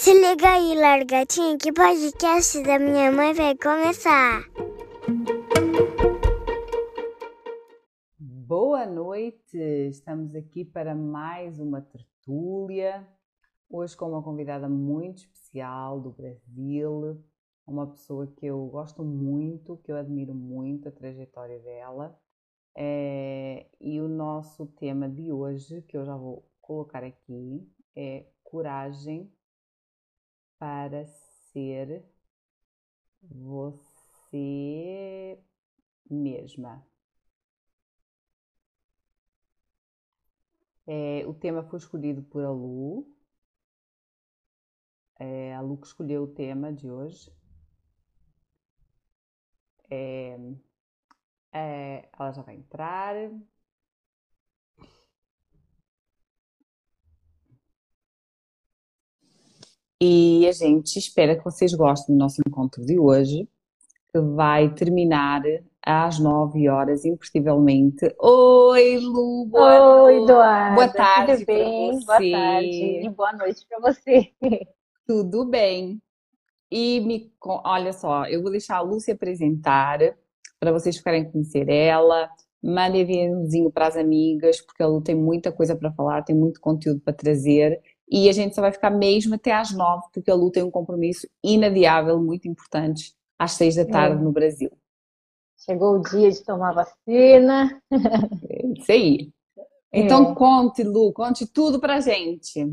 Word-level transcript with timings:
Se 0.00 0.14
liga 0.14 0.52
aí, 0.52 0.74
largatinho, 0.74 1.58
que 1.58 1.70
podcast 1.70 2.62
da 2.62 2.78
minha 2.78 3.12
mãe 3.12 3.34
vai 3.34 3.54
começar. 3.54 4.44
Boa 8.18 8.86
noite, 8.86 9.58
estamos 9.58 10.34
aqui 10.34 10.64
para 10.64 10.94
mais 10.94 11.60
uma 11.60 11.82
tertúlia. 11.82 13.06
Hoje 13.68 13.94
com 13.94 14.08
uma 14.08 14.22
convidada 14.22 14.70
muito 14.70 15.18
especial 15.18 16.00
do 16.00 16.10
Brasil, 16.12 17.22
uma 17.66 17.86
pessoa 17.86 18.26
que 18.26 18.46
eu 18.46 18.68
gosto 18.68 19.04
muito, 19.04 19.76
que 19.84 19.92
eu 19.92 19.96
admiro 19.96 20.34
muito 20.34 20.88
a 20.88 20.92
trajetória 20.92 21.58
dela. 21.58 22.18
É, 22.74 23.66
e 23.78 24.00
o 24.00 24.08
nosso 24.08 24.66
tema 24.66 25.10
de 25.10 25.30
hoje, 25.30 25.82
que 25.82 25.94
eu 25.94 26.06
já 26.06 26.16
vou 26.16 26.50
colocar 26.58 27.04
aqui, 27.04 27.70
é 27.94 28.24
coragem 28.42 29.30
para 30.60 31.06
ser 31.06 32.04
você 33.22 35.38
mesma. 36.10 36.84
É, 40.86 41.24
o 41.26 41.32
tema 41.32 41.62
foi 41.62 41.78
escolhido 41.78 42.22
por 42.22 42.44
a 42.44 42.50
Lu. 42.50 43.06
É, 45.20 45.54
a 45.54 45.60
Lu 45.60 45.76
que 45.78 45.86
escolheu 45.86 46.24
o 46.24 46.26
tema 46.26 46.72
de 46.72 46.90
hoje. 46.90 47.32
É, 49.90 50.36
é, 51.52 52.08
ela 52.18 52.32
já 52.32 52.42
vai 52.42 52.56
entrar. 52.56 53.14
E 60.02 60.48
a 60.48 60.52
gente 60.52 60.98
espera 60.98 61.36
que 61.36 61.44
vocês 61.44 61.74
gostem 61.74 62.16
do 62.16 62.18
nosso 62.18 62.40
encontro 62.46 62.82
de 62.82 62.98
hoje, 62.98 63.46
que 64.10 64.18
vai 64.18 64.72
terminar 64.72 65.42
às 65.84 66.18
9 66.18 66.70
horas, 66.70 67.04
imperceptivelmente. 67.04 68.10
Oi, 68.18 68.96
Lu! 68.96 69.44
Boa 69.44 70.04
Oi, 70.04 70.22
Eduardo! 70.22 70.74
Boa 70.74 70.88
tarde 70.88 71.44
Tudo 71.44 71.46
bem? 71.46 71.90
Boa 71.90 72.18
tarde 72.18 73.04
e 73.04 73.08
boa 73.10 73.32
noite 73.34 73.66
para 73.68 73.92
você. 73.92 74.32
Tudo 75.06 75.44
bem. 75.44 76.00
E 76.70 77.00
me, 77.00 77.30
olha 77.44 77.92
só, 77.92 78.24
eu 78.24 78.40
vou 78.40 78.50
deixar 78.50 78.82
a 78.82 79.00
se 79.00 79.10
apresentar 79.10 79.98
para 80.58 80.72
vocês 80.72 80.96
ficarem 80.96 81.30
conhecer 81.30 81.68
ela. 81.68 82.30
Mandem 82.62 83.02
aviãozinho 83.02 83.70
para 83.70 83.88
as 83.88 83.96
amigas, 83.98 84.62
porque 84.62 84.82
a 84.82 84.86
Lu 84.86 85.02
tem 85.02 85.14
muita 85.14 85.52
coisa 85.52 85.76
para 85.76 85.92
falar, 85.92 86.22
tem 86.22 86.34
muito 86.34 86.58
conteúdo 86.58 87.00
para 87.00 87.12
trazer. 87.12 87.82
E 88.10 88.28
a 88.28 88.32
gente 88.32 88.54
só 88.54 88.60
vai 88.60 88.72
ficar 88.72 88.90
mesmo 88.90 89.36
até 89.36 89.52
às 89.52 89.70
nove, 89.72 90.08
porque 90.12 90.30
a 90.30 90.34
Lu 90.34 90.50
tem 90.50 90.64
um 90.64 90.70
compromisso 90.70 91.28
inadiável, 91.44 92.18
muito 92.18 92.48
importante, 92.48 93.14
às 93.38 93.52
seis 93.52 93.76
da 93.76 93.84
tarde 93.84 94.20
é. 94.20 94.24
no 94.24 94.32
Brasil. 94.32 94.70
Chegou 95.58 95.96
o 95.96 96.02
dia 96.02 96.30
de 96.30 96.42
tomar 96.42 96.72
vacina. 96.72 97.80
É 98.48 98.66
isso 98.66 98.92
aí. 98.92 99.32
Então 99.92 100.32
é. 100.32 100.34
conte, 100.34 100.82
Lu, 100.82 101.12
conte 101.12 101.46
tudo 101.46 101.78
pra 101.78 102.00
gente. 102.00 102.66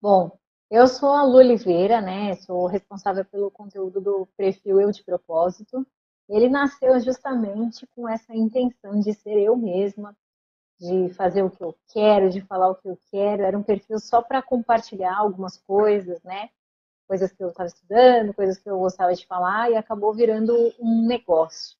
Bom, 0.00 0.38
eu 0.70 0.86
sou 0.86 1.10
a 1.10 1.22
Lu 1.22 1.38
Oliveira, 1.38 2.00
né? 2.00 2.34
Sou 2.36 2.66
responsável 2.66 3.24
pelo 3.24 3.50
conteúdo 3.50 4.00
do 4.00 4.28
perfil 4.36 4.80
Eu 4.80 4.90
de 4.90 5.02
Propósito. 5.02 5.86
Ele 6.28 6.48
nasceu 6.48 6.98
justamente 7.00 7.86
com 7.94 8.08
essa 8.08 8.34
intenção 8.34 8.98
de 9.00 9.14
ser 9.14 9.38
eu 9.38 9.56
mesma, 9.56 10.16
de 10.78 11.12
fazer 11.14 11.42
o 11.42 11.50
que 11.50 11.62
eu 11.62 11.74
quero, 11.92 12.30
de 12.30 12.40
falar 12.40 12.68
o 12.68 12.74
que 12.74 12.88
eu 12.88 12.98
quero. 13.10 13.42
Era 13.42 13.58
um 13.58 13.62
perfil 13.62 13.98
só 13.98 14.22
para 14.22 14.42
compartilhar 14.42 15.16
algumas 15.16 15.56
coisas, 15.56 16.22
né? 16.22 16.50
Coisas 17.08 17.32
que 17.32 17.42
eu 17.42 17.48
estava 17.48 17.68
estudando, 17.68 18.34
coisas 18.34 18.58
que 18.58 18.68
eu 18.68 18.78
gostava 18.78 19.14
de 19.14 19.26
falar, 19.26 19.70
e 19.70 19.76
acabou 19.76 20.12
virando 20.12 20.54
um 20.78 21.06
negócio. 21.06 21.76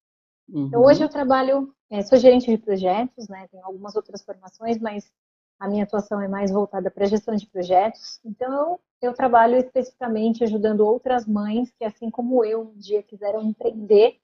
Uhum. 0.49 0.67
Então, 0.67 0.83
hoje 0.83 1.03
eu 1.03 1.09
trabalho, 1.09 1.73
é, 1.89 2.01
sou 2.01 2.17
gerente 2.17 2.49
de 2.49 2.57
projetos, 2.57 3.27
né? 3.27 3.47
Tenho 3.51 3.65
algumas 3.65 3.95
outras 3.95 4.23
formações, 4.23 4.79
mas 4.79 5.11
a 5.59 5.67
minha 5.67 5.83
atuação 5.83 6.21
é 6.21 6.27
mais 6.27 6.51
voltada 6.51 6.89
para 6.89 7.05
gestão 7.05 7.35
de 7.35 7.47
projetos. 7.47 8.19
Então, 8.23 8.79
eu 9.01 9.13
trabalho 9.13 9.57
especificamente 9.57 10.43
ajudando 10.43 10.81
outras 10.81 11.25
mães 11.25 11.71
que, 11.71 11.83
assim 11.83 12.09
como 12.09 12.43
eu, 12.43 12.61
um 12.61 12.77
dia 12.77 13.03
quiseram 13.03 13.41
empreender 13.43 14.19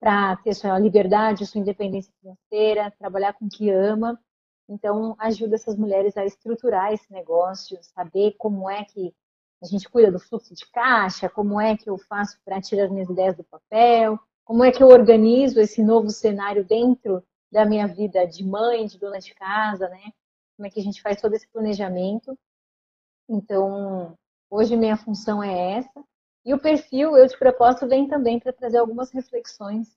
para 0.00 0.36
ter 0.36 0.54
sua 0.54 0.78
liberdade, 0.78 1.46
sua 1.46 1.60
independência 1.60 2.12
financeira, 2.20 2.92
trabalhar 2.98 3.32
com 3.32 3.46
o 3.46 3.48
que 3.48 3.70
ama. 3.70 4.18
Então, 4.68 5.16
ajuda 5.18 5.54
essas 5.54 5.76
mulheres 5.76 6.16
a 6.16 6.24
estruturar 6.24 6.92
esse 6.92 7.10
negócio, 7.12 7.78
saber 7.82 8.34
como 8.38 8.68
é 8.68 8.84
que 8.84 9.14
a 9.62 9.66
gente 9.66 9.88
cuida 9.88 10.12
do 10.12 10.20
fluxo 10.20 10.54
de 10.54 10.66
caixa, 10.70 11.28
como 11.28 11.60
é 11.60 11.76
que 11.76 11.90
eu 11.90 11.98
faço 11.98 12.38
para 12.44 12.60
tirar 12.60 12.84
as 12.84 12.90
minhas 12.90 13.08
ideias 13.08 13.36
do 13.36 13.44
papel, 13.44 14.18
como 14.44 14.64
é 14.64 14.70
que 14.70 14.82
eu 14.82 14.88
organizo 14.88 15.60
esse 15.60 15.82
novo 15.82 16.10
cenário 16.10 16.64
dentro 16.64 17.22
da 17.50 17.64
minha 17.64 17.86
vida 17.86 18.26
de 18.26 18.44
mãe, 18.44 18.86
de 18.86 18.98
dona 18.98 19.18
de 19.18 19.34
casa, 19.34 19.88
né? 19.88 20.12
Como 20.56 20.66
é 20.66 20.70
que 20.70 20.80
a 20.80 20.82
gente 20.82 21.02
faz 21.02 21.20
todo 21.20 21.34
esse 21.34 21.48
planejamento. 21.48 22.38
Então, 23.28 24.14
hoje 24.50 24.76
minha 24.76 24.96
função 24.96 25.42
é 25.42 25.78
essa. 25.78 26.04
E 26.48 26.54
o 26.54 26.58
perfil 26.58 27.14
Eu 27.14 27.26
de 27.26 27.38
Propósito 27.38 27.86
vem 27.86 28.08
também 28.08 28.40
para 28.40 28.54
trazer 28.54 28.78
algumas 28.78 29.10
reflexões, 29.10 29.94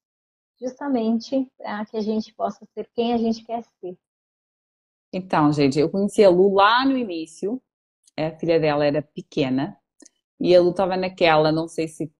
justamente 0.59 1.49
para 1.57 1.85
que 1.85 1.95
a 1.95 2.01
gente 2.01 2.33
possa 2.33 2.67
ser 2.73 2.89
quem 2.93 3.13
a 3.13 3.17
gente 3.17 3.41
quer 3.45 3.63
ser. 3.79 3.97
Então, 5.13 5.53
gente, 5.53 5.79
eu 5.79 5.89
conheci 5.89 6.21
a 6.21 6.29
Lu 6.29 6.53
lá 6.53 6.85
no 6.85 6.97
início, 6.97 7.61
a 8.17 8.31
filha 8.31 8.59
dela 8.59 8.85
era 8.85 9.01
pequena, 9.01 9.77
e 10.37 10.53
a 10.53 10.59
Lu 10.59 10.71
estava 10.71 10.97
naquela, 10.97 11.53
não 11.53 11.69
sei 11.69 11.87
se, 11.87 12.11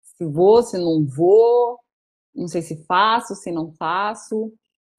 se 0.00 0.24
vou, 0.24 0.62
se 0.62 0.78
não 0.78 1.04
vou, 1.04 1.78
não 2.34 2.48
sei 2.48 2.62
se 2.62 2.82
faço, 2.86 3.34
se 3.34 3.52
não 3.52 3.70
faço. 3.70 4.50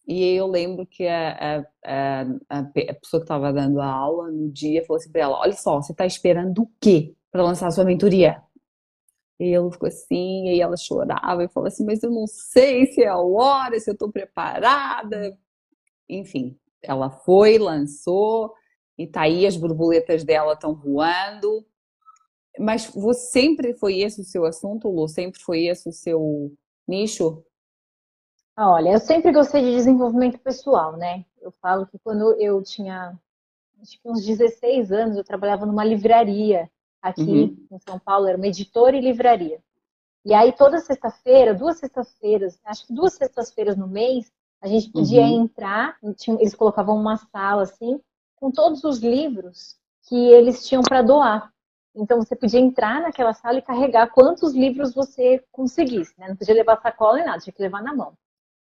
E 0.07 0.23
eu 0.35 0.46
lembro 0.46 0.85
que 0.85 1.07
a, 1.07 1.63
a, 1.84 2.22
a, 2.50 2.59
a 2.59 2.63
pessoa 2.94 3.19
que 3.19 3.23
estava 3.23 3.52
dando 3.52 3.81
a 3.81 3.88
aula 3.88 4.29
no 4.29 4.52
dia 4.52 4.85
falou 4.85 4.97
assim 4.97 5.12
para 5.12 5.22
ela: 5.22 5.40
Olha 5.40 5.53
só, 5.53 5.81
você 5.81 5.91
está 5.91 6.06
esperando 6.06 6.62
o 6.62 6.72
quê 6.79 7.16
para 7.31 7.41
lançar 7.41 7.66
a 7.66 7.72
sua 7.72 7.84
mentoria? 7.84 8.44
E 9.40 9.53
ele 9.53 9.72
ficou 9.72 9.88
assim, 9.88 10.47
e 10.47 10.62
ela 10.62 10.78
chorava 10.78 11.44
e 11.44 11.50
falava 11.50 11.68
assim, 11.68 11.85
mas 11.85 12.01
eu 12.01 12.09
não 12.09 12.25
sei 12.25 12.85
se 12.88 13.03
é 13.03 13.07
a 13.07 13.18
hora, 13.18 13.79
se 13.79 13.90
eu 13.90 13.94
estou 13.94 14.12
preparada. 14.12 15.38
Enfim, 16.07 16.57
ela 16.81 17.09
foi, 17.09 17.57
lançou, 17.57 18.53
e 18.97 19.06
tá 19.06 19.22
aí, 19.22 19.46
as 19.46 19.57
borboletas 19.57 20.23
dela 20.23 20.53
estão 20.53 20.73
voando. 20.73 21.66
Mas 22.57 22.85
você 22.88 23.31
sempre 23.31 23.73
foi 23.73 24.00
esse 24.00 24.22
o 24.22 24.23
seu 24.23 24.46
assunto, 24.46 24.90
Lu? 24.90 25.07
Sempre 25.07 25.41
foi 25.41 25.66
esse 25.66 25.90
o 25.90 25.91
seu 25.91 26.53
nicho? 26.88 27.44
Olha, 28.57 28.91
eu 28.91 29.00
sempre 29.00 29.34
gostei 29.34 29.62
de 29.62 29.72
desenvolvimento 29.72 30.40
pessoal, 30.40 30.96
né? 30.96 31.25
Eu 31.41 31.52
falo 31.52 31.85
que 31.85 32.00
quando 32.00 32.34
eu 32.40 32.63
tinha 32.63 33.19
acho 33.81 34.02
que 34.02 34.09
uns 34.09 34.25
16 34.25 34.91
anos, 34.91 35.17
eu 35.17 35.23
trabalhava 35.23 35.66
numa 35.66 35.84
livraria 35.84 36.69
aqui 37.05 37.21
uhum. 37.21 37.67
em 37.71 37.79
São 37.79 37.99
Paulo, 37.99 38.27
era 38.27 38.38
uma 38.38 38.47
editora 38.47 38.97
e 38.97 39.01
livraria. 39.01 39.59
E 40.25 40.33
aí 40.33 40.51
toda 40.51 40.79
sexta-feira, 40.79 41.53
duas 41.53 41.77
sextas-feiras, 41.77 42.59
acho 42.66 42.88
que 42.88 42.93
duas 42.93 43.13
sextas-feiras 43.13 43.77
no 43.77 43.88
mês, 43.88 44.31
a 44.59 44.67
gente 44.67 44.89
podia 44.91 45.21
uhum. 45.21 45.43
entrar, 45.43 45.97
eles 46.39 46.55
colocavam 46.55 46.97
uma 46.97 47.17
sala 47.17 47.61
assim, 47.61 48.01
com 48.35 48.49
todos 48.49 48.83
os 48.83 48.99
livros 48.99 49.77
que 50.07 50.16
eles 50.16 50.67
tinham 50.67 50.81
para 50.81 51.03
doar. 51.03 51.53
Então 51.95 52.17
você 52.17 52.35
podia 52.35 52.59
entrar 52.59 53.01
naquela 53.01 53.33
sala 53.33 53.59
e 53.59 53.61
carregar 53.61 54.11
quantos 54.11 54.53
livros 54.53 54.93
você 54.93 55.43
conseguisse, 55.51 56.13
né? 56.17 56.27
Não 56.29 56.35
podia 56.35 56.55
levar 56.55 56.81
sacola 56.81 57.17
nem 57.17 57.25
nada, 57.25 57.39
tinha 57.39 57.53
que 57.53 57.61
levar 57.61 57.83
na 57.83 57.93
mão. 57.93 58.17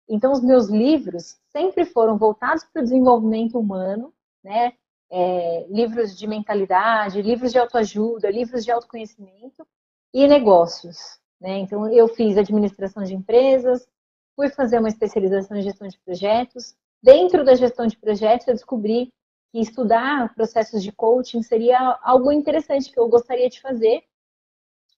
Então 0.09 0.33
os 0.33 0.43
meus 0.43 0.69
livros 0.69 1.39
sempre 1.53 1.85
foram 1.85 2.17
voltados 2.17 2.65
para 2.65 2.81
o 2.81 2.83
desenvolvimento 2.83 3.59
humano, 3.59 4.13
né? 4.43 4.73
É, 5.11 5.67
livros 5.69 6.17
de 6.17 6.27
mentalidade, 6.27 7.21
livros 7.21 7.53
de 7.53 7.59
autoajuda, 7.59 8.31
livros 8.31 8.65
de 8.65 8.71
autoconhecimento 8.71 9.67
e 10.15 10.27
negócios. 10.29 11.19
Né? 11.41 11.59
Então, 11.59 11.89
eu 11.89 12.07
fiz 12.09 12.37
administração 12.37 13.03
de 13.03 13.15
empresas, 13.15 13.89
fui 14.37 14.49
fazer 14.51 14.79
uma 14.79 14.89
especialização 14.89 15.57
em 15.57 15.63
gestão 15.63 15.89
de 15.89 15.99
projetos. 15.99 16.75
Dentro 17.03 17.45
da 17.45 17.55
gestão 17.55 17.87
de 17.87 17.97
projetos, 17.97 18.47
eu 18.47 18.55
descobri 18.55 19.13
que 19.53 19.61
estudar 19.61 20.33
processos 20.35 20.83
de 20.83 20.93
coaching 20.93 21.43
seria 21.43 21.99
algo 22.03 22.31
interessante 22.31 22.91
que 22.91 22.99
eu 22.99 23.09
gostaria 23.09 23.49
de 23.49 23.61
fazer. 23.61 24.05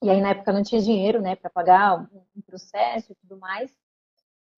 E 0.02 0.10
aí, 0.10 0.20
na 0.20 0.30
época, 0.30 0.52
não 0.52 0.62
tinha 0.62 0.82
dinheiro 0.82 1.22
né, 1.22 1.36
para 1.36 1.48
pagar 1.48 2.08
um 2.36 2.42
processo 2.42 3.12
e 3.12 3.14
tudo 3.14 3.38
mais. 3.38 3.72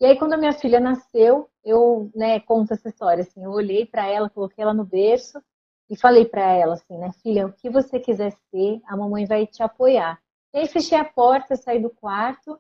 E 0.01 0.07
aí, 0.07 0.19
quando 0.19 0.35
a 0.35 0.37
minha 0.37 0.53
filha 0.53 0.81
nasceu, 0.81 1.49
eu 1.65 2.11
né, 2.15 2.41
conto 2.41 2.75
essa 2.75 2.89
história. 2.89 3.23
Assim, 3.23 3.43
eu 3.45 3.51
olhei 3.51 3.87
para 3.87 4.07
ela, 4.07 4.29
coloquei 4.29 4.63
ela 4.63 4.75
no 4.75 4.85
berço 4.85 5.41
e 5.89 5.97
falei 5.97 6.25
para 6.25 6.43
ela 6.43 6.75
assim, 6.75 6.97
né, 6.97 7.13
filha, 7.23 7.47
o 7.47 7.53
que 7.53 7.69
você 7.69 8.01
quiser 8.01 8.33
ser, 8.51 8.81
a 8.87 8.97
mamãe 8.97 9.27
vai 9.27 9.47
te 9.47 9.63
apoiar. 9.63 10.21
E 10.53 10.59
aí 10.59 10.69
fechei 10.69 10.97
a 10.99 11.05
porta, 11.05 11.57
saí 11.57 11.81
do 11.81 11.91
quarto. 11.91 12.59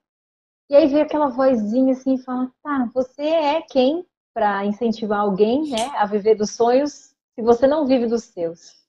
E 0.68 0.76
aí 0.76 0.86
veio 0.88 1.04
aquela 1.04 1.28
vozinha 1.28 1.92
assim, 1.92 2.14
e 2.14 2.22
fala, 2.22 2.50
tá, 2.62 2.90
você 2.94 3.22
é 3.22 3.62
quem 3.62 4.06
para 4.32 4.64
incentivar 4.64 5.20
alguém, 5.20 5.70
né, 5.70 5.90
a 5.96 6.06
viver 6.06 6.34
dos 6.34 6.50
sonhos, 6.50 7.14
se 7.34 7.42
você 7.42 7.66
não 7.66 7.86
vive 7.86 8.06
dos 8.06 8.24
seus. 8.24 8.84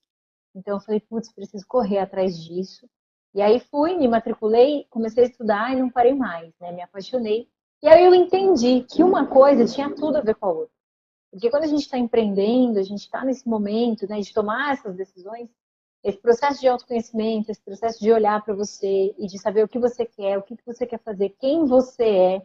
Então 0.55 0.75
eu 0.75 0.79
falei, 0.79 1.01
putz, 1.01 1.31
preciso 1.33 1.65
correr 1.67 1.99
atrás 1.99 2.37
disso. 2.37 2.87
E 3.33 3.41
aí 3.41 3.59
fui, 3.59 3.97
me 3.97 4.07
matriculei, 4.07 4.87
comecei 4.89 5.25
a 5.25 5.27
estudar 5.27 5.73
e 5.73 5.79
não 5.79 5.89
parei 5.89 6.13
mais, 6.13 6.53
né? 6.59 6.71
Me 6.71 6.81
apaixonei. 6.81 7.49
E 7.81 7.87
aí 7.87 8.03
eu 8.03 8.15
entendi 8.15 8.81
que 8.83 9.03
uma 9.03 9.27
coisa 9.27 9.65
tinha 9.65 9.93
tudo 9.93 10.17
a 10.17 10.21
ver 10.21 10.35
com 10.35 10.45
a 10.45 10.51
outra. 10.51 10.75
Porque 11.31 11.49
quando 11.49 11.63
a 11.63 11.67
gente 11.67 11.81
está 11.81 11.97
empreendendo, 11.97 12.79
a 12.79 12.83
gente 12.83 13.01
está 13.01 13.23
nesse 13.25 13.47
momento 13.47 14.07
né, 14.07 14.21
de 14.21 14.33
tomar 14.33 14.73
essas 14.73 14.95
decisões, 14.95 15.49
esse 16.03 16.17
processo 16.17 16.61
de 16.61 16.67
autoconhecimento, 16.67 17.51
esse 17.51 17.61
processo 17.61 17.99
de 17.99 18.11
olhar 18.11 18.41
para 18.43 18.53
você 18.53 19.13
e 19.17 19.27
de 19.27 19.37
saber 19.37 19.63
o 19.63 19.67
que 19.67 19.77
você 19.77 20.05
quer, 20.05 20.37
o 20.37 20.43
que 20.43 20.55
você 20.65 20.85
quer 20.85 20.99
fazer, 20.99 21.35
quem 21.39 21.65
você 21.65 22.05
é, 22.05 22.37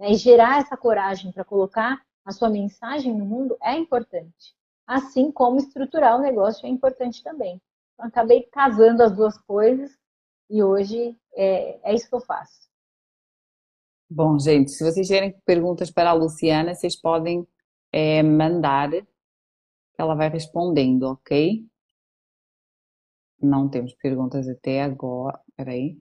né, 0.00 0.12
e 0.12 0.14
gerar 0.14 0.60
essa 0.60 0.76
coragem 0.76 1.30
para 1.30 1.44
colocar 1.44 2.00
a 2.24 2.32
sua 2.32 2.48
mensagem 2.48 3.14
no 3.14 3.24
mundo 3.24 3.56
é 3.62 3.74
importante. 3.74 4.54
Assim 4.86 5.30
como 5.30 5.58
estruturar 5.58 6.16
o 6.16 6.22
negócio 6.22 6.66
é 6.66 6.68
importante 6.68 7.22
também. 7.22 7.60
Então, 7.94 8.06
acabei 8.06 8.44
casando 8.44 9.02
as 9.02 9.14
duas 9.14 9.36
coisas 9.38 9.90
e 10.48 10.62
hoje 10.62 11.14
é, 11.34 11.80
é 11.82 11.94
isso 11.94 12.08
que 12.08 12.14
eu 12.14 12.20
faço. 12.20 12.68
Bom, 14.10 14.38
gente, 14.38 14.70
se 14.70 14.82
vocês 14.82 15.06
tiverem 15.06 15.38
perguntas 15.44 15.90
para 15.90 16.10
a 16.10 16.14
Luciana, 16.14 16.74
vocês 16.74 16.96
podem 16.96 17.46
é, 17.92 18.22
mandar, 18.22 18.90
ela 19.98 20.14
vai 20.14 20.30
respondendo, 20.30 21.02
ok? 21.02 21.62
Não 23.40 23.68
temos 23.68 23.94
perguntas 23.94 24.48
até 24.48 24.82
agora. 24.82 25.38
Peraí. 25.54 25.98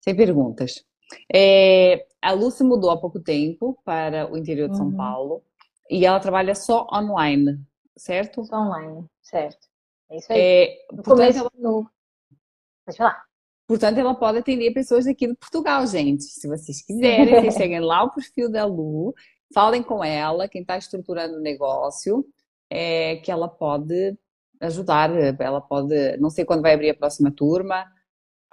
Sem 0.00 0.16
perguntas. 0.16 0.84
É, 1.32 2.06
a 2.22 2.32
Lucy 2.32 2.64
mudou 2.64 2.90
há 2.90 2.98
pouco 2.98 3.20
tempo 3.20 3.78
para 3.84 4.30
o 4.32 4.36
interior 4.36 4.70
de 4.70 4.78
São 4.78 4.86
uhum. 4.86 4.96
Paulo 4.96 5.44
e 5.90 6.06
ela 6.06 6.18
trabalha 6.18 6.54
só 6.54 6.86
online, 6.90 7.60
certo? 7.96 8.44
Só 8.44 8.56
online, 8.56 9.06
certo. 9.20 9.68
É 10.08 10.16
isso 10.16 10.32
aí. 10.32 10.40
É, 10.40 10.86
no 10.90 11.02
portanto, 11.02 11.16
começo, 11.16 11.38
ela... 11.38 11.50
no... 11.58 11.90
Pode 12.84 12.96
falar. 12.96 13.25
Portanto, 13.66 13.98
ela 13.98 14.14
pode 14.14 14.38
atender 14.38 14.72
pessoas 14.72 15.06
aqui 15.06 15.26
de 15.26 15.34
Portugal, 15.34 15.86
gente. 15.86 16.22
Se 16.22 16.46
vocês 16.46 16.84
quiserem, 16.84 17.40
vocês 17.40 17.54
cheguem 17.54 17.80
lá 17.80 18.04
o 18.04 18.10
perfil 18.10 18.50
da 18.50 18.64
Lu, 18.64 19.12
falem 19.52 19.82
com 19.82 20.04
ela, 20.04 20.48
quem 20.48 20.62
está 20.62 20.78
estruturando 20.78 21.36
o 21.36 21.42
negócio, 21.42 22.24
é, 22.70 23.16
que 23.16 23.30
ela 23.30 23.48
pode 23.48 24.16
ajudar, 24.60 25.10
ela 25.40 25.60
pode, 25.60 26.16
não 26.18 26.30
sei 26.30 26.44
quando 26.44 26.62
vai 26.62 26.74
abrir 26.74 26.90
a 26.90 26.96
próxima 26.96 27.30
turma, 27.30 27.84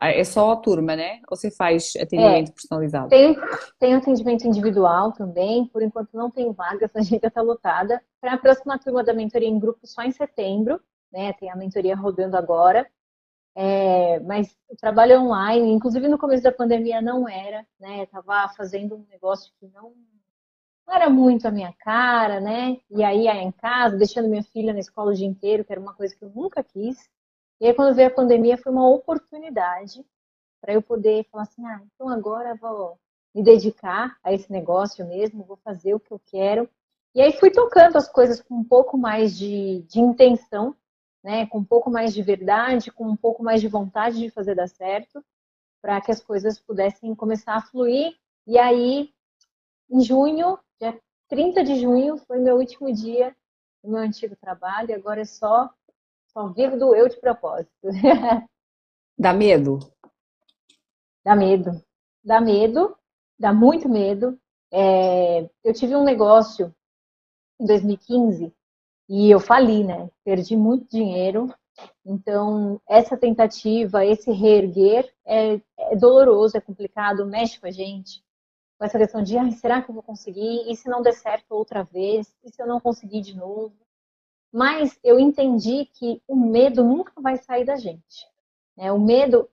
ah, 0.03 0.09
é 0.09 0.23
só 0.25 0.51
a 0.51 0.57
turma, 0.57 0.97
né? 0.97 1.21
Ou 1.31 1.37
você 1.37 1.49
faz 1.49 1.93
atendimento 1.95 2.49
é, 2.49 2.51
personalizado? 2.51 3.07
Tem, 3.07 3.37
tem 3.79 3.93
atendimento 3.93 4.45
individual 4.45 5.13
também, 5.13 5.65
por 5.67 5.81
enquanto 5.81 6.09
não 6.13 6.29
tem 6.29 6.51
vagas, 6.51 6.93
a 6.93 6.99
agenda 6.99 7.27
está 7.27 7.41
lotada. 7.41 8.01
Para 8.19 8.33
a 8.33 8.37
próxima 8.37 8.77
turma 8.77 9.01
da 9.01 9.13
mentoria 9.13 9.47
em 9.47 9.57
grupo 9.57 9.87
só 9.87 10.01
em 10.01 10.11
setembro, 10.11 10.77
né? 11.09 11.31
Tem 11.33 11.49
a 11.49 11.55
mentoria 11.55 11.95
rodando 11.95 12.35
agora. 12.35 12.85
É, 13.55 14.19
mas 14.21 14.55
o 14.67 14.75
trabalho 14.75 15.21
online, 15.21 15.71
inclusive 15.71 16.07
no 16.07 16.17
começo 16.17 16.43
da 16.43 16.51
pandemia 16.51 17.01
não 17.01 17.29
era, 17.29 17.65
né? 17.79 18.03
Estava 18.03 18.49
fazendo 18.55 18.95
um 18.95 19.05
negócio 19.09 19.51
que 19.59 19.67
não 19.67 19.93
era 20.89 21.09
muito 21.09 21.47
a 21.47 21.51
minha 21.51 21.73
cara, 21.79 22.39
né? 22.39 22.77
E 22.89 23.03
aí, 23.03 23.27
em 23.27 23.51
casa, 23.51 23.97
deixando 23.97 24.27
minha 24.27 24.43
filha 24.43 24.73
na 24.73 24.79
escola 24.79 25.11
o 25.11 25.15
dia 25.15 25.27
inteiro, 25.27 25.63
que 25.63 25.71
era 25.71 25.81
uma 25.81 25.93
coisa 25.93 26.15
que 26.15 26.23
eu 26.23 26.29
nunca 26.29 26.63
quis. 26.63 27.09
E 27.61 27.67
aí, 27.67 27.73
quando 27.73 27.95
veio 27.95 28.07
a 28.09 28.13
pandemia, 28.13 28.57
foi 28.57 28.71
uma 28.71 28.89
oportunidade 28.89 30.05
para 30.61 30.73
eu 30.73 30.81
poder 30.81 31.25
falar 31.31 31.43
assim: 31.43 31.65
ah, 31.65 31.81
então 31.93 32.09
agora 32.09 32.55
vou 32.55 32.97
me 33.33 33.43
dedicar 33.43 34.17
a 34.23 34.33
esse 34.33 34.51
negócio 34.51 35.05
mesmo, 35.07 35.43
vou 35.43 35.57
fazer 35.57 35.93
o 35.93 35.99
que 35.99 36.11
eu 36.11 36.21
quero. 36.25 36.69
E 37.15 37.21
aí 37.21 37.31
fui 37.33 37.51
tocando 37.51 37.97
as 37.97 38.09
coisas 38.09 38.41
com 38.41 38.55
um 38.55 38.63
pouco 38.63 38.97
mais 38.97 39.37
de, 39.37 39.83
de 39.83 39.99
intenção, 39.99 40.75
né? 41.23 41.45
Com 41.47 41.59
um 41.59 41.63
pouco 41.63 41.89
mais 41.89 42.13
de 42.13 42.21
verdade, 42.21 42.91
com 42.91 43.05
um 43.05 43.15
pouco 43.15 43.43
mais 43.43 43.61
de 43.61 43.67
vontade 43.67 44.19
de 44.19 44.29
fazer 44.29 44.55
dar 44.55 44.67
certo, 44.67 45.23
para 45.81 46.01
que 46.01 46.11
as 46.11 46.21
coisas 46.21 46.59
pudessem 46.59 47.15
começar 47.15 47.55
a 47.55 47.61
fluir. 47.61 48.15
E 48.45 48.57
aí, 48.57 49.13
em 49.89 50.01
junho, 50.01 50.59
Dia 50.83 50.99
30 51.29 51.63
de 51.63 51.79
junho 51.79 52.17
foi 52.17 52.39
meu 52.39 52.57
último 52.57 52.91
dia 52.91 53.33
no 53.81 53.91
meu 53.91 54.01
antigo 54.01 54.35
trabalho, 54.35 54.91
e 54.91 54.93
agora 54.93 55.21
é 55.21 55.25
só, 55.25 55.69
só 56.27 56.47
vivo 56.49 56.77
do 56.77 56.93
eu 56.93 57.07
de 57.07 57.17
propósito. 57.21 57.71
Dá 59.17 59.33
medo? 59.33 59.79
Dá 61.23 61.37
medo. 61.37 61.81
Dá 62.21 62.41
medo, 62.41 62.97
dá 63.39 63.53
muito 63.53 63.87
medo. 63.87 64.37
É, 64.71 65.49
eu 65.63 65.73
tive 65.73 65.95
um 65.95 66.03
negócio 66.03 66.75
em 67.59 67.65
2015 67.65 68.53
e 69.09 69.29
eu 69.29 69.39
fali, 69.39 69.83
né? 69.83 70.09
Perdi 70.23 70.55
muito 70.55 70.89
dinheiro. 70.89 71.53
Então, 72.05 72.79
essa 72.87 73.17
tentativa, 73.17 74.05
esse 74.05 74.31
reerguer 74.31 75.11
é, 75.25 75.59
é 75.77 75.95
doloroso, 75.95 76.57
é 76.57 76.61
complicado, 76.61 77.25
mexe 77.25 77.59
com 77.59 77.67
a 77.67 77.71
gente 77.71 78.23
com 78.83 78.85
essa 78.85 78.97
questão 78.97 79.23
de, 79.23 79.37
ah, 79.37 79.49
será 79.51 79.81
que 79.81 79.89
eu 79.89 79.93
vou 79.93 80.03
conseguir? 80.03 80.69
E 80.69 80.75
se 80.75 80.89
não 80.89 81.01
der 81.01 81.13
certo 81.13 81.51
outra 81.51 81.83
vez? 81.83 82.35
E 82.43 82.51
se 82.51 82.61
eu 82.61 82.67
não 82.67 82.81
conseguir 82.81 83.21
de 83.21 83.33
novo? 83.33 83.73
Mas 84.51 84.99
eu 85.01 85.17
entendi 85.17 85.85
que 85.85 86.21
o 86.27 86.35
medo 86.35 86.83
nunca 86.83 87.13
vai 87.21 87.37
sair 87.37 87.63
da 87.63 87.77
gente. 87.77 88.27
Né? 88.75 88.91
O 88.91 88.99
medo 88.99 89.49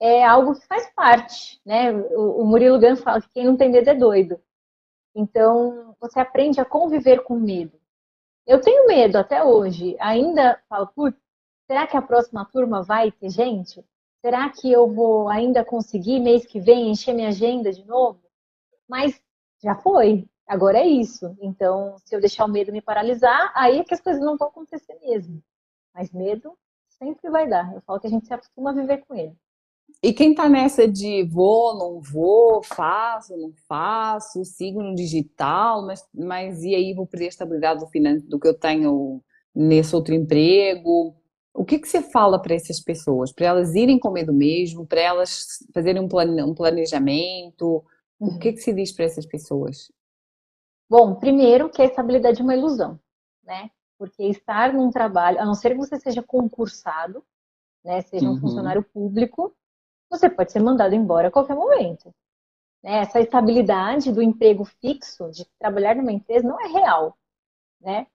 é 0.00 0.24
algo 0.24 0.54
que 0.54 0.64
faz 0.66 0.88
parte. 0.94 1.60
Né? 1.66 1.90
O 1.92 2.44
Murilo 2.44 2.78
Gun 2.78 2.94
fala 2.94 3.20
que 3.20 3.28
quem 3.30 3.44
não 3.44 3.56
tem 3.56 3.68
medo 3.68 3.90
é 3.90 3.94
doido. 3.94 4.40
Então, 5.12 5.96
você 6.00 6.20
aprende 6.20 6.60
a 6.60 6.64
conviver 6.64 7.24
com 7.24 7.34
medo. 7.34 7.77
Eu 8.48 8.62
tenho 8.62 8.86
medo 8.86 9.18
até 9.18 9.44
hoje. 9.44 9.94
Ainda 10.00 10.58
falo, 10.70 10.86
putz, 10.86 11.20
será 11.66 11.86
que 11.86 11.98
a 11.98 12.00
próxima 12.00 12.46
turma 12.46 12.82
vai 12.82 13.12
ter 13.12 13.28
gente? 13.28 13.84
Será 14.22 14.48
que 14.50 14.72
eu 14.72 14.88
vou 14.88 15.28
ainda 15.28 15.62
conseguir 15.62 16.18
mês 16.18 16.46
que 16.46 16.58
vem 16.58 16.88
encher 16.90 17.12
minha 17.14 17.28
agenda 17.28 17.70
de 17.70 17.84
novo? 17.84 18.22
Mas 18.88 19.20
já 19.62 19.74
foi, 19.74 20.26
agora 20.46 20.78
é 20.78 20.86
isso. 20.86 21.36
Então, 21.42 21.98
se 21.98 22.16
eu 22.16 22.20
deixar 22.20 22.46
o 22.46 22.48
medo 22.48 22.72
me 22.72 22.80
paralisar, 22.80 23.52
aí 23.54 23.80
é 23.80 23.84
que 23.84 23.92
as 23.92 24.00
coisas 24.00 24.22
não 24.22 24.38
vão 24.38 24.48
acontecer 24.48 24.98
mesmo. 25.02 25.42
Mas 25.94 26.10
medo 26.10 26.56
sempre 26.88 27.28
vai 27.28 27.46
dar. 27.46 27.74
Eu 27.74 27.82
falo 27.82 28.00
que 28.00 28.06
a 28.06 28.10
gente 28.10 28.26
se 28.26 28.32
acostuma 28.32 28.70
a 28.70 28.74
viver 28.74 29.04
com 29.04 29.14
ele. 29.14 29.36
E 30.02 30.12
quem 30.12 30.34
tá 30.34 30.48
nessa 30.48 30.86
de 30.86 31.24
vou, 31.24 31.76
não 31.76 32.00
vou, 32.00 32.62
faço, 32.62 33.36
não 33.36 33.52
faço, 33.66 34.44
sigo 34.44 34.82
no 34.82 34.94
digital, 34.94 35.84
mas, 35.84 36.06
mas 36.14 36.62
e 36.62 36.74
aí 36.74 36.94
vou 36.94 37.06
perder 37.06 37.26
a 37.26 37.28
estabilidade 37.28 37.80
do, 37.80 38.28
do 38.28 38.38
que 38.40 38.46
eu 38.46 38.54
tenho 38.54 39.20
nesse 39.54 39.94
outro 39.96 40.14
emprego? 40.14 41.16
O 41.52 41.64
que, 41.64 41.80
que 41.80 41.88
você 41.88 42.00
fala 42.00 42.40
para 42.40 42.54
essas 42.54 42.78
pessoas? 42.78 43.32
Para 43.32 43.46
elas 43.46 43.74
irem 43.74 43.98
com 43.98 44.10
medo 44.10 44.32
mesmo, 44.32 44.86
para 44.86 45.00
elas 45.00 45.58
fazerem 45.74 46.00
um, 46.00 46.08
plane 46.08 46.40
um 46.44 46.54
planejamento? 46.54 47.84
O 48.20 48.38
que, 48.38 48.52
que 48.52 48.60
se 48.60 48.72
diz 48.72 48.92
para 48.92 49.06
essas 49.06 49.26
pessoas? 49.26 49.90
Bom, 50.88 51.16
primeiro 51.16 51.68
que 51.68 51.82
a 51.82 51.84
estabilidade 51.84 52.40
é 52.40 52.44
uma 52.44 52.54
ilusão, 52.54 53.00
né? 53.42 53.70
Porque 53.98 54.22
estar 54.24 54.72
num 54.72 54.90
trabalho, 54.90 55.40
a 55.40 55.44
não 55.44 55.54
ser 55.54 55.70
que 55.70 55.78
você 55.78 55.98
seja 55.98 56.22
concursado, 56.22 57.24
né, 57.84 58.00
seja 58.02 58.26
um 58.26 58.32
uhum. 58.32 58.40
funcionário 58.40 58.82
público, 58.82 59.52
você 60.10 60.28
pode 60.28 60.52
ser 60.52 60.60
mandado 60.60 60.94
embora 60.94 61.28
a 61.28 61.30
qualquer 61.30 61.54
momento. 61.54 62.14
Né? 62.82 62.98
Essa 63.00 63.20
estabilidade 63.20 64.12
do 64.12 64.22
emprego 64.22 64.64
fixo, 64.64 65.30
de 65.30 65.44
trabalhar 65.58 65.96
numa 65.96 66.12
empresa, 66.12 66.46
não 66.46 66.60
é 66.60 66.68
real. 66.68 67.16
Né? 67.80 68.06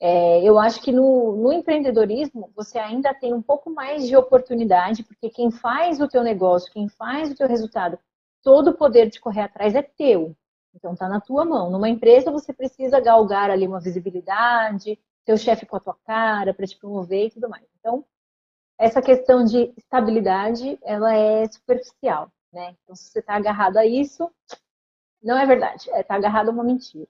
É, 0.00 0.42
eu 0.42 0.58
acho 0.58 0.80
que 0.82 0.92
no, 0.92 1.36
no, 1.36 1.52
empreendedorismo 1.52 2.50
você 2.56 2.78
ainda 2.78 3.12
tem 3.12 3.34
um 3.34 3.42
pouco 3.42 3.70
mais 3.70 4.08
de 4.08 4.16
oportunidade, 4.16 5.02
porque 5.02 5.28
quem 5.28 5.50
faz 5.50 6.00
o 6.00 6.08
teu 6.08 6.22
negócio, 6.22 6.72
quem 6.72 6.88
faz 6.88 7.30
o 7.30 7.36
teu 7.36 7.46
resultado, 7.46 7.98
todo 8.42 8.68
o 8.70 8.76
poder 8.76 9.10
de 9.10 9.20
correr 9.20 9.42
atrás 9.42 9.74
é 9.74 9.82
teu. 9.82 10.34
Então 10.74 10.94
está 10.94 11.08
na 11.08 11.20
tua 11.20 11.44
mão. 11.44 11.70
Numa 11.70 11.88
empresa 11.88 12.30
você 12.30 12.52
precisa 12.52 13.00
galgar 13.00 13.50
ali 13.50 13.66
uma 13.66 13.80
visibilidade, 13.80 14.98
teu 15.24 15.36
chefe 15.36 15.66
com 15.66 15.76
a 15.76 15.80
tua 15.80 15.96
cara 16.04 16.54
para 16.54 16.66
te 16.66 16.78
promover 16.78 17.26
e 17.26 17.30
tudo 17.30 17.48
mais. 17.48 17.64
Então 17.78 18.04
essa 18.80 19.02
questão 19.02 19.44
de 19.44 19.70
estabilidade 19.76 20.78
ela 20.82 21.14
é 21.14 21.46
superficial, 21.46 22.32
né? 22.50 22.74
Então 22.82 22.96
se 22.96 23.10
você 23.10 23.18
está 23.18 23.36
agarrado 23.36 23.76
a 23.76 23.84
isso, 23.84 24.32
não 25.22 25.36
é 25.36 25.44
verdade. 25.44 25.90
Está 25.90 26.14
é, 26.14 26.16
agarrado 26.16 26.48
a 26.48 26.52
uma 26.52 26.64
mentira. 26.64 27.06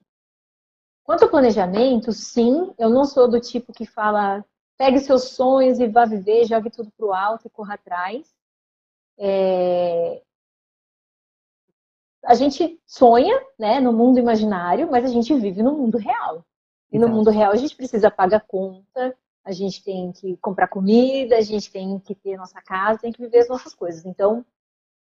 Quanto 1.01 1.23
ao 1.23 1.29
planejamento, 1.29 2.11
sim, 2.11 2.73
eu 2.77 2.89
não 2.89 3.05
sou 3.05 3.29
do 3.29 3.39
tipo 3.39 3.71
que 3.71 3.85
fala 3.85 4.43
pegue 4.77 4.99
seus 4.99 5.29
sonhos 5.29 5.79
e 5.79 5.87
vá 5.87 6.03
viver, 6.05 6.45
jogue 6.45 6.69
tudo 6.69 6.91
para 6.91 7.05
o 7.05 7.13
alto 7.13 7.47
e 7.47 7.49
corra 7.49 7.75
atrás. 7.75 8.27
É, 9.17 10.21
a 12.25 12.33
gente 12.35 12.81
sonha, 12.85 13.45
né, 13.57 13.79
no 13.79 13.93
mundo 13.93 14.19
imaginário, 14.19 14.91
mas 14.91 15.05
a 15.05 15.07
gente 15.07 15.33
vive 15.35 15.63
no 15.63 15.71
mundo 15.77 15.97
real. 15.97 16.43
E 16.91 16.99
no 16.99 17.07
mundo 17.07 17.29
real 17.29 17.53
a 17.53 17.55
gente 17.55 17.77
precisa 17.77 18.11
pagar 18.11 18.41
conta, 18.41 19.17
a 19.43 19.51
gente 19.51 19.83
tem 19.83 20.11
que 20.11 20.37
comprar 20.37 20.67
comida, 20.67 21.37
a 21.37 21.41
gente 21.41 21.71
tem 21.71 21.99
que 21.99 22.13
ter 22.15 22.37
nossa 22.37 22.61
casa, 22.61 22.99
tem 22.99 23.11
que 23.11 23.21
viver 23.21 23.39
as 23.39 23.49
nossas 23.49 23.73
coisas. 23.73 24.05
Então, 24.05 24.45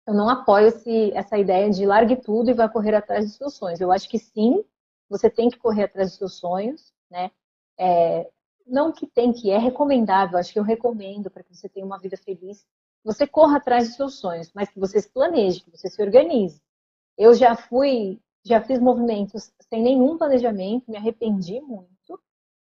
eu 0.06 0.14
não 0.14 0.28
apoio 0.28 0.68
esse, 0.68 1.12
essa 1.12 1.38
ideia 1.38 1.70
de 1.70 1.86
largue 1.86 2.16
tudo 2.16 2.50
e 2.50 2.54
vá 2.54 2.68
correr 2.68 2.94
atrás 2.94 3.26
dos 3.26 3.36
seus 3.36 3.54
sonhos. 3.54 3.80
Eu 3.80 3.92
acho 3.92 4.08
que 4.08 4.18
sim, 4.18 4.64
você 5.08 5.28
tem 5.28 5.48
que 5.48 5.58
correr 5.58 5.84
atrás 5.84 6.10
dos 6.10 6.18
seus 6.18 6.34
sonhos, 6.34 6.92
né? 7.10 7.30
É, 7.78 8.30
não 8.66 8.92
que 8.92 9.06
tem 9.06 9.32
que, 9.32 9.50
é 9.50 9.58
recomendável, 9.58 10.38
acho 10.38 10.52
que 10.52 10.58
eu 10.58 10.64
recomendo 10.64 11.30
para 11.30 11.42
que 11.42 11.54
você 11.54 11.68
tenha 11.68 11.86
uma 11.86 11.98
vida 11.98 12.16
feliz, 12.16 12.66
você 13.04 13.26
corra 13.26 13.56
atrás 13.56 13.88
dos 13.88 13.96
seus 13.96 14.14
sonhos, 14.18 14.50
mas 14.54 14.70
que 14.70 14.78
você 14.78 15.00
se 15.00 15.08
planeje, 15.08 15.62
que 15.62 15.70
você 15.70 15.88
se 15.90 16.00
organize. 16.00 16.60
Eu 17.18 17.34
já 17.34 17.56
fui, 17.56 18.20
já 18.44 18.60
fiz 18.60 18.80
movimentos 18.80 19.52
sem 19.68 19.82
nenhum 19.82 20.16
planejamento, 20.16 20.90
me 20.90 20.96
arrependi 20.96 21.60
muito, 21.60 22.20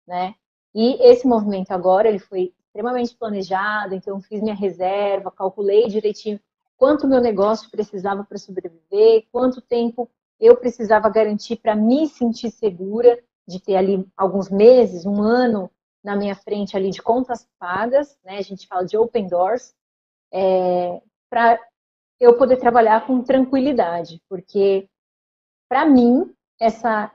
né? 0.05 0.35
E 0.75 1.01
esse 1.01 1.25
movimento 1.25 1.71
agora, 1.71 2.09
ele 2.09 2.19
foi 2.19 2.53
extremamente 2.67 3.15
planejado, 3.15 3.95
então 3.95 4.19
fiz 4.19 4.41
minha 4.41 4.53
reserva, 4.53 5.31
calculei 5.31 5.87
direitinho 5.87 6.37
quanto 6.75 7.07
meu 7.07 7.21
negócio 7.21 7.71
precisava 7.71 8.25
para 8.25 8.37
sobreviver, 8.37 9.25
quanto 9.31 9.61
tempo 9.61 10.09
eu 10.37 10.57
precisava 10.57 11.09
garantir 11.09 11.55
para 11.55 11.73
me 11.73 12.07
sentir 12.09 12.51
segura 12.51 13.17
de 13.47 13.61
ter 13.61 13.77
ali 13.77 14.05
alguns 14.17 14.49
meses, 14.49 15.05
um 15.05 15.21
ano 15.21 15.71
na 16.03 16.17
minha 16.17 16.35
frente 16.35 16.75
ali 16.75 16.89
de 16.89 17.01
contas 17.01 17.47
pagas, 17.57 18.17
né? 18.23 18.37
A 18.37 18.41
gente 18.41 18.67
fala 18.67 18.85
de 18.85 18.97
open 18.97 19.27
doors, 19.27 19.73
é, 20.33 21.01
para 21.29 21.57
eu 22.19 22.37
poder 22.37 22.57
trabalhar 22.57 23.07
com 23.07 23.23
tranquilidade, 23.23 24.21
porque 24.27 24.89
para 25.69 25.85
mim 25.85 26.33
essa 26.59 27.14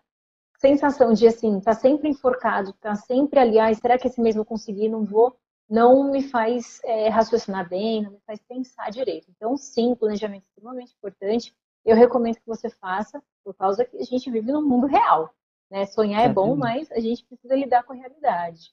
sensação 0.61 1.14
de 1.14 1.26
assim, 1.26 1.59
tá 1.59 1.73
sempre 1.73 2.09
enforcado, 2.09 2.75
tá 2.75 2.95
sempre 2.95 3.40
ali, 3.40 3.59
ah, 3.59 3.73
será 3.75 3.99
que 3.99 4.07
esse 4.07 4.21
mês 4.21 4.37
eu 4.37 4.45
conseguir? 4.45 4.90
Não 4.90 5.05
vou, 5.05 5.35
não 5.69 6.11
me 6.11 6.23
faz 6.23 6.81
é, 6.85 7.09
raciocinar 7.09 7.67
bem, 7.69 8.02
não 8.02 8.12
me 8.12 8.21
faz 8.26 8.40
pensar 8.43 8.90
direito. 8.90 9.26
Então, 9.31 9.57
sim, 9.57 9.95
planejamento 9.95 10.43
é 10.43 10.49
extremamente 10.49 10.95
importante. 10.95 11.57
Eu 11.83 11.97
recomendo 11.97 12.37
que 12.37 12.47
você 12.47 12.69
faça, 12.69 13.23
por 13.43 13.55
causa 13.55 13.87
que 13.87 13.97
a 13.97 14.05
gente 14.05 14.31
vive 14.31 14.52
num 14.52 14.61
mundo 14.61 14.87
real. 14.87 15.35
Né? 15.71 15.87
Sonhar 15.87 16.23
é 16.23 16.29
bom, 16.29 16.55
mas 16.55 16.90
a 16.93 17.00
gente 17.00 17.25
precisa 17.25 17.55
lidar 17.55 17.83
com 17.85 17.95
a 17.95 17.97
realidade. 17.97 18.71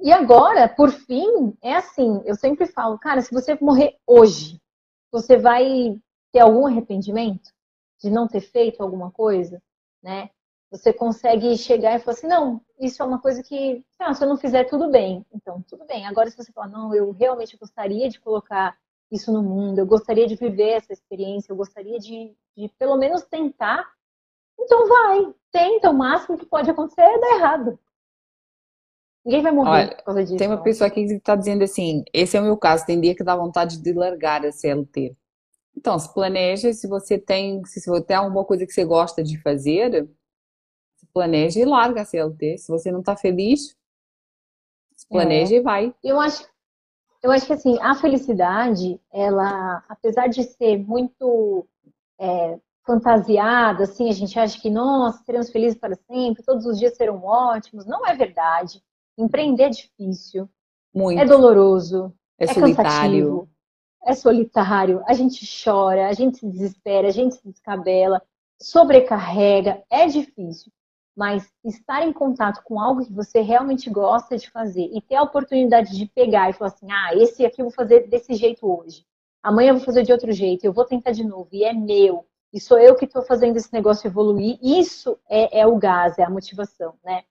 E 0.00 0.10
agora, 0.10 0.68
por 0.68 0.90
fim, 0.90 1.56
é 1.62 1.74
assim, 1.74 2.20
eu 2.24 2.34
sempre 2.34 2.66
falo, 2.66 2.98
cara, 2.98 3.20
se 3.20 3.32
você 3.32 3.56
morrer 3.60 3.96
hoje, 4.04 4.60
você 5.12 5.36
vai 5.36 6.00
ter 6.32 6.40
algum 6.40 6.66
arrependimento 6.66 7.50
de 8.00 8.10
não 8.10 8.26
ter 8.26 8.40
feito 8.40 8.82
alguma 8.82 9.10
coisa, 9.10 9.62
né? 10.02 10.30
Você 10.70 10.92
consegue 10.92 11.56
chegar 11.56 11.96
e 11.96 11.98
falar 11.98 12.16
assim, 12.16 12.28
não, 12.28 12.60
isso 12.78 13.02
é 13.02 13.06
uma 13.06 13.20
coisa 13.20 13.42
que, 13.42 13.84
ah, 13.98 14.14
se 14.14 14.22
eu 14.22 14.28
não 14.28 14.36
fizer, 14.36 14.64
tudo 14.64 14.88
bem. 14.88 15.26
Então, 15.32 15.62
tudo 15.68 15.84
bem. 15.84 16.06
Agora, 16.06 16.30
se 16.30 16.36
você 16.36 16.52
falar, 16.52 16.68
não, 16.68 16.94
eu 16.94 17.10
realmente 17.10 17.56
gostaria 17.56 18.08
de 18.08 18.20
colocar 18.20 18.76
isso 19.10 19.32
no 19.32 19.42
mundo, 19.42 19.80
eu 19.80 19.86
gostaria 19.86 20.26
de 20.26 20.36
viver 20.36 20.70
essa 20.70 20.92
experiência, 20.92 21.50
eu 21.50 21.56
gostaria 21.56 21.98
de, 21.98 22.32
de 22.56 22.68
pelo 22.78 22.96
menos 22.96 23.24
tentar, 23.24 23.84
então 24.58 24.86
vai, 24.86 25.34
tenta, 25.50 25.90
o 25.90 25.94
máximo 25.94 26.38
que 26.38 26.46
pode 26.46 26.70
acontecer 26.70 27.00
é 27.00 27.18
dar 27.18 27.34
errado. 27.34 27.78
Ninguém 29.24 29.42
vai 29.42 29.52
morrer 29.52 29.70
Olha, 29.70 29.96
por 29.96 30.04
causa 30.04 30.22
disso. 30.22 30.36
Tem 30.36 30.46
uma 30.46 30.62
pessoa 30.62 30.88
aqui 30.88 31.06
que 31.06 31.14
está 31.14 31.36
dizendo 31.36 31.62
assim: 31.62 32.04
esse 32.12 32.36
é 32.36 32.40
o 32.40 32.44
meu 32.44 32.56
caso, 32.56 32.86
tem 32.86 33.00
dia 33.00 33.14
que 33.14 33.24
dá 33.24 33.36
vontade 33.36 33.78
de 33.78 33.92
largar 33.92 34.46
a 34.46 34.52
CLT. 34.52 35.16
Então, 35.76 35.98
se 35.98 36.12
planeja, 36.12 36.72
se 36.72 36.86
você 36.86 37.18
tem, 37.18 37.64
se 37.64 37.88
você 37.88 38.04
tem 38.04 38.16
alguma 38.16 38.44
coisa 38.44 38.66
que 38.66 38.72
você 38.72 38.84
gosta 38.84 39.22
de 39.22 39.40
fazer, 39.40 40.08
se 40.96 41.06
planeja 41.06 41.60
e 41.60 41.64
larga 41.64 42.02
a 42.02 42.04
CLT. 42.04 42.58
Se 42.58 42.70
você 42.70 42.90
não 42.92 43.00
está 43.00 43.16
feliz, 43.16 43.76
se 44.94 45.08
planeja 45.08 45.54
é. 45.54 45.58
e 45.58 45.62
vai. 45.62 45.94
Eu 46.04 46.20
acho, 46.20 46.46
eu 47.22 47.30
acho 47.30 47.46
que 47.46 47.52
assim, 47.52 47.78
a 47.80 47.94
felicidade, 47.94 49.00
ela, 49.12 49.82
apesar 49.88 50.26
de 50.28 50.42
ser 50.42 50.78
muito 50.78 51.66
é, 52.18 52.58
fantasiada, 52.84 53.84
assim, 53.84 54.08
a 54.08 54.12
gente 54.12 54.38
acha 54.38 54.60
que, 54.60 54.68
nossa, 54.68 55.22
seremos 55.24 55.50
felizes 55.50 55.78
para 55.78 55.94
sempre, 55.94 56.42
todos 56.42 56.66
os 56.66 56.78
dias 56.78 56.96
serão 56.96 57.24
ótimos. 57.24 57.86
Não 57.86 58.06
é 58.06 58.14
verdade. 58.14 58.82
Empreender 59.16 59.64
é 59.64 59.70
difícil. 59.70 60.48
Muito. 60.94 61.20
É 61.20 61.24
doloroso. 61.24 62.12
É, 62.38 62.44
é 62.44 62.54
solitário. 62.54 62.76
Cansativo, 62.76 63.49
é 64.04 64.14
solitário. 64.14 65.02
A 65.06 65.14
gente 65.14 65.44
chora, 65.62 66.08
a 66.08 66.12
gente 66.12 66.38
se 66.38 66.46
desespera, 66.46 67.08
a 67.08 67.12
gente 67.12 67.34
se 67.36 67.48
descabela, 67.48 68.22
sobrecarrega. 68.60 69.82
É 69.90 70.06
difícil. 70.06 70.72
Mas 71.16 71.52
estar 71.64 72.06
em 72.06 72.12
contato 72.12 72.62
com 72.62 72.80
algo 72.80 73.04
que 73.04 73.12
você 73.12 73.40
realmente 73.40 73.90
gosta 73.90 74.36
de 74.36 74.50
fazer 74.50 74.88
e 74.92 75.02
ter 75.02 75.16
a 75.16 75.22
oportunidade 75.22 75.96
de 75.96 76.06
pegar 76.06 76.48
e 76.48 76.52
falar 76.52 76.70
assim: 76.70 76.90
ah, 76.90 77.14
esse 77.14 77.44
aqui 77.44 77.60
eu 77.60 77.66
vou 77.66 77.74
fazer 77.74 78.08
desse 78.08 78.34
jeito 78.34 78.66
hoje. 78.66 79.04
Amanhã 79.42 79.70
eu 79.70 79.76
vou 79.76 79.84
fazer 79.84 80.02
de 80.02 80.12
outro 80.12 80.30
jeito, 80.32 80.64
eu 80.64 80.72
vou 80.72 80.84
tentar 80.84 81.12
de 81.12 81.24
novo, 81.24 81.48
e 81.52 81.64
é 81.64 81.72
meu, 81.72 82.26
e 82.52 82.60
sou 82.60 82.78
eu 82.78 82.94
que 82.94 83.06
estou 83.06 83.22
fazendo 83.22 83.56
esse 83.56 83.72
negócio 83.72 84.06
evoluir. 84.06 84.58
Isso 84.62 85.18
é, 85.28 85.60
é 85.60 85.66
o 85.66 85.76
gás, 85.76 86.18
é 86.18 86.24
a 86.24 86.30
motivação, 86.30 86.94
né? 87.04 87.24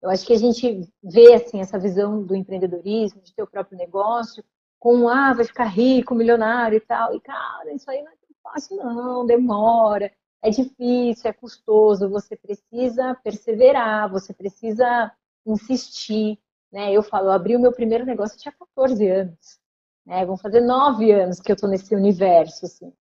Eu 0.00 0.10
acho 0.10 0.26
que 0.26 0.32
a 0.32 0.38
gente 0.38 0.88
vê 1.02 1.34
assim 1.34 1.60
essa 1.60 1.78
visão 1.78 2.22
do 2.22 2.36
empreendedorismo, 2.36 3.20
de 3.20 3.34
ter 3.34 3.42
o 3.42 3.46
próprio 3.48 3.76
negócio, 3.76 4.44
com 4.78 5.08
ah, 5.08 5.34
vai 5.34 5.44
ficar 5.44 5.64
rico, 5.64 6.14
milionário 6.14 6.76
e 6.76 6.80
tal. 6.80 7.14
E 7.14 7.20
cara, 7.20 7.72
isso 7.72 7.90
aí 7.90 8.02
não 8.02 8.12
é 8.12 8.16
tão 8.16 8.30
fácil 8.42 8.76
não, 8.76 9.26
demora, 9.26 10.12
é 10.42 10.50
difícil, 10.50 11.30
é 11.30 11.32
custoso, 11.32 12.08
você 12.08 12.36
precisa 12.36 13.14
perseverar, 13.22 14.10
você 14.10 14.32
precisa 14.32 15.12
insistir, 15.46 16.38
né? 16.72 16.92
Eu 16.92 17.02
falo, 17.02 17.28
eu 17.28 17.32
abri 17.32 17.56
o 17.56 17.60
meu 17.60 17.72
primeiro 17.72 18.04
negócio 18.04 18.38
tinha 18.38 18.52
14 18.52 19.08
anos, 19.08 19.58
né? 20.06 20.24
Vão 20.24 20.36
fazer 20.36 20.60
nove 20.60 21.10
anos 21.12 21.40
que 21.40 21.50
eu 21.50 21.54
estou 21.54 21.68
nesse 21.68 21.94
universo, 21.94 22.66
assim. 22.66 22.92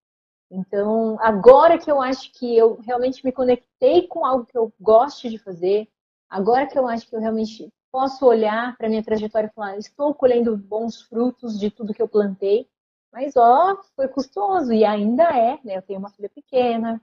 Então, 0.50 1.18
agora 1.20 1.78
que 1.78 1.92
eu 1.92 2.02
acho 2.02 2.32
que 2.34 2.58
eu 2.58 2.78
realmente 2.82 3.24
me 3.26 3.32
conectei 3.32 4.08
com 4.08 4.26
algo 4.26 4.46
que 4.46 4.58
eu 4.58 4.74
gosto 4.80 5.30
de 5.30 5.38
fazer, 5.38 5.90
Agora 6.30 6.68
que 6.68 6.78
eu 6.78 6.88
acho 6.88 7.08
que 7.08 7.16
eu 7.16 7.20
realmente 7.20 7.72
posso 7.92 8.26
olhar 8.26 8.76
para 8.78 8.90
minha 8.90 9.04
trajetória 9.04 9.48
e 9.48 9.54
falar, 9.54 9.78
estou 9.78 10.14
colhendo 10.14 10.56
bons 10.58 11.02
frutos 11.02 11.60
de 11.60 11.72
tudo 11.72 11.94
que 11.94 12.02
eu 12.02 12.08
plantei, 12.08 12.70
mas 13.12 13.36
ó, 13.36 13.82
foi 13.96 14.08
custoso 14.08 14.74
e 14.74 14.86
ainda 14.86 15.24
é, 15.24 15.60
né? 15.64 15.78
Eu 15.78 15.82
tenho 15.82 16.00
uma 16.00 16.12
filha 16.12 16.30
pequena, 16.30 17.02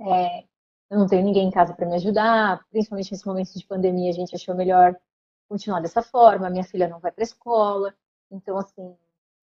é, 0.00 0.44
eu 0.90 0.98
não 0.98 1.06
tenho 1.06 1.24
ninguém 1.24 1.46
em 1.46 1.50
casa 1.50 1.74
para 1.74 1.86
me 1.86 1.94
ajudar, 1.96 2.64
principalmente 2.70 3.12
nesse 3.12 3.26
momento 3.26 3.52
de 3.52 3.66
pandemia, 3.66 4.10
a 4.10 4.14
gente 4.14 4.34
achou 4.34 4.54
melhor 4.54 4.96
continuar 5.48 5.80
dessa 5.80 6.02
forma. 6.02 6.50
Minha 6.50 6.64
filha 6.64 6.88
não 6.88 6.98
vai 6.98 7.12
para 7.12 7.22
escola, 7.22 7.94
então 8.30 8.56
assim 8.56 8.96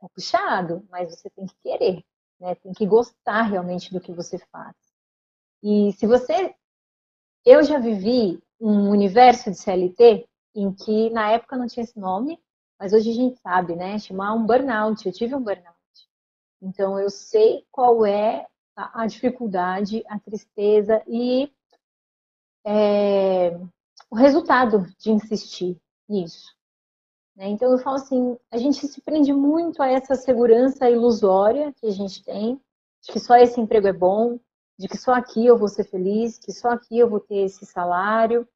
é 0.03 0.07
puxado, 0.09 0.85
mas 0.89 1.09
você 1.09 1.29
tem 1.29 1.45
que 1.45 1.55
querer, 1.63 2.03
né? 2.39 2.55
Tem 2.55 2.73
que 2.73 2.85
gostar 2.85 3.43
realmente 3.43 3.93
do 3.93 4.01
que 4.01 4.11
você 4.11 4.37
faz. 4.51 4.75
E 5.63 5.91
se 5.93 6.05
você, 6.05 6.53
eu 7.45 7.63
já 7.63 7.79
vivi 7.79 8.41
um 8.59 8.89
universo 8.89 9.49
de 9.49 9.57
CLT 9.57 10.27
em 10.57 10.73
que 10.73 11.09
na 11.11 11.29
época 11.29 11.55
não 11.55 11.67
tinha 11.67 11.83
esse 11.83 11.99
nome, 11.99 12.39
mas 12.79 12.91
hoje 12.91 13.11
a 13.11 13.13
gente 13.13 13.39
sabe, 13.39 13.75
né? 13.75 13.99
Chamar 13.99 14.33
um 14.33 14.45
burnout. 14.45 15.05
Eu 15.05 15.13
tive 15.13 15.35
um 15.35 15.41
burnout. 15.41 15.77
Então 16.61 16.99
eu 16.99 17.09
sei 17.09 17.63
qual 17.71 18.05
é 18.05 18.47
a, 18.75 19.03
a 19.03 19.07
dificuldade, 19.07 20.03
a 20.07 20.19
tristeza 20.19 21.03
e 21.07 21.51
é, 22.65 23.55
o 24.09 24.15
resultado 24.15 24.87
de 24.99 25.11
insistir 25.11 25.79
nisso. 26.09 26.55
Né? 27.35 27.49
Então 27.49 27.71
eu 27.71 27.77
falo 27.77 27.97
assim, 27.97 28.35
a 28.51 28.57
gente 28.57 28.87
se 28.87 28.99
prende 29.01 29.31
muito 29.31 29.81
a 29.81 29.87
essa 29.87 30.15
segurança 30.15 30.89
ilusória 30.89 31.71
que 31.73 31.85
a 31.85 31.91
gente 31.91 32.23
tem, 32.23 32.59
de 33.03 33.11
que 33.11 33.19
só 33.19 33.35
esse 33.35 33.61
emprego 33.61 33.87
é 33.87 33.93
bom, 33.93 34.39
de 34.77 34.87
que 34.87 34.97
só 34.97 35.13
aqui 35.13 35.45
eu 35.45 35.55
vou 35.55 35.67
ser 35.67 35.83
feliz, 35.83 36.39
que 36.39 36.51
só 36.51 36.69
aqui 36.69 36.97
eu 36.97 37.07
vou 37.07 37.19
ter 37.19 37.45
esse 37.45 37.63
salário. 37.65 38.47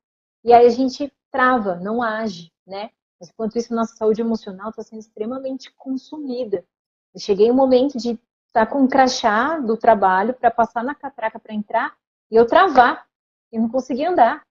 E 0.43 0.51
aí 0.51 0.65
a 0.65 0.69
gente 0.69 1.13
trava, 1.31 1.75
não 1.75 2.01
age, 2.01 2.51
né? 2.67 2.91
Mas 3.19 3.29
enquanto 3.29 3.57
isso, 3.57 3.73
nossa 3.73 3.95
saúde 3.95 4.21
emocional 4.21 4.69
está 4.69 4.83
sendo 4.83 4.99
extremamente 4.99 5.71
consumida. 5.75 6.65
Eu 7.13 7.19
cheguei 7.19 7.51
um 7.51 7.55
momento 7.55 7.97
de 7.97 8.11
estar 8.47 8.65
tá 8.65 8.67
com 8.67 8.81
um 8.81 8.87
crachá 8.87 9.59
do 9.59 9.77
trabalho 9.77 10.33
para 10.33 10.49
passar 10.49 10.83
na 10.83 10.95
catraca 10.95 11.39
para 11.39 11.53
entrar 11.53 11.95
e 12.29 12.35
eu 12.35 12.45
travar. 12.45 13.07
Eu 13.51 13.61
não 13.61 13.69
conseguia 13.69 14.09
andar. 14.09 14.45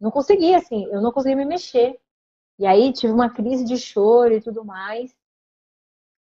Não 0.00 0.10
conseguia, 0.10 0.58
assim, 0.58 0.84
eu 0.86 1.00
não 1.00 1.12
conseguia 1.12 1.36
me 1.36 1.44
mexer. 1.44 1.98
E 2.58 2.66
aí 2.66 2.92
tive 2.92 3.12
uma 3.12 3.30
crise 3.30 3.64
de 3.64 3.76
choro 3.76 4.34
e 4.34 4.40
tudo 4.40 4.64
mais. 4.64 5.14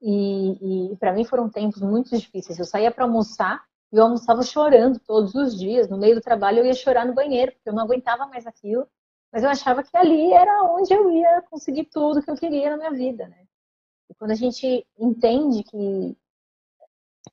E, 0.01 0.91
e 0.91 0.98
para 0.98 1.13
mim 1.13 1.24
foram 1.24 1.50
tempos 1.50 1.82
muito 1.82 2.17
difíceis. 2.17 2.60
Eu 2.60 2.65
saía 2.65 2.91
para 2.91 3.05
almoçar, 3.05 3.63
e 3.91 3.98
eu 3.98 4.03
almoçava 4.03 4.43
chorando 4.43 5.00
todos 5.00 5.34
os 5.36 5.58
dias. 5.58 5.88
No 5.89 5.98
meio 5.98 6.15
do 6.15 6.22
trabalho 6.22 6.60
eu 6.60 6.65
ia 6.65 6.74
chorar 6.74 7.05
no 7.05 7.13
banheiro, 7.13 7.51
porque 7.53 7.70
eu 7.70 7.74
não 7.74 7.84
aguentava 7.84 8.25
mais 8.27 8.46
aquilo. 8.46 8.88
Mas 9.34 9.42
eu 9.42 9.50
achava 9.50 9.82
que 9.82 9.98
ali 9.98 10.32
era 10.32 10.62
onde 10.66 10.94
eu 10.94 11.12
ia 11.12 11.42
conseguir 11.50 11.86
tudo 11.86 12.22
que 12.22 12.30
eu 12.30 12.36
queria 12.36 12.70
na 12.70 12.78
minha 12.78 12.92
vida, 12.92 13.28
né? 13.28 13.48
E 14.08 14.13
quando 14.13 14.30
a 14.30 14.36
gente 14.36 14.86
entende 14.96 15.63
que 15.63 16.16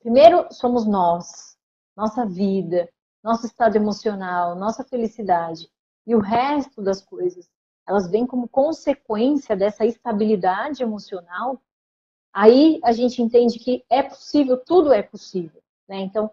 primeiro 0.01 0.51
somos 0.51 0.87
nós, 0.87 1.59
nossa 1.95 2.25
vida, 2.25 2.89
nosso 3.23 3.45
estado 3.45 3.77
emocional, 3.77 4.57
nossa 4.57 4.83
felicidade 4.83 5.71
e 6.07 6.15
o 6.15 6.21
resto 6.21 6.81
das 6.81 7.03
coisas, 7.03 7.51
elas 7.87 8.11
vêm 8.11 8.27
como 8.27 8.49
consequência 8.49 9.55
dessa 9.55 9.85
estabilidade 9.85 10.83
emocional, 10.83 11.61
aí 12.33 12.81
a 12.83 12.93
gente 12.93 13.21
entende 13.21 13.59
que 13.59 13.85
é 13.91 14.03
possível, 14.03 14.57
tudo 14.57 14.91
é 14.91 15.03
possível, 15.03 15.63
né? 15.87 15.99
Então, 16.01 16.31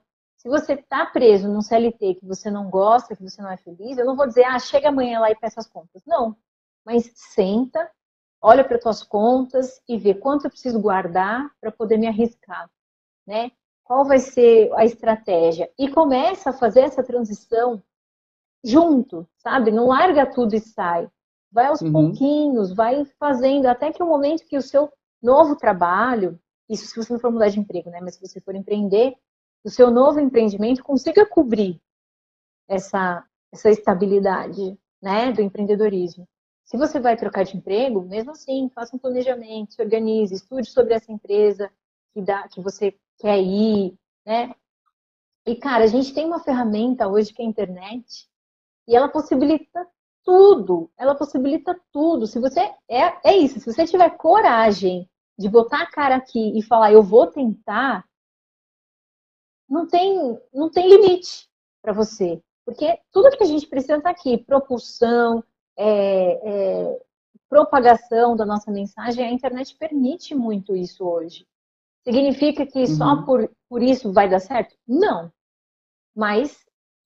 se 0.48 0.50
você 0.50 0.74
está 0.76 1.06
preso 1.06 1.50
num 1.50 1.62
CLT 1.62 2.16
que 2.16 2.26
você 2.26 2.50
não 2.50 2.70
gosta, 2.70 3.14
que 3.14 3.22
você 3.22 3.42
não 3.42 3.52
é 3.52 3.58
feliz, 3.58 3.98
eu 3.98 4.06
não 4.06 4.16
vou 4.16 4.26
dizer, 4.26 4.46
ah, 4.46 4.58
chega 4.58 4.88
amanhã 4.88 5.20
lá 5.20 5.30
e 5.30 5.36
peça 5.36 5.60
as 5.60 5.68
contas. 5.68 6.02
Não. 6.06 6.38
mas 6.86 7.12
senta, 7.14 7.92
olha 8.42 8.64
para 8.64 8.80
tuas 8.80 9.04
contas 9.04 9.82
e 9.90 9.98
vê 9.98 10.14
quanto 10.14 10.46
eu 10.46 10.50
preciso 10.50 10.80
guardar 10.80 11.52
para 11.60 11.70
poder 11.70 11.98
me 11.98 12.08
arriscar, 12.08 12.70
né? 13.28 13.52
Qual 13.84 14.06
vai 14.06 14.20
ser 14.20 14.72
a 14.76 14.86
estratégia? 14.86 15.70
E 15.78 15.90
começa 15.90 16.52
a 16.52 16.54
fazer 16.54 16.82
essa 16.82 17.04
transição 17.04 17.84
junto, 18.64 19.28
sabe? 19.38 19.70
Não 19.70 19.88
larga 19.88 20.26
tudo 20.26 20.56
e 20.56 20.62
sai. 20.62 21.10
Vai 21.52 21.66
aos 21.66 21.82
uhum. 21.82 21.92
pouquinhos, 21.92 22.74
vai 22.74 23.04
fazendo, 23.20 23.66
até 23.66 23.92
que 23.92 24.02
o 24.02 24.08
momento 24.08 24.46
que 24.46 24.58
o 24.58 24.62
seu 24.62 24.90
novo 25.22 25.58
trabalho, 25.58 26.40
isso 26.70 26.86
se 26.86 26.96
você 26.96 27.12
não 27.12 27.20
for 27.20 27.32
mudar 27.32 27.50
de 27.50 27.60
emprego, 27.60 27.90
né? 27.90 28.00
Mas 28.02 28.16
se 28.16 28.26
você 28.26 28.40
for 28.40 28.56
empreender, 28.56 29.14
o 29.64 29.70
seu 29.70 29.92
novo 29.92 30.20
empreendimento 30.20 30.84
consiga 30.84 31.26
cobrir 31.26 31.82
essa, 32.68 33.26
essa 33.52 33.70
estabilidade, 33.70 34.78
né? 35.02 35.32
Do 35.32 35.42
empreendedorismo. 35.42 36.28
Se 36.66 36.78
você 36.78 37.00
vai 37.00 37.16
trocar 37.16 37.44
de 37.44 37.56
emprego, 37.56 38.02
mesmo 38.02 38.32
assim, 38.32 38.70
faça 38.76 38.96
um 38.96 39.00
planejamento, 39.00 39.74
se 39.74 39.82
organize, 39.82 40.34
estude 40.34 40.70
sobre 40.70 40.94
essa 40.94 41.12
empresa 41.12 41.72
que, 42.14 42.22
dá, 42.22 42.48
que 42.48 42.60
você 42.62 42.94
quer 43.18 43.42
ir, 43.42 43.98
né? 44.26 44.54
E, 45.46 45.56
cara, 45.56 45.86
a 45.86 45.88
gente 45.88 46.14
tem 46.14 46.26
uma 46.26 46.44
ferramenta 46.44 47.08
hoje 47.08 47.34
que 47.34 47.42
é 47.42 47.46
a 47.46 47.48
internet, 47.48 48.28
e 48.88 48.96
ela 48.96 49.08
possibilita 49.08 49.88
tudo. 50.24 50.92
Ela 50.98 51.16
possibilita 51.16 51.80
tudo. 51.92 52.28
Se 52.28 52.40
você 52.40 52.60
é, 52.90 53.30
é 53.30 53.38
isso, 53.38 53.60
se 53.60 53.66
você 53.66 53.86
tiver 53.86 54.10
coragem 54.18 55.10
de 55.38 55.48
botar 55.48 55.84
a 55.84 55.92
cara 55.92 56.16
aqui 56.16 56.58
e 56.58 56.62
falar 56.62 56.92
eu 56.92 57.04
vou 57.04 57.28
tentar, 57.28 58.04
não 59.70 59.88
tem 59.88 60.40
não 60.54 60.70
tem 60.70 60.88
limite 60.88 61.50
para 61.82 61.94
você, 61.94 62.42
porque 62.66 63.00
tudo 63.12 63.36
que 63.38 63.44
a 63.44 63.48
gente 63.48 63.68
precisa 63.68 64.02
tá 64.02 64.10
aqui, 64.10 64.38
propulsão, 64.38 65.44
é, 65.78 66.32
é, 66.44 67.02
propagação 67.50 68.36
da 68.36 68.46
nossa 68.46 68.72
mensagem, 68.72 69.26
a 69.26 69.32
internet 69.32 69.76
permite 69.78 70.36
muito 70.36 70.76
isso 70.76 71.06
hoje. 71.06 71.48
Significa 72.04 72.66
que 72.66 72.80
uhum. 72.80 72.88
só 72.88 73.22
por, 73.24 73.50
por 73.70 73.82
isso 73.82 74.12
vai 74.12 74.30
dar 74.30 74.40
certo? 74.40 74.76
Não. 74.88 75.32
Mas 76.16 76.58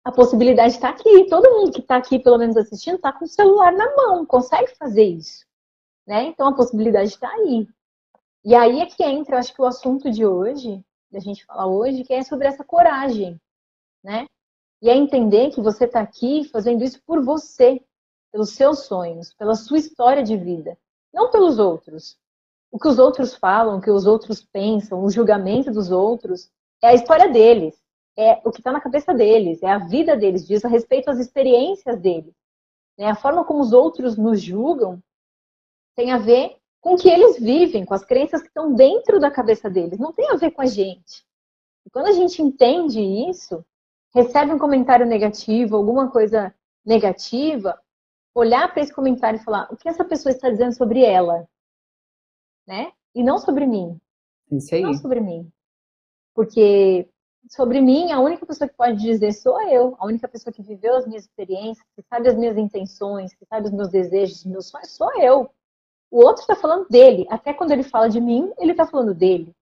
a 0.03 0.11
possibilidade 0.11 0.73
está 0.73 0.89
aqui. 0.89 1.25
Todo 1.27 1.51
mundo 1.51 1.71
que 1.71 1.81
está 1.81 1.97
aqui, 1.97 2.19
pelo 2.19 2.37
menos 2.37 2.57
assistindo, 2.57 2.95
está 2.95 3.11
com 3.11 3.25
o 3.25 3.27
celular 3.27 3.71
na 3.71 3.95
mão, 3.95 4.25
consegue 4.25 4.75
fazer 4.75 5.03
isso. 5.03 5.45
Né? 6.07 6.25
Então 6.25 6.47
a 6.47 6.55
possibilidade 6.55 7.09
está 7.09 7.29
aí. 7.29 7.67
E 8.43 8.55
aí 8.55 8.79
é 8.79 8.85
que 8.87 9.03
entra, 9.03 9.37
acho 9.37 9.53
que 9.53 9.61
o 9.61 9.65
assunto 9.65 10.09
de 10.09 10.25
hoje, 10.25 10.83
da 11.11 11.19
gente 11.19 11.45
falar 11.45 11.67
hoje, 11.67 12.03
que 12.03 12.13
é 12.13 12.23
sobre 12.23 12.47
essa 12.47 12.63
coragem, 12.63 13.39
né? 14.03 14.25
E 14.81 14.89
é 14.89 14.95
entender 14.95 15.51
que 15.51 15.61
você 15.61 15.85
está 15.85 16.01
aqui 16.01 16.43
fazendo 16.45 16.83
isso 16.83 17.01
por 17.05 17.23
você, 17.23 17.83
pelos 18.31 18.51
seus 18.51 18.85
sonhos, 18.85 19.33
pela 19.33 19.55
sua 19.55 19.77
história 19.77 20.23
de 20.23 20.37
vida, 20.37 20.77
não 21.13 21.29
pelos 21.29 21.59
outros. 21.59 22.17
O 22.71 22.79
que 22.79 22.87
os 22.87 22.97
outros 22.97 23.35
falam, 23.35 23.77
o 23.77 23.81
que 23.81 23.91
os 23.91 24.07
outros 24.07 24.43
pensam, 24.43 25.03
o 25.03 25.11
julgamento 25.11 25.69
dos 25.71 25.91
outros, 25.91 26.49
é 26.81 26.87
a 26.87 26.93
história 26.93 27.29
deles 27.29 27.81
é 28.17 28.41
o 28.45 28.51
que 28.51 28.59
está 28.59 28.71
na 28.71 28.81
cabeça 28.81 29.13
deles, 29.13 29.63
é 29.63 29.69
a 29.69 29.79
vida 29.79 30.15
deles, 30.15 30.45
diz 30.45 30.63
a 30.65 30.67
respeito 30.67 31.09
às 31.09 31.19
experiências 31.19 31.99
deles. 31.99 32.33
Né? 32.97 33.05
A 33.05 33.15
forma 33.15 33.45
como 33.45 33.61
os 33.61 33.73
outros 33.73 34.17
nos 34.17 34.41
julgam 34.41 35.01
tem 35.95 36.11
a 36.11 36.17
ver 36.17 36.57
com 36.81 36.95
o 36.95 36.97
que 36.97 37.07
eles 37.07 37.39
vivem, 37.39 37.85
com 37.85 37.93
as 37.93 38.03
crenças 38.03 38.41
que 38.41 38.47
estão 38.47 38.73
dentro 38.73 39.19
da 39.19 39.29
cabeça 39.29 39.69
deles, 39.69 39.99
não 39.99 40.11
tem 40.11 40.29
a 40.31 40.35
ver 40.35 40.51
com 40.51 40.61
a 40.61 40.65
gente. 40.65 41.23
E 41.85 41.89
quando 41.91 42.07
a 42.07 42.11
gente 42.11 42.41
entende 42.41 42.99
isso, 42.99 43.63
recebe 44.13 44.51
um 44.51 44.59
comentário 44.59 45.05
negativo, 45.05 45.75
alguma 45.75 46.09
coisa 46.09 46.53
negativa, 46.83 47.79
olhar 48.33 48.71
para 48.73 48.81
esse 48.81 48.93
comentário 48.93 49.39
e 49.39 49.43
falar: 49.43 49.71
o 49.71 49.77
que 49.77 49.87
essa 49.87 50.03
pessoa 50.03 50.31
está 50.31 50.49
dizendo 50.49 50.73
sobre 50.75 51.03
ela? 51.03 51.47
Né? 52.67 52.91
E 53.13 53.23
não 53.23 53.37
sobre 53.37 53.65
mim. 53.65 53.99
Isso 54.51 54.73
aí. 54.73 54.81
Não 54.81 54.93
sobre 54.95 55.19
mim. 55.19 55.51
Porque 56.33 57.07
sobre 57.49 57.81
mim, 57.81 58.11
a 58.11 58.19
única 58.19 58.45
pessoa 58.45 58.67
que 58.67 58.75
pode 58.75 58.97
dizer 58.97 59.33
sou 59.33 59.61
eu, 59.69 59.95
a 59.99 60.05
única 60.05 60.27
pessoa 60.27 60.53
que 60.53 60.61
viveu 60.61 60.95
as 60.95 61.07
minhas 61.07 61.23
experiências, 61.23 61.85
que 61.95 62.01
sabe 62.03 62.29
as 62.29 62.37
minhas 62.37 62.57
intenções, 62.57 63.33
que 63.33 63.45
sabe 63.45 63.67
os 63.67 63.73
meus 63.73 63.89
desejos, 63.89 64.39
os 64.39 64.45
meus 64.45 64.67
sonhos, 64.67 64.91
sou 64.91 65.11
eu. 65.21 65.49
O 66.11 66.23
outro 66.23 66.41
está 66.41 66.55
falando 66.55 66.87
dele. 66.89 67.25
Até 67.29 67.53
quando 67.53 67.71
ele 67.71 67.83
fala 67.83 68.09
de 68.09 68.21
mim, 68.21 68.51
ele 68.59 68.71
está 68.71 68.85
falando 68.85 69.15
dele. 69.15 69.55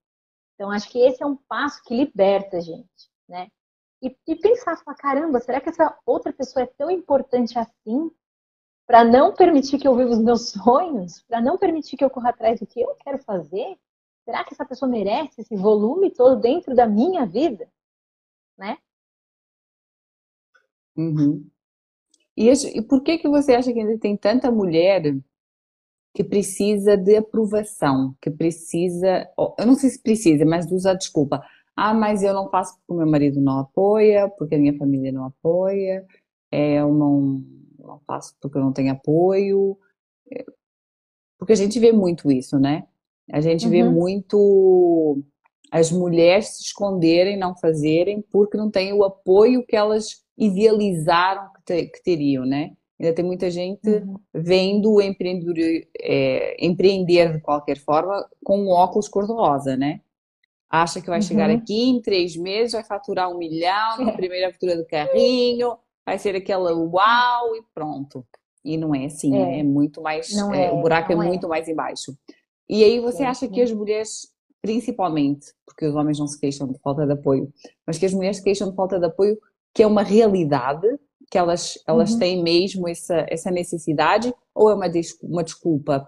Então, 0.56 0.72
acho 0.72 0.90
que 0.90 1.00
esse 1.00 1.24
é 1.24 1.26
um 1.26 1.38
passo 1.38 1.82
que 1.84 1.96
liberta 1.96 2.58
a 2.58 2.62
gente, 2.62 3.10
né? 3.28 3.48
E, 4.02 4.14
e 4.28 4.36
pensar, 4.36 4.76
falar, 4.78 4.98
caramba, 4.98 5.40
será 5.40 5.62
que 5.62 5.70
essa 5.70 5.98
outra 6.06 6.34
pessoa 6.34 6.64
é 6.64 6.74
tão 6.78 6.90
importante 6.90 7.58
assim 7.58 8.12
para 8.86 9.04
não 9.04 9.34
permitir 9.34 9.78
que 9.78 9.88
eu 9.88 9.96
viva 9.96 10.10
os 10.10 10.20
meus 10.20 10.50
sonhos, 10.50 11.22
para 11.28 11.40
não 11.40 11.58
permitir 11.58 11.96
que 11.96 12.04
eu 12.04 12.10
corra 12.10 12.30
atrás 12.30 12.60
do 12.60 12.66
que 12.66 12.82
eu 12.82 12.96
quero 12.96 13.20
fazer? 13.20 13.78
será 14.30 14.44
que 14.44 14.54
essa 14.54 14.66
pessoa 14.66 14.90
merece 14.90 15.42
esse 15.42 15.56
volume 15.56 16.12
todo 16.12 16.40
dentro 16.40 16.76
da 16.76 16.86
minha 16.86 17.26
vida? 17.26 17.68
Né? 18.56 18.78
Uhum. 20.96 21.50
E, 22.38 22.48
e 22.50 22.82
por 22.84 23.02
que 23.02 23.18
que 23.18 23.28
você 23.28 23.56
acha 23.56 23.74
que 23.74 23.80
ainda 23.80 23.98
tem 23.98 24.16
tanta 24.16 24.52
mulher 24.52 25.16
que 26.14 26.24
precisa 26.24 26.98
de 26.98 27.16
aprovação, 27.16 28.16
que 28.22 28.30
precisa, 28.30 29.30
eu 29.58 29.66
não 29.66 29.76
sei 29.76 29.90
se 29.90 30.02
precisa, 30.02 30.46
mas 30.46 30.72
usa 30.72 30.92
a 30.92 30.96
desculpa. 30.96 31.44
Ah, 31.76 31.94
mas 31.94 32.24
eu 32.24 32.34
não 32.34 32.50
faço 32.50 32.76
porque 32.76 32.94
o 32.94 32.98
meu 32.98 33.08
marido 33.08 33.40
não 33.40 33.60
apoia, 33.60 34.28
porque 34.38 34.56
a 34.56 34.58
minha 34.58 34.78
família 34.78 35.12
não 35.12 35.26
apoia, 35.26 36.06
é, 36.52 36.76
eu 36.82 36.94
não, 36.94 37.44
não 37.80 38.00
faço 38.06 38.36
porque 38.42 38.58
eu 38.58 38.62
não 38.62 38.74
tenho 38.74 38.92
apoio. 38.92 39.78
É, 40.32 40.46
porque 41.38 41.54
a 41.54 41.56
gente 41.56 41.80
vê 41.80 41.94
muito 41.94 42.32
isso, 42.32 42.60
né? 42.60 42.86
A 43.32 43.40
gente 43.40 43.66
uhum. 43.66 43.72
vê 43.72 43.84
muito 43.84 45.24
as 45.72 45.92
mulheres 45.92 46.58
se 46.58 46.64
esconderem, 46.64 47.38
não 47.38 47.56
fazerem, 47.56 48.22
porque 48.30 48.58
não 48.58 48.70
têm 48.70 48.92
o 48.92 49.04
apoio 49.04 49.66
que 49.66 49.76
elas 49.76 50.24
idealizaram 50.38 51.52
que, 51.54 51.62
te, 51.64 51.86
que 51.86 52.04
teriam, 52.04 52.46
né? 52.46 52.72
Ainda 53.00 53.16
tem 53.16 53.24
muita 53.24 53.50
gente 53.50 53.90
uhum. 53.90 54.16
vendo 54.34 54.94
o 54.94 55.02
empreendedor, 55.02 55.56
é, 56.02 56.66
empreender 56.66 57.34
de 57.34 57.40
qualquer 57.40 57.78
forma 57.78 58.28
com 58.44 58.60
um 58.60 58.70
óculos 58.70 59.08
cor-de-rosa, 59.08 59.78
né? 59.78 60.02
Acha 60.70 61.02
que 61.02 61.08
vai 61.08 61.20
uhum. 61.20 61.26
chegar 61.26 61.50
aqui 61.50 61.90
em 61.90 62.02
três 62.02 62.36
meses, 62.36 62.74
vai 62.74 62.84
faturar 62.84 63.32
um 63.32 63.38
milhão 63.38 64.04
na 64.04 64.12
primeira 64.14 64.52
fatura 64.52 64.76
do 64.76 64.86
carrinho, 64.86 65.78
vai 66.06 66.20
ser 66.20 66.36
aquela 66.36 66.74
uau 66.74 67.56
e 67.56 67.64
pronto. 67.74 68.26
E 68.66 68.78
não 68.78 68.94
é 68.94 69.06
assim, 69.06 69.34
é. 69.34 69.40
né? 69.40 69.60
É 69.60 69.64
muito 69.64 70.02
mais. 70.02 70.32
É, 70.36 70.66
é, 70.66 70.72
o 70.72 70.82
buraco 70.82 71.12
é, 71.12 71.16
é 71.16 71.18
muito 71.18 71.48
mais 71.48 71.68
embaixo. 71.70 72.14
E 72.68 72.84
aí 72.84 73.00
você 73.00 73.24
acha 73.24 73.48
que 73.48 73.62
as 73.62 73.72
mulheres, 73.72 74.28
principalmente, 74.62 75.48
porque 75.66 75.86
os 75.86 75.96
homens 75.96 76.20
não 76.20 76.28
se 76.28 76.40
queixam 76.40 76.68
de 76.68 76.78
falta 76.80 77.06
de 77.06 77.14
apoio, 77.14 77.52
mas 77.88 77.98
que 77.98 78.06
as 78.06 78.14
mulheres 78.14 78.38
se 78.38 78.44
queixam 78.44 78.70
de 78.70 78.76
falta 78.76 79.00
de 79.00 79.06
apoio, 79.06 79.40
que 79.74 79.82
é 79.82 79.88
uma 79.88 80.04
realidade, 80.04 80.88
que 81.30 81.38
elas, 81.38 81.78
elas 81.88 82.14
uhum. 82.14 82.20
têm 82.20 82.44
mesmo 82.44 82.88
essa, 82.88 83.26
essa 83.30 83.52
necessidade, 83.52 84.34
ou 84.54 84.70
é 84.70 84.74
uma, 84.74 84.88
uma 85.24 85.44
desculpa? 85.44 86.08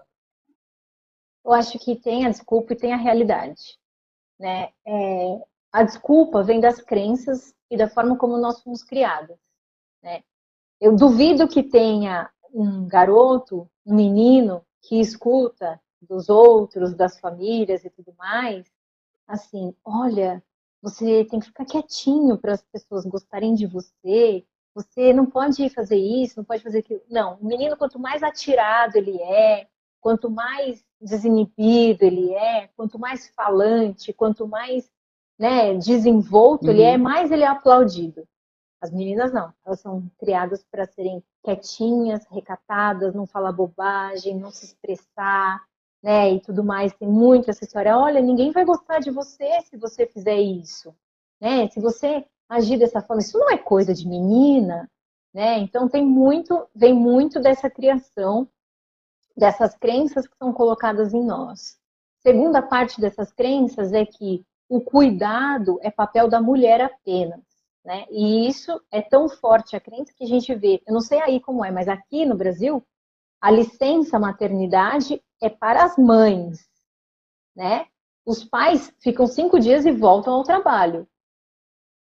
Eu 1.44 1.52
acho 1.52 1.78
que 1.78 1.96
tem 1.96 2.24
a 2.24 2.30
desculpa 2.30 2.72
e 2.72 2.76
tem 2.76 2.92
a 2.92 2.96
realidade. 2.96 3.78
Né? 4.38 4.70
É, 4.86 5.40
a 5.72 5.82
desculpa 5.82 6.42
vem 6.42 6.60
das 6.60 6.80
crenças 6.80 7.54
e 7.70 7.76
da 7.76 7.88
forma 7.88 8.16
como 8.16 8.36
nós 8.36 8.60
fomos 8.62 8.82
criadas. 8.82 9.38
Né? 10.02 10.22
Eu 10.80 10.96
duvido 10.96 11.48
que 11.48 11.62
tenha 11.62 12.30
um 12.52 12.86
garoto, 12.86 13.68
um 13.86 13.94
menino, 13.94 14.64
que 14.82 15.00
escuta 15.00 15.80
dos 16.00 16.28
outros, 16.28 16.94
das 16.94 17.18
famílias 17.20 17.84
e 17.84 17.90
tudo 17.90 18.12
mais, 18.18 18.66
assim, 19.26 19.74
olha, 19.84 20.42
você 20.82 21.24
tem 21.24 21.38
que 21.38 21.46
ficar 21.46 21.64
quietinho 21.64 22.36
para 22.36 22.54
as 22.54 22.62
pessoas 22.62 23.06
gostarem 23.06 23.54
de 23.54 23.66
você. 23.66 24.44
Você 24.74 25.12
não 25.12 25.26
pode 25.26 25.68
fazer 25.70 25.96
isso, 25.96 26.38
não 26.38 26.44
pode 26.44 26.62
fazer 26.62 26.78
aquilo. 26.78 27.02
Não, 27.10 27.36
o 27.36 27.44
menino, 27.44 27.76
quanto 27.76 27.98
mais 27.98 28.22
atirado 28.22 28.96
ele 28.96 29.20
é, 29.20 29.68
quanto 30.00 30.30
mais 30.30 30.84
desinibido 31.00 32.04
ele 32.04 32.32
é, 32.34 32.68
quanto 32.76 32.98
mais 32.98 33.28
falante, 33.28 34.12
quanto 34.12 34.46
mais 34.46 34.90
né, 35.38 35.74
desenvolto 35.74 36.64
uhum. 36.64 36.70
ele 36.70 36.82
é, 36.82 36.96
uhum. 36.96 37.02
mais 37.02 37.30
ele 37.30 37.42
é 37.42 37.46
aplaudido. 37.46 38.26
As 38.80 38.90
meninas 38.90 39.32
não, 39.32 39.52
elas 39.64 39.80
são 39.80 40.10
criadas 40.18 40.64
para 40.70 40.86
serem 40.86 41.22
quietinhas, 41.44 42.26
recatadas, 42.30 43.14
não 43.14 43.26
falar 43.26 43.52
bobagem, 43.52 44.38
não 44.38 44.50
se 44.50 44.64
expressar, 44.64 45.62
né, 46.02 46.32
e 46.32 46.40
tudo 46.40 46.64
mais, 46.64 46.92
tem 46.94 47.08
muito 47.08 47.48
essa 47.48 47.64
história. 47.64 47.96
Olha, 47.96 48.20
ninguém 48.20 48.50
vai 48.50 48.64
gostar 48.64 48.98
de 48.98 49.10
você 49.10 49.60
se 49.62 49.76
você 49.76 50.04
fizer 50.06 50.40
isso, 50.40 50.92
né? 51.40 51.68
Se 51.68 51.80
você 51.80 52.26
agir 52.52 52.78
dessa 52.78 53.00
forma, 53.00 53.22
isso 53.22 53.38
não 53.38 53.50
é 53.50 53.58
coisa 53.58 53.94
de 53.94 54.06
menina, 54.06 54.90
né? 55.32 55.58
Então 55.58 55.88
tem 55.88 56.04
muito, 56.04 56.66
vem 56.74 56.94
muito 56.94 57.40
dessa 57.40 57.70
criação, 57.70 58.48
dessas 59.36 59.74
crenças 59.76 60.26
que 60.26 60.36
são 60.36 60.52
colocadas 60.52 61.14
em 61.14 61.24
nós. 61.24 61.78
Segunda 62.20 62.62
parte 62.62 63.00
dessas 63.00 63.32
crenças 63.32 63.92
é 63.92 64.04
que 64.04 64.44
o 64.68 64.80
cuidado 64.80 65.78
é 65.82 65.90
papel 65.90 66.28
da 66.28 66.40
mulher 66.40 66.80
apenas. 66.80 67.40
Né? 67.84 68.06
E 68.10 68.46
isso 68.46 68.80
é 68.92 69.02
tão 69.02 69.28
forte 69.28 69.74
a 69.74 69.80
crença 69.80 70.12
que 70.16 70.22
a 70.22 70.26
gente 70.26 70.54
vê. 70.54 70.80
Eu 70.86 70.94
não 70.94 71.00
sei 71.00 71.20
aí 71.20 71.40
como 71.40 71.64
é, 71.64 71.70
mas 71.70 71.88
aqui 71.88 72.24
no 72.24 72.36
Brasil 72.36 72.82
a 73.40 73.50
licença 73.50 74.20
maternidade 74.20 75.20
é 75.40 75.50
para 75.50 75.82
as 75.82 75.96
mães, 75.96 76.60
né? 77.56 77.86
Os 78.24 78.44
pais 78.44 78.94
ficam 79.00 79.26
cinco 79.26 79.58
dias 79.58 79.84
e 79.84 79.90
voltam 79.90 80.32
ao 80.32 80.44
trabalho. 80.44 81.08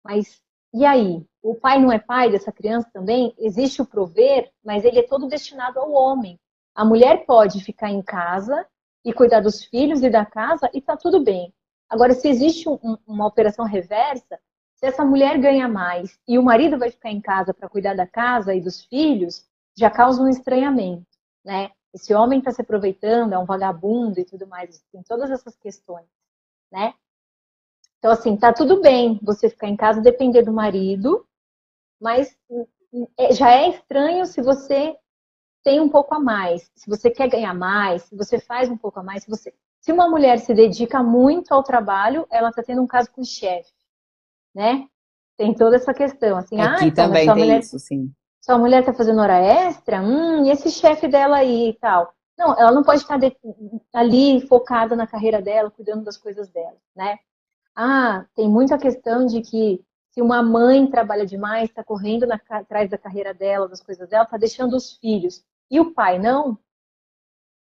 Mas 0.03 0.41
e 0.73 0.85
aí? 0.85 1.25
O 1.41 1.55
pai 1.55 1.79
não 1.79 1.91
é 1.91 1.99
pai 1.99 2.31
dessa 2.31 2.51
criança 2.51 2.89
também? 2.93 3.33
Existe 3.37 3.81
o 3.81 3.85
prover, 3.85 4.51
mas 4.63 4.85
ele 4.85 4.99
é 4.99 5.07
todo 5.07 5.27
destinado 5.27 5.79
ao 5.79 5.91
homem. 5.91 6.39
A 6.73 6.85
mulher 6.85 7.25
pode 7.25 7.63
ficar 7.63 7.89
em 7.89 8.01
casa 8.01 8.65
e 9.03 9.11
cuidar 9.11 9.41
dos 9.41 9.65
filhos 9.65 10.01
e 10.01 10.09
da 10.09 10.25
casa 10.25 10.69
e 10.73 10.81
tá 10.81 10.95
tudo 10.95 11.23
bem. 11.23 11.53
Agora, 11.89 12.13
se 12.13 12.29
existe 12.29 12.69
um, 12.69 12.97
uma 13.05 13.27
operação 13.27 13.65
reversa, 13.65 14.39
se 14.75 14.85
essa 14.85 15.03
mulher 15.03 15.37
ganha 15.37 15.67
mais 15.67 16.17
e 16.27 16.39
o 16.39 16.43
marido 16.43 16.77
vai 16.77 16.89
ficar 16.89 17.11
em 17.11 17.19
casa 17.19 17.53
para 17.53 17.67
cuidar 17.67 17.95
da 17.95 18.07
casa 18.07 18.55
e 18.55 18.61
dos 18.61 18.85
filhos, 18.85 19.45
já 19.77 19.89
causa 19.89 20.21
um 20.21 20.29
estranhamento, 20.29 21.05
né? 21.43 21.71
Esse 21.93 22.13
homem 22.13 22.39
está 22.39 22.51
se 22.51 22.61
aproveitando, 22.61 23.33
é 23.33 23.37
um 23.37 23.45
vagabundo 23.45 24.19
e 24.19 24.25
tudo 24.25 24.47
mais, 24.47 24.81
tem 24.91 25.03
todas 25.03 25.29
essas 25.29 25.55
questões, 25.57 26.07
né? 26.71 26.93
Então, 28.01 28.11
assim, 28.11 28.35
tá 28.35 28.51
tudo 28.51 28.81
bem 28.81 29.19
você 29.21 29.47
ficar 29.47 29.67
em 29.67 29.77
casa 29.77 30.01
depender 30.01 30.41
do 30.41 30.51
marido, 30.51 31.23
mas 32.01 32.35
é, 33.15 33.31
já 33.31 33.51
é 33.51 33.69
estranho 33.69 34.25
se 34.25 34.41
você 34.41 34.97
tem 35.63 35.79
um 35.79 35.87
pouco 35.87 36.15
a 36.15 36.19
mais, 36.19 36.71
se 36.75 36.89
você 36.89 37.11
quer 37.11 37.29
ganhar 37.29 37.53
mais, 37.53 38.01
se 38.01 38.15
você 38.15 38.39
faz 38.39 38.69
um 38.69 38.77
pouco 38.77 38.99
a 38.99 39.03
mais, 39.03 39.23
se 39.23 39.29
você. 39.29 39.53
Se 39.79 39.91
uma 39.91 40.09
mulher 40.09 40.39
se 40.39 40.53
dedica 40.53 41.03
muito 41.03 41.53
ao 41.53 41.63
trabalho, 41.63 42.27
ela 42.31 42.49
está 42.49 42.63
tendo 42.63 42.81
um 42.81 42.87
caso 42.87 43.11
com 43.11 43.21
o 43.21 43.25
chefe, 43.25 43.71
né? 44.53 44.87
Tem 45.37 45.53
toda 45.53 45.75
essa 45.75 45.93
questão, 45.93 46.37
assim, 46.37 46.59
Aqui 46.59 46.85
ah, 46.85 46.87
então, 46.87 47.05
também 47.05 47.25
tem 47.27 47.35
mulher... 47.35 47.59
isso, 47.59 47.77
sim 47.77 48.11
sua 48.41 48.57
mulher 48.57 48.79
está 48.79 48.91
fazendo 48.91 49.21
hora 49.21 49.37
extra, 49.37 50.01
hum, 50.01 50.45
e 50.45 50.49
esse 50.49 50.71
chefe 50.71 51.07
dela 51.07 51.37
aí 51.37 51.69
e 51.69 51.73
tal. 51.75 52.11
Não, 52.37 52.59
ela 52.59 52.71
não 52.71 52.83
pode 52.83 53.01
estar 53.01 53.17
de, 53.17 53.37
ali 53.93 54.41
focada 54.47 54.95
na 54.95 55.05
carreira 55.05 55.41
dela, 55.41 55.69
cuidando 55.69 56.03
das 56.03 56.17
coisas 56.17 56.49
dela, 56.49 56.75
né? 56.95 57.19
Ah, 57.83 58.27
tem 58.35 58.47
muita 58.47 58.77
questão 58.77 59.25
de 59.25 59.41
que 59.41 59.83
se 60.11 60.21
uma 60.21 60.43
mãe 60.43 60.85
trabalha 60.85 61.25
demais, 61.25 61.67
está 61.67 61.83
correndo 61.83 62.27
na, 62.27 62.39
atrás 62.47 62.87
da 62.87 62.95
carreira 62.95 63.33
dela, 63.33 63.67
das 63.67 63.81
coisas 63.81 64.07
dela, 64.07 64.23
está 64.23 64.37
deixando 64.37 64.75
os 64.75 64.97
filhos. 64.97 65.43
E 65.67 65.79
o 65.79 65.91
pai 65.91 66.19
não? 66.19 66.59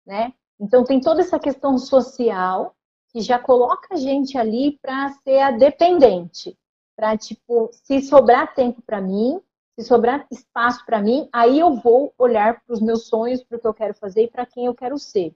Né? 0.05 0.33
Então 0.59 0.83
tem 0.83 0.99
toda 0.99 1.21
essa 1.21 1.39
questão 1.39 1.77
social 1.77 2.75
que 3.13 3.21
já 3.21 3.39
coloca 3.39 3.93
a 3.93 3.97
gente 3.97 4.37
ali 4.37 4.77
para 4.81 5.07
ser 5.23 5.39
a 5.39 5.51
dependente, 5.51 6.59
para 6.97 7.17
tipo, 7.17 7.69
se 7.71 8.01
sobrar 8.01 8.53
tempo 8.53 8.81
para 8.81 8.99
mim, 8.99 9.39
se 9.79 9.87
sobrar 9.87 10.27
espaço 10.29 10.85
para 10.85 11.01
mim, 11.01 11.29
aí 11.31 11.59
eu 11.59 11.75
vou 11.77 12.13
olhar 12.17 12.61
para 12.61 12.73
os 12.73 12.81
meus 12.81 13.07
sonhos, 13.07 13.41
para 13.41 13.57
o 13.57 13.61
que 13.61 13.67
eu 13.67 13.73
quero 13.73 13.93
fazer 13.93 14.23
e 14.23 14.29
para 14.29 14.45
quem 14.45 14.65
eu 14.65 14.75
quero 14.75 14.99
ser. 14.99 15.33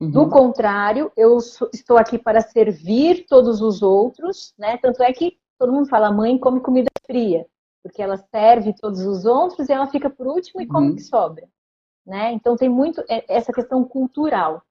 Uhum. 0.00 0.10
Do 0.10 0.28
contrário, 0.30 1.12
eu 1.16 1.36
estou 1.72 1.98
aqui 1.98 2.18
para 2.18 2.40
servir 2.40 3.26
todos 3.28 3.60
os 3.60 3.82
outros, 3.82 4.54
né? 4.58 4.78
Tanto 4.78 5.02
é 5.02 5.12
que 5.12 5.38
todo 5.58 5.72
mundo 5.72 5.88
fala, 5.88 6.10
mãe 6.10 6.38
come 6.38 6.60
comida 6.60 6.88
fria, 7.06 7.46
porque 7.82 8.02
ela 8.02 8.16
serve 8.16 8.72
todos 8.72 9.00
os 9.00 9.26
outros 9.26 9.68
e 9.68 9.72
ela 9.72 9.86
fica 9.88 10.08
por 10.08 10.26
último 10.26 10.62
e 10.62 10.66
come 10.66 10.88
uhum. 10.88 10.92
o 10.94 10.96
que 10.96 11.02
sobra, 11.02 11.46
né? 12.06 12.32
Então 12.32 12.56
tem 12.56 12.68
muito 12.68 13.04
essa 13.28 13.52
questão 13.52 13.84
cultural. 13.84 14.62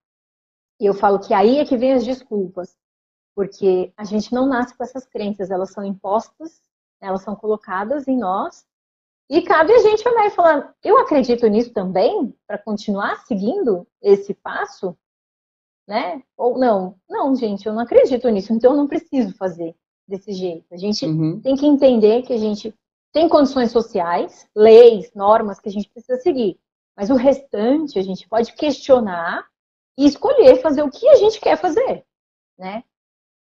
E 0.80 0.86
eu 0.86 0.94
falo 0.94 1.20
que 1.20 1.34
aí 1.34 1.60
é 1.60 1.66
que 1.66 1.78
vem 1.78 1.94
as 1.94 2.04
desculpas, 2.04 2.76
porque 3.36 3.94
a 3.96 4.04
gente 4.04 4.34
não 4.34 4.48
nasce 4.48 4.76
com 4.76 4.84
essas 4.84 5.06
crenças, 5.06 5.52
elas 5.52 5.72
são 5.72 5.84
impostas, 5.84 6.62
elas 7.00 7.22
são 7.22 7.36
colocadas 7.36 8.08
em 8.08 8.18
nós 8.18 8.66
e 9.30 9.44
cabe 9.44 9.72
a 9.72 9.78
gente 9.78 10.08
olhar 10.08 10.26
e 10.26 10.32
falar, 10.32 10.76
eu 10.84 10.98
acredito 10.98 11.46
nisso 11.46 11.72
também, 11.72 12.36
para 12.48 12.58
continuar 12.58 13.18
seguindo 13.28 13.86
esse 14.02 14.34
passo, 14.34 14.98
né? 15.90 16.22
Ou 16.38 16.60
não, 16.60 16.96
não, 17.10 17.36
gente, 17.36 17.66
eu 17.66 17.74
não 17.74 17.82
acredito 17.82 18.30
nisso, 18.30 18.54
então 18.54 18.74
eu 18.74 18.78
não 18.78 18.88
preciso 18.88 19.36
fazer 19.36 19.76
desse 20.08 20.32
jeito. 20.34 20.68
A 20.72 20.78
gente 20.78 21.04
uhum. 21.04 21.42
tem 21.42 21.56
que 21.56 21.66
entender 21.66 22.22
que 22.22 22.32
a 22.32 22.38
gente 22.38 22.72
tem 23.12 23.28
condições 23.28 23.72
sociais, 23.72 24.48
leis, 24.56 25.12
normas 25.16 25.60
que 25.60 25.68
a 25.68 25.72
gente 25.72 25.90
precisa 25.90 26.20
seguir. 26.20 26.60
Mas 26.96 27.10
o 27.10 27.16
restante 27.16 27.98
a 27.98 28.04
gente 28.04 28.30
pode 28.30 28.54
questionar 28.54 29.48
e 29.98 30.06
escolher 30.06 30.62
fazer 30.62 30.84
o 30.84 30.92
que 30.92 31.10
a 31.10 31.16
gente 31.16 31.42
quer 31.42 31.58
fazer, 31.58 32.06
né? 32.56 32.84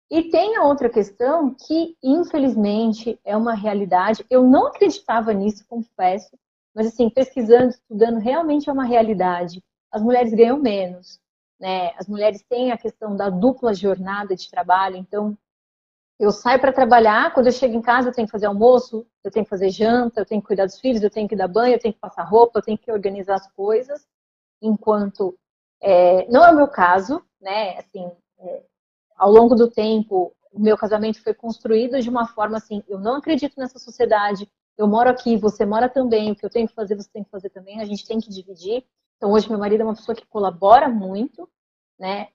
E 0.09 0.31
tem 0.31 0.57
a 0.57 0.62
outra 0.62 0.88
questão 0.88 1.53
que, 1.53 1.96
infelizmente, 2.01 3.18
é 3.24 3.37
uma 3.37 3.55
realidade. 3.55 4.24
Eu 4.31 4.44
não 4.44 4.68
acreditava 4.68 5.33
nisso, 5.33 5.66
confesso, 5.66 6.38
mas 6.72 6.87
assim, 6.87 7.11
pesquisando, 7.11 7.70
estudando, 7.70 8.20
realmente 8.20 8.70
é 8.70 8.72
uma 8.72 8.85
realidade. 8.85 9.61
As 9.90 10.01
mulheres 10.01 10.33
ganham 10.33 10.59
menos, 10.59 11.20
né? 11.59 11.92
As 11.97 12.07
mulheres 12.07 12.42
têm 12.42 12.73
a 12.73 12.79
questão 12.79 13.16
da 13.16 13.31
dupla 13.31 13.75
jornada 13.75 14.35
de 14.37 14.51
trabalho, 14.51 14.97
então 14.97 15.37
eu 16.18 16.33
saio 16.33 16.61
para 16.61 16.73
trabalhar, 16.73 17.33
quando 17.33 17.47
eu 17.47 17.53
chego 17.53 17.77
em 17.77 17.83
casa 17.83 18.09
eu 18.09 18.12
tenho 18.12 18.27
que 18.27 18.33
fazer 18.33 18.47
almoço, 18.47 19.07
eu 19.23 19.31
tenho 19.31 19.44
que 19.44 19.51
fazer 19.51 19.71
janta, 19.71 20.21
eu 20.21 20.27
tenho 20.27 20.40
que 20.40 20.49
cuidar 20.49 20.66
dos 20.66 20.81
filhos, 20.81 21.03
eu 21.03 21.11
tenho 21.11 21.29
que 21.29 21.37
dar 21.37 21.47
banho, 21.47 21.75
eu 21.75 21.79
tenho 21.79 21.94
que 21.94 22.01
passar 22.01 22.25
roupa, 22.25 22.59
eu 22.59 22.62
tenho 22.62 22.79
que 22.79 22.90
organizar 22.90 23.37
as 23.37 23.51
coisas, 23.53 24.07
enquanto 24.61 25.38
é, 25.81 26.27
não 26.29 26.44
é 26.44 26.51
o 26.51 26.57
meu 26.57 26.68
caso, 26.68 27.23
né? 27.40 27.79
Assim, 27.79 28.11
é, 28.40 28.62
ao 29.16 29.31
longo 29.31 29.55
do 29.55 29.71
tempo, 29.71 30.35
o 30.53 30.59
meu 30.61 30.77
casamento 30.77 31.23
foi 31.23 31.35
construído 31.35 32.01
de 32.01 32.09
uma 32.09 32.27
forma 32.27 32.57
assim, 32.57 32.83
eu 32.88 32.99
não 32.99 33.16
acredito 33.16 33.55
nessa 33.59 33.79
sociedade, 33.79 34.51
eu 34.77 34.87
moro 34.87 35.11
aqui, 35.11 35.37
você 35.37 35.64
mora 35.64 35.88
também, 35.88 36.31
o 36.31 36.37
que 36.37 36.44
eu 36.44 36.51
tenho 36.51 36.68
que 36.68 36.75
fazer, 36.75 36.97
você 36.97 37.11
tem 37.11 37.25
que 37.25 37.31
fazer 37.31 37.51
também, 37.51 37.81
a 37.81 37.85
gente 37.85 38.07
tem 38.07 38.21
que 38.21 38.31
dividir. 38.31 38.85
Então, 39.19 39.33
hoje, 39.33 39.51
meu 39.51 39.59
marido 39.59 39.83
é 39.83 39.85
uma 39.85 39.95
pessoa 39.95 40.15
que 40.15 40.27
colabora 40.27 40.89
muito, 40.89 41.47
né? 41.99 42.29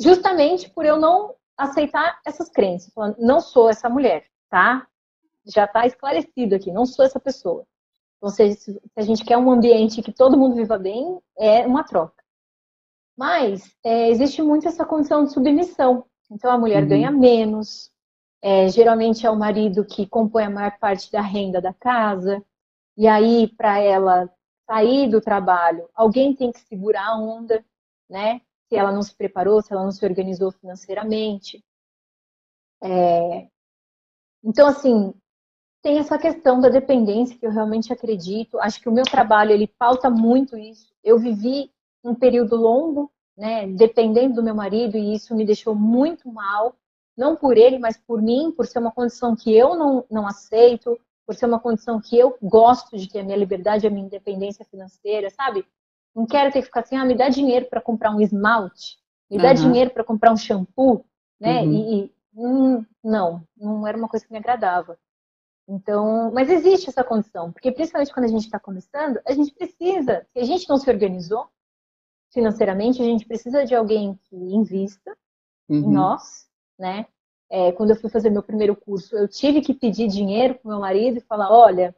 Justamente 0.00 0.68
por 0.70 0.84
eu 0.84 0.98
não 0.98 1.36
aceitar 1.56 2.18
essas 2.26 2.48
crenças, 2.48 2.92
falando, 2.92 3.16
não 3.18 3.38
sou 3.40 3.68
essa 3.68 3.88
mulher, 3.88 4.26
tá? 4.48 4.88
Já 5.44 5.66
está 5.66 5.86
esclarecido 5.86 6.56
aqui, 6.56 6.72
não 6.72 6.84
sou 6.86 7.04
essa 7.04 7.20
pessoa. 7.20 7.66
Então, 8.16 8.30
se 8.30 8.80
a 8.96 9.02
gente 9.02 9.24
quer 9.24 9.36
um 9.36 9.50
ambiente 9.50 10.02
que 10.02 10.12
todo 10.12 10.36
mundo 10.36 10.56
viva 10.56 10.78
bem, 10.78 11.20
é 11.38 11.66
uma 11.66 11.84
troca. 11.84 12.22
Mas 13.16 13.74
é, 13.84 14.08
existe 14.08 14.40
muito 14.42 14.66
essa 14.66 14.84
condição 14.84 15.24
de 15.24 15.32
submissão. 15.32 16.06
Então 16.30 16.50
a 16.50 16.58
mulher 16.58 16.82
uhum. 16.82 16.88
ganha 16.88 17.10
menos, 17.10 17.90
é, 18.40 18.68
geralmente 18.68 19.26
é 19.26 19.30
o 19.30 19.36
marido 19.36 19.84
que 19.84 20.06
compõe 20.06 20.44
a 20.44 20.50
maior 20.50 20.78
parte 20.78 21.10
da 21.12 21.20
renda 21.20 21.60
da 21.60 21.74
casa, 21.74 22.42
e 22.96 23.06
aí 23.06 23.48
para 23.56 23.78
ela 23.78 24.30
sair 24.70 25.08
do 25.08 25.20
trabalho, 25.20 25.88
alguém 25.92 26.32
tem 26.32 26.52
que 26.52 26.60
segurar 26.60 27.08
a 27.08 27.18
onda, 27.18 27.64
né? 28.08 28.40
Se 28.68 28.76
ela 28.76 28.92
não 28.92 29.02
se 29.02 29.12
preparou, 29.12 29.60
se 29.60 29.72
ela 29.72 29.82
não 29.82 29.90
se 29.90 30.04
organizou 30.04 30.52
financeiramente. 30.52 31.60
É... 32.80 33.48
Então, 34.44 34.68
assim, 34.68 35.12
tem 35.82 35.98
essa 35.98 36.16
questão 36.16 36.60
da 36.60 36.68
dependência 36.68 37.36
que 37.36 37.44
eu 37.44 37.50
realmente 37.50 37.92
acredito. 37.92 38.60
Acho 38.60 38.80
que 38.80 38.88
o 38.88 38.92
meu 38.92 39.02
trabalho 39.02 39.50
ele 39.50 39.66
pauta 39.66 40.08
muito 40.08 40.56
isso. 40.56 40.94
Eu 41.02 41.18
vivi 41.18 41.72
um 42.04 42.14
período 42.14 42.54
longo, 42.54 43.10
né, 43.36 43.66
dependendo 43.66 44.36
do 44.36 44.42
meu 44.42 44.54
marido, 44.54 44.96
e 44.96 45.14
isso 45.14 45.34
me 45.34 45.44
deixou 45.44 45.74
muito 45.74 46.30
mal, 46.30 46.76
não 47.16 47.34
por 47.34 47.56
ele, 47.58 47.78
mas 47.78 47.96
por 47.96 48.22
mim, 48.22 48.52
por 48.52 48.66
ser 48.66 48.78
uma 48.78 48.92
condição 48.92 49.34
que 49.34 49.52
eu 49.52 49.74
não, 49.74 50.04
não 50.08 50.26
aceito, 50.28 50.96
por 51.30 51.36
ser 51.36 51.46
uma 51.46 51.60
condição 51.60 52.00
que 52.00 52.18
eu 52.18 52.36
gosto 52.42 52.98
de 52.98 53.08
ter 53.08 53.20
a 53.20 53.22
minha 53.22 53.36
liberdade, 53.36 53.86
a 53.86 53.90
minha 53.90 54.04
independência 54.04 54.64
financeira, 54.64 55.30
sabe? 55.30 55.64
Não 56.12 56.26
quero 56.26 56.50
ter 56.50 56.58
que 56.58 56.64
ficar 56.64 56.80
assim, 56.80 56.96
ah, 56.96 57.04
me 57.04 57.14
dá 57.14 57.28
dinheiro 57.28 57.66
para 57.66 57.80
comprar 57.80 58.10
um 58.10 58.20
esmalte, 58.20 58.98
me 59.30 59.38
dá 59.38 59.50
uhum. 59.50 59.54
dinheiro 59.54 59.90
para 59.90 60.02
comprar 60.02 60.32
um 60.32 60.36
shampoo, 60.36 61.04
né? 61.38 61.62
Uhum. 61.62 61.72
E, 61.72 62.04
e 62.04 62.14
hum, 62.34 62.84
não, 63.04 63.46
não 63.56 63.86
era 63.86 63.96
uma 63.96 64.08
coisa 64.08 64.26
que 64.26 64.32
me 64.32 64.40
agradava. 64.40 64.98
Então, 65.68 66.32
mas 66.32 66.50
existe 66.50 66.90
essa 66.90 67.04
condição, 67.04 67.52
porque 67.52 67.70
principalmente 67.70 68.12
quando 68.12 68.26
a 68.26 68.30
gente 68.30 68.46
está 68.46 68.58
começando, 68.58 69.20
a 69.24 69.32
gente 69.32 69.54
precisa, 69.54 70.26
se 70.32 70.40
a 70.40 70.44
gente 70.44 70.68
não 70.68 70.78
se 70.78 70.90
organizou, 70.90 71.46
financeiramente, 72.32 73.00
a 73.00 73.04
gente 73.04 73.24
precisa 73.24 73.64
de 73.64 73.72
alguém 73.72 74.18
que 74.24 74.34
invista 74.34 75.16
uhum. 75.68 75.76
em 75.76 75.92
nós, 75.92 76.48
né? 76.76 77.06
É, 77.50 77.72
quando 77.72 77.90
eu 77.90 77.96
fui 77.96 78.08
fazer 78.08 78.30
meu 78.30 78.42
primeiro 78.42 78.76
curso, 78.76 79.16
eu 79.16 79.26
tive 79.26 79.60
que 79.60 79.74
pedir 79.74 80.06
dinheiro 80.06 80.54
para 80.54 80.70
meu 80.70 80.80
marido 80.80 81.18
e 81.18 81.22
falar, 81.22 81.50
olha, 81.50 81.94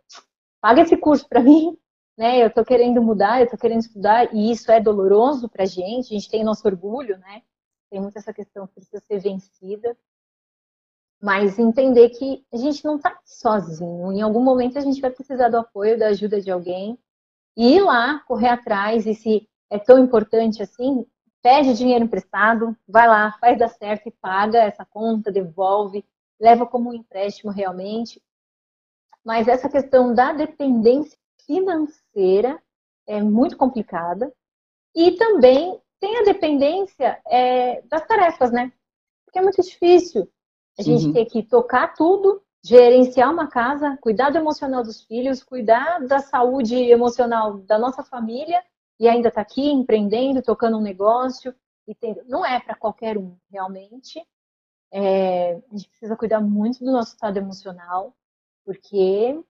paga 0.60 0.80
esse 0.80 0.96
curso 0.96 1.28
para 1.28 1.42
mim, 1.42 1.76
né? 2.16 2.42
Eu 2.42 2.46
estou 2.46 2.64
querendo 2.64 3.02
mudar, 3.02 3.40
eu 3.40 3.44
estou 3.44 3.58
querendo 3.58 3.80
estudar 3.80 4.34
e 4.34 4.50
isso 4.50 4.70
é 4.72 4.80
doloroso 4.80 5.48
para 5.48 5.64
a 5.64 5.66
gente. 5.66 6.14
A 6.14 6.18
gente 6.18 6.30
tem 6.30 6.42
nosso 6.42 6.66
orgulho, 6.66 7.18
né? 7.18 7.42
Tem 7.90 8.00
muito 8.00 8.16
essa 8.16 8.32
questão 8.32 8.66
que 8.66 8.74
precisa 8.74 9.02
ser 9.06 9.18
vencida, 9.18 9.94
mas 11.20 11.58
entender 11.58 12.08
que 12.08 12.44
a 12.50 12.56
gente 12.56 12.82
não 12.84 12.96
está 12.96 13.20
sozinho. 13.24 14.10
Em 14.12 14.22
algum 14.22 14.42
momento 14.42 14.78
a 14.78 14.80
gente 14.80 15.00
vai 15.00 15.10
precisar 15.10 15.50
do 15.50 15.58
apoio, 15.58 15.98
da 15.98 16.08
ajuda 16.08 16.40
de 16.40 16.50
alguém 16.50 16.98
e 17.56 17.76
ir 17.76 17.82
lá, 17.82 18.20
correr 18.20 18.48
atrás 18.48 19.06
e 19.06 19.14
se 19.14 19.46
é 19.70 19.78
tão 19.78 20.02
importante 20.02 20.62
assim, 20.62 21.06
pede 21.42 21.74
dinheiro 21.74 22.04
emprestado, 22.04 22.76
vai 22.86 23.08
lá, 23.08 23.36
faz 23.40 23.58
dar 23.58 23.68
certo 23.68 24.08
e 24.08 24.12
paga 24.12 24.58
essa 24.62 24.84
conta, 24.84 25.32
devolve, 25.32 26.04
leva 26.40 26.64
como 26.64 26.90
um 26.90 26.94
empréstimo 26.94 27.50
realmente. 27.50 28.22
Mas 29.24 29.48
essa 29.48 29.68
questão 29.68 30.14
da 30.14 30.32
dependência 30.32 31.18
financeira 31.44 32.62
é 33.06 33.20
muito 33.20 33.56
complicada. 33.56 34.32
E 34.94 35.12
também 35.12 35.80
tem 36.00 36.18
a 36.18 36.22
dependência 36.22 37.20
é, 37.26 37.82
das 37.82 38.06
tarefas, 38.06 38.52
né? 38.52 38.72
Porque 39.24 39.38
é 39.38 39.42
muito 39.42 39.60
difícil 39.62 40.28
a 40.78 40.82
gente 40.82 41.06
uhum. 41.06 41.12
ter 41.12 41.26
que 41.26 41.42
tocar 41.42 41.94
tudo, 41.94 42.42
gerenciar 42.64 43.30
uma 43.32 43.48
casa, 43.48 43.98
cuidar 44.00 44.30
do 44.30 44.38
emocional 44.38 44.82
dos 44.82 45.02
filhos, 45.02 45.42
cuidar 45.42 46.00
da 46.06 46.20
saúde 46.20 46.76
emocional 46.76 47.58
da 47.58 47.78
nossa 47.78 48.02
família 48.02 48.62
e 48.98 49.08
ainda 49.08 49.28
estar 49.28 49.44
tá 49.44 49.50
aqui 49.50 49.70
empreendendo, 49.70 50.42
tocando 50.42 50.78
um 50.78 50.82
negócio. 50.82 51.54
E 51.86 51.94
tem... 51.94 52.14
Não 52.26 52.44
é 52.44 52.60
para 52.60 52.74
qualquer 52.74 53.18
um, 53.18 53.36
realmente. 53.50 54.24
É... 54.92 55.54
a 55.54 55.76
gente 55.76 55.88
precisa 55.88 56.16
cuidar 56.16 56.40
muito 56.40 56.84
do 56.84 56.92
nosso 56.92 57.14
estado 57.14 57.38
emocional, 57.38 58.14
porque 58.64 59.42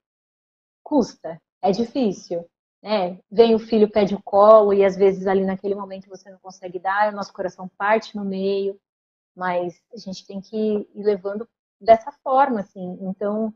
custa, 0.82 1.40
é 1.62 1.70
difícil. 1.70 2.48
Né? 2.82 3.20
Vem 3.30 3.54
o 3.54 3.58
filho, 3.60 3.90
pede 3.90 4.14
o 4.14 4.22
colo, 4.22 4.74
e 4.74 4.84
às 4.84 4.96
vezes 4.96 5.26
ali 5.26 5.44
naquele 5.44 5.74
momento 5.74 6.08
você 6.08 6.30
não 6.30 6.38
consegue 6.38 6.80
dar, 6.80 7.12
o 7.12 7.16
nosso 7.16 7.32
coração 7.32 7.70
parte 7.78 8.16
no 8.16 8.24
meio, 8.24 8.78
mas 9.36 9.80
a 9.92 9.96
gente 9.96 10.26
tem 10.26 10.40
que 10.40 10.56
ir 10.56 10.88
levando 10.94 11.48
dessa 11.80 12.10
forma, 12.22 12.60
assim. 12.60 12.98
Então, 13.00 13.54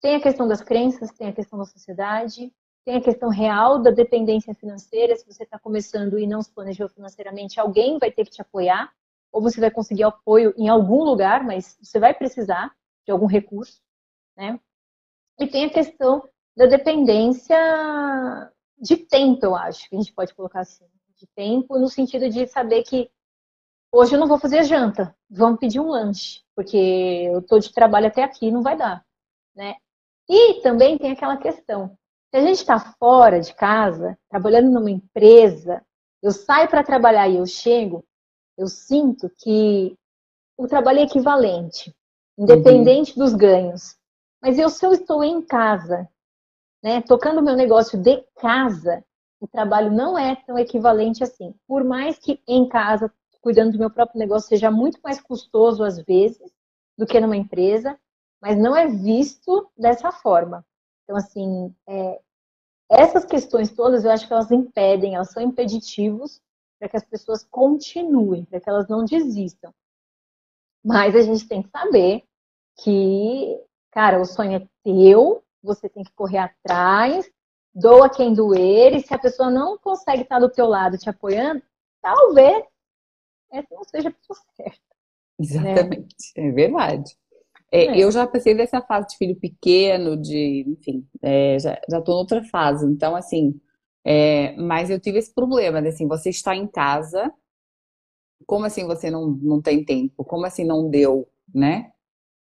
tem 0.00 0.16
a 0.16 0.20
questão 0.20 0.46
das 0.46 0.62
crenças, 0.62 1.10
tem 1.12 1.28
a 1.28 1.32
questão 1.32 1.58
da 1.58 1.64
sociedade, 1.64 2.52
tem 2.86 2.96
a 2.96 3.02
questão 3.02 3.28
real 3.28 3.82
da 3.82 3.90
dependência 3.90 4.54
financeira. 4.54 5.16
Se 5.16 5.26
você 5.26 5.42
está 5.42 5.58
começando 5.58 6.20
e 6.20 6.26
não 6.26 6.40
se 6.40 6.52
planejou 6.52 6.88
financeiramente, 6.88 7.58
alguém 7.58 7.98
vai 7.98 8.12
ter 8.12 8.24
que 8.24 8.30
te 8.30 8.40
apoiar, 8.40 8.92
ou 9.32 9.42
você 9.42 9.60
vai 9.60 9.72
conseguir 9.72 10.04
apoio 10.04 10.54
em 10.56 10.68
algum 10.68 11.02
lugar, 11.02 11.42
mas 11.42 11.76
você 11.82 11.98
vai 11.98 12.14
precisar 12.14 12.72
de 13.04 13.10
algum 13.10 13.26
recurso, 13.26 13.82
né? 14.36 14.60
E 15.38 15.48
tem 15.48 15.64
a 15.64 15.70
questão 15.70 16.26
da 16.56 16.66
dependência 16.66 17.58
de 18.78 18.96
tempo, 18.96 19.44
eu 19.44 19.56
acho, 19.56 19.88
que 19.88 19.96
a 19.96 19.98
gente 19.98 20.12
pode 20.12 20.32
colocar 20.32 20.60
assim. 20.60 20.86
De 21.16 21.26
tempo, 21.28 21.78
no 21.78 21.88
sentido 21.88 22.28
de 22.28 22.46
saber 22.46 22.82
que 22.82 23.10
hoje 23.90 24.14
eu 24.14 24.20
não 24.20 24.28
vou 24.28 24.38
fazer 24.38 24.62
janta, 24.64 25.16
vamos 25.28 25.58
pedir 25.58 25.80
um 25.80 25.88
lanche, 25.88 26.42
porque 26.54 26.76
eu 26.76 27.40
estou 27.40 27.58
de 27.58 27.72
trabalho 27.72 28.06
até 28.06 28.22
aqui, 28.22 28.50
não 28.50 28.62
vai 28.62 28.76
dar, 28.76 29.04
né? 29.54 29.76
E 30.28 30.60
também 30.60 30.98
tem 30.98 31.12
aquela 31.12 31.38
questão, 31.38 31.96
se 32.36 32.40
a 32.40 32.42
gente 32.42 32.58
está 32.58 32.78
fora 32.78 33.40
de 33.40 33.54
casa, 33.54 34.18
trabalhando 34.28 34.70
numa 34.70 34.90
empresa, 34.90 35.82
eu 36.22 36.30
saio 36.30 36.68
para 36.68 36.84
trabalhar 36.84 37.26
e 37.28 37.36
eu 37.36 37.46
chego, 37.46 38.04
eu 38.58 38.66
sinto 38.66 39.30
que 39.38 39.96
o 40.54 40.66
trabalho 40.66 40.98
é 40.98 41.04
equivalente, 41.04 41.96
independente 42.36 43.12
uhum. 43.12 43.24
dos 43.24 43.32
ganhos. 43.32 43.96
Mas 44.42 44.58
eu, 44.58 44.68
se 44.68 44.84
eu 44.84 44.92
estou 44.92 45.24
em 45.24 45.40
casa 45.40 46.06
né, 46.82 47.00
tocando 47.00 47.42
meu 47.42 47.56
negócio 47.56 47.98
de 47.98 48.22
casa, 48.38 49.02
o 49.40 49.48
trabalho 49.48 49.90
não 49.90 50.18
é 50.18 50.36
tão 50.36 50.58
equivalente 50.58 51.24
assim. 51.24 51.54
Por 51.66 51.84
mais 51.84 52.18
que 52.18 52.42
em 52.46 52.68
casa, 52.68 53.10
cuidando 53.40 53.72
do 53.72 53.78
meu 53.78 53.88
próprio 53.88 54.18
negócio, 54.18 54.50
seja 54.50 54.70
muito 54.70 55.00
mais 55.02 55.22
custoso 55.22 55.82
às 55.82 55.98
vezes 56.00 56.52
do 56.98 57.06
que 57.06 57.18
numa 57.18 57.36
empresa, 57.36 57.98
mas 58.42 58.58
não 58.58 58.76
é 58.76 58.86
visto 58.88 59.70
dessa 59.74 60.12
forma. 60.12 60.62
Então, 61.04 61.16
assim, 61.16 61.74
é, 61.88 62.20
essas 62.90 63.24
questões 63.24 63.70
todas, 63.72 64.04
eu 64.04 64.10
acho 64.10 64.26
que 64.26 64.32
elas 64.32 64.50
impedem, 64.50 65.14
elas 65.14 65.30
são 65.30 65.42
impeditivos 65.42 66.40
para 66.78 66.88
que 66.88 66.96
as 66.96 67.04
pessoas 67.04 67.44
continuem, 67.44 68.44
para 68.44 68.60
que 68.60 68.68
elas 68.68 68.88
não 68.88 69.04
desistam. 69.04 69.72
Mas 70.84 71.16
a 71.16 71.22
gente 71.22 71.48
tem 71.48 71.62
que 71.62 71.70
saber 71.70 72.24
que, 72.82 73.60
cara, 73.90 74.20
o 74.20 74.24
sonho 74.24 74.56
é 74.58 74.68
teu, 74.84 75.42
você 75.62 75.88
tem 75.88 76.04
que 76.04 76.12
correr 76.12 76.38
atrás, 76.38 77.28
doa 77.74 78.08
quem 78.08 78.32
doer, 78.32 78.94
e 78.94 79.02
se 79.02 79.12
a 79.12 79.18
pessoa 79.18 79.50
não 79.50 79.76
consegue 79.78 80.22
estar 80.22 80.38
do 80.38 80.48
teu 80.48 80.66
lado 80.66 80.96
te 80.96 81.10
apoiando, 81.10 81.62
talvez 82.00 82.64
essa 83.50 83.74
não 83.74 83.84
seja 83.84 84.08
a 84.08 84.12
pessoa 84.12 84.38
certa. 84.54 84.80
Né? 85.38 85.72
Exatamente, 85.72 86.32
né? 86.36 86.48
é 86.48 86.52
verdade. 86.52 87.16
É, 87.70 87.86
é. 87.86 87.98
Eu 87.98 88.10
já 88.10 88.26
passei 88.26 88.54
dessa 88.54 88.80
fase 88.80 89.08
de 89.08 89.16
filho 89.16 89.36
pequeno, 89.36 90.16
de, 90.16 90.64
enfim, 90.68 91.06
é, 91.22 91.58
já, 91.58 91.80
já 91.90 92.00
tô 92.00 92.12
noutra 92.12 92.42
fase. 92.44 92.86
Então, 92.86 93.16
assim, 93.16 93.60
é, 94.04 94.56
mas 94.56 94.90
eu 94.90 95.00
tive 95.00 95.18
esse 95.18 95.34
problema, 95.34 95.82
de, 95.82 95.88
assim, 95.88 96.06
você 96.06 96.30
está 96.30 96.54
em 96.54 96.66
casa, 96.66 97.32
como 98.46 98.64
assim 98.64 98.86
você 98.86 99.10
não, 99.10 99.28
não 99.28 99.60
tem 99.60 99.84
tempo? 99.84 100.24
Como 100.24 100.46
assim 100.46 100.64
não 100.64 100.88
deu, 100.88 101.28
né? 101.54 101.90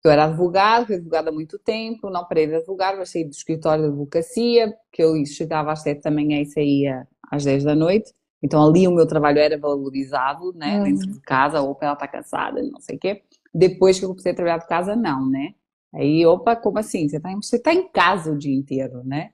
Eu 0.03 0.11
era 0.11 0.25
advogado, 0.25 0.85
fui 0.85 0.95
advogada 0.95 1.31
há 1.31 1.33
muito 1.33 1.57
tempo, 1.57 2.11
não 2.11 2.27
parei 2.27 2.45
de 2.45 2.55
advogar, 2.55 2.95
mas 2.95 3.09
saí 3.09 3.23
do 3.23 3.31
escritório 3.31 3.85
de 3.85 3.89
advocacia, 3.89 4.71
que 4.91 5.01
eu 5.03 5.13
chegava 5.25 5.71
às 5.71 5.81
sete 5.81 6.03
da 6.03 6.11
manhã 6.11 6.39
e 6.39 6.45
saía 6.45 7.07
às 7.31 7.43
dez 7.43 7.63
da 7.63 7.73
noite. 7.73 8.13
Então 8.43 8.63
ali 8.63 8.88
o 8.88 8.91
meu 8.91 9.07
trabalho 9.07 9.39
era 9.39 9.57
valorizado, 9.57 10.53
né, 10.53 10.77
uhum. 10.77 10.83
dentro 10.83 11.11
de 11.11 11.19
casa, 11.21 11.59
opa, 11.61 11.85
ela 11.85 11.93
está 11.95 12.07
cansada, 12.07 12.61
não 12.61 12.79
sei 12.79 12.97
o 12.97 12.99
quê. 12.99 13.23
Depois 13.57 13.97
que 13.97 14.03
eu 14.03 14.09
comecei 14.09 14.33
a 14.33 14.35
trabalhar 14.35 14.57
de 14.57 14.67
casa, 14.67 14.97
não, 14.97 15.29
né? 15.29 15.53
Aí, 15.93 16.25
opa, 16.25 16.57
como 16.57 16.77
assim? 16.77 17.07
Você 17.07 17.15
está 17.15 17.31
você 17.31 17.59
tá 17.59 17.73
em 17.73 17.87
casa 17.89 18.33
o 18.33 18.37
dia 18.37 18.53
inteiro, 18.53 19.01
né? 19.05 19.31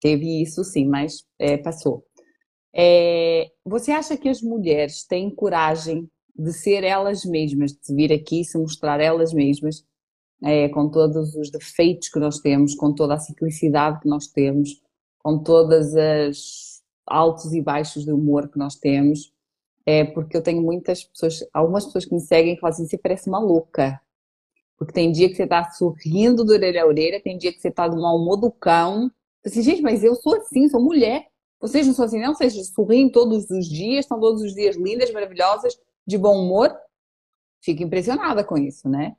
Teve 0.00 0.42
isso 0.42 0.64
sim, 0.64 0.88
mas 0.88 1.24
é, 1.38 1.56
passou. 1.56 2.04
É, 2.74 3.48
você 3.64 3.92
acha 3.92 4.16
que 4.16 4.28
as 4.28 4.42
mulheres 4.42 5.04
têm 5.04 5.32
coragem 5.32 6.10
de 6.36 6.52
ser 6.52 6.82
elas 6.82 7.24
mesmas, 7.24 7.72
de 7.72 7.94
vir 7.94 8.12
aqui 8.12 8.44
se 8.44 8.58
mostrar 8.58 9.00
elas 9.00 9.32
mesmas 9.32 9.84
é, 10.42 10.68
com 10.70 10.88
todos 10.88 11.36
os 11.36 11.50
defeitos 11.50 12.08
que 12.08 12.18
nós 12.18 12.40
temos, 12.40 12.74
com 12.74 12.92
toda 12.92 13.14
a 13.14 13.18
ciclicidade 13.18 14.00
que 14.00 14.08
nós 14.08 14.26
temos, 14.26 14.80
com 15.22 15.38
todas 15.38 15.94
as 15.94 16.82
altos 17.06 17.52
e 17.52 17.60
baixos 17.60 18.04
de 18.04 18.12
humor 18.12 18.48
que 18.48 18.58
nós 18.58 18.74
temos, 18.74 19.32
é 19.86 20.04
porque 20.04 20.36
eu 20.36 20.42
tenho 20.42 20.62
muitas 20.62 21.04
pessoas, 21.04 21.44
algumas 21.52 21.84
pessoas 21.84 22.04
que 22.04 22.14
me 22.14 22.20
seguem 22.20 22.54
e 22.54 22.58
falam 22.58 22.74
assim, 22.74 22.86
você 22.86 22.98
parece 22.98 23.28
uma 23.28 23.38
louca. 23.38 24.00
Porque 24.76 24.92
tem 24.92 25.12
dia 25.12 25.28
que 25.28 25.34
você 25.34 25.44
está 25.44 25.70
sorrindo 25.70 26.44
de 26.44 26.52
orelha 26.52 26.82
a 26.82 26.86
orelha, 26.86 27.22
tem 27.22 27.36
dia 27.36 27.52
que 27.52 27.60
você 27.60 27.68
está 27.68 27.86
de 27.86 27.96
mau 27.96 28.16
humor 28.16 28.36
do 28.36 28.50
cão. 28.50 29.10
Assim, 29.44 29.62
gente, 29.62 29.82
mas 29.82 30.02
eu 30.02 30.14
sou 30.14 30.36
assim, 30.36 30.68
sou 30.68 30.82
mulher. 30.82 31.26
Vocês 31.60 31.86
não 31.86 31.92
são 31.92 32.06
assim, 32.06 32.18
não? 32.18 32.34
Vocês 32.34 32.68
sorriem 32.68 33.10
todos 33.10 33.50
os 33.50 33.68
dias, 33.68 34.06
estão 34.06 34.18
todos 34.18 34.42
os 34.42 34.54
dias 34.54 34.76
lindas, 34.76 35.12
maravilhosas, 35.12 35.78
de 36.06 36.16
bom 36.16 36.42
humor. 36.42 36.74
Fico 37.62 37.82
impressionada 37.82 38.42
com 38.42 38.56
isso, 38.56 38.88
né? 38.88 39.14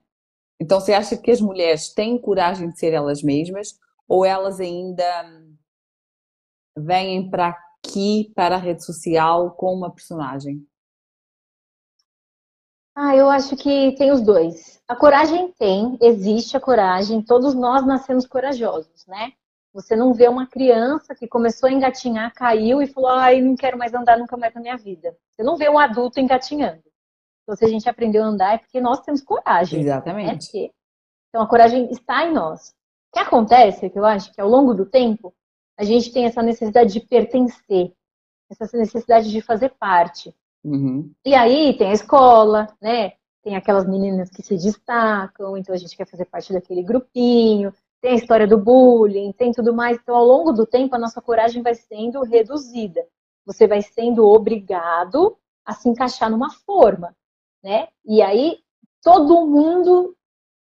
Então, 0.59 0.79
você 0.79 0.93
acha 0.93 1.17
que 1.17 1.29
as 1.29 1.41
mulheres 1.41 1.89
têm 1.89 2.17
coragem 2.17 2.69
de 2.69 2.79
ser 2.79 2.93
elas 2.93 3.21
mesmas 3.21 3.79
ou 4.07 4.25
elas 4.25 4.59
ainda 4.59 5.05
vêm 6.75 7.29
para 7.29 7.57
aqui, 7.85 8.31
para 8.35 8.55
a 8.55 8.59
rede 8.59 8.85
social, 8.85 9.51
com 9.51 9.73
uma 9.73 9.91
personagem? 9.91 10.65
Ah, 12.95 13.15
eu 13.15 13.29
acho 13.29 13.55
que 13.55 13.93
tem 13.95 14.11
os 14.11 14.21
dois. 14.21 14.81
A 14.87 14.95
coragem 14.95 15.51
tem, 15.53 15.97
existe 16.01 16.57
a 16.57 16.59
coragem, 16.59 17.21
todos 17.21 17.53
nós 17.53 17.85
nascemos 17.85 18.27
corajosos, 18.27 19.05
né? 19.07 19.31
Você 19.73 19.95
não 19.95 20.13
vê 20.13 20.27
uma 20.27 20.45
criança 20.45 21.15
que 21.15 21.27
começou 21.27 21.69
a 21.69 21.71
engatinhar, 21.71 22.33
caiu 22.33 22.81
e 22.81 22.87
falou, 22.87 23.09
ai, 23.09 23.39
não 23.39 23.55
quero 23.55 23.77
mais 23.77 23.93
andar 23.93 24.17
nunca 24.17 24.35
mais 24.35 24.53
na 24.53 24.59
minha 24.59 24.77
vida. 24.77 25.15
Você 25.29 25.43
não 25.43 25.55
vê 25.55 25.69
um 25.69 25.79
adulto 25.79 26.19
engatinhando. 26.19 26.83
Então, 27.43 27.55
se 27.55 27.63
a 27.63 27.69
gente 27.69 27.89
aprendeu 27.89 28.21
a 28.23 28.27
andar, 28.27 28.55
é 28.55 28.57
porque 28.57 28.81
nós 28.81 28.99
temos 28.99 29.21
coragem. 29.21 29.79
Exatamente. 29.79 30.63
Né? 30.63 30.69
Então, 31.29 31.41
a 31.41 31.47
coragem 31.47 31.89
está 31.89 32.25
em 32.25 32.33
nós. 32.33 32.69
O 32.69 33.13
que 33.13 33.19
acontece, 33.19 33.89
que 33.89 33.97
eu 33.97 34.05
acho 34.05 34.33
que 34.33 34.41
ao 34.41 34.49
longo 34.49 34.73
do 34.73 34.85
tempo, 34.85 35.33
a 35.77 35.83
gente 35.83 36.11
tem 36.11 36.25
essa 36.25 36.41
necessidade 36.41 36.93
de 36.93 36.99
pertencer, 36.99 37.93
essa 38.49 38.77
necessidade 38.77 39.31
de 39.31 39.41
fazer 39.41 39.69
parte. 39.79 40.33
Uhum. 40.63 41.11
E 41.25 41.33
aí 41.33 41.75
tem 41.77 41.89
a 41.89 41.93
escola, 41.93 42.67
né? 42.81 43.13
Tem 43.43 43.55
aquelas 43.55 43.87
meninas 43.87 44.29
que 44.29 44.43
se 44.43 44.55
destacam, 44.55 45.57
então 45.57 45.73
a 45.73 45.77
gente 45.77 45.97
quer 45.97 46.07
fazer 46.07 46.25
parte 46.25 46.53
daquele 46.53 46.83
grupinho. 46.83 47.73
Tem 47.99 48.11
a 48.11 48.15
história 48.15 48.47
do 48.47 48.57
bullying, 48.57 49.31
tem 49.31 49.51
tudo 49.51 49.73
mais. 49.73 49.97
Então, 49.97 50.15
ao 50.15 50.25
longo 50.25 50.51
do 50.51 50.65
tempo, 50.65 50.95
a 50.95 50.99
nossa 50.99 51.21
coragem 51.21 51.63
vai 51.63 51.73
sendo 51.73 52.21
reduzida. 52.23 53.03
Você 53.45 53.67
vai 53.67 53.81
sendo 53.81 54.27
obrigado 54.27 55.37
a 55.65 55.73
se 55.73 55.89
encaixar 55.89 56.29
numa 56.29 56.51
forma 56.51 57.15
né? 57.63 57.87
E 58.05 58.21
aí 58.21 58.59
todo 59.03 59.45
mundo 59.47 60.15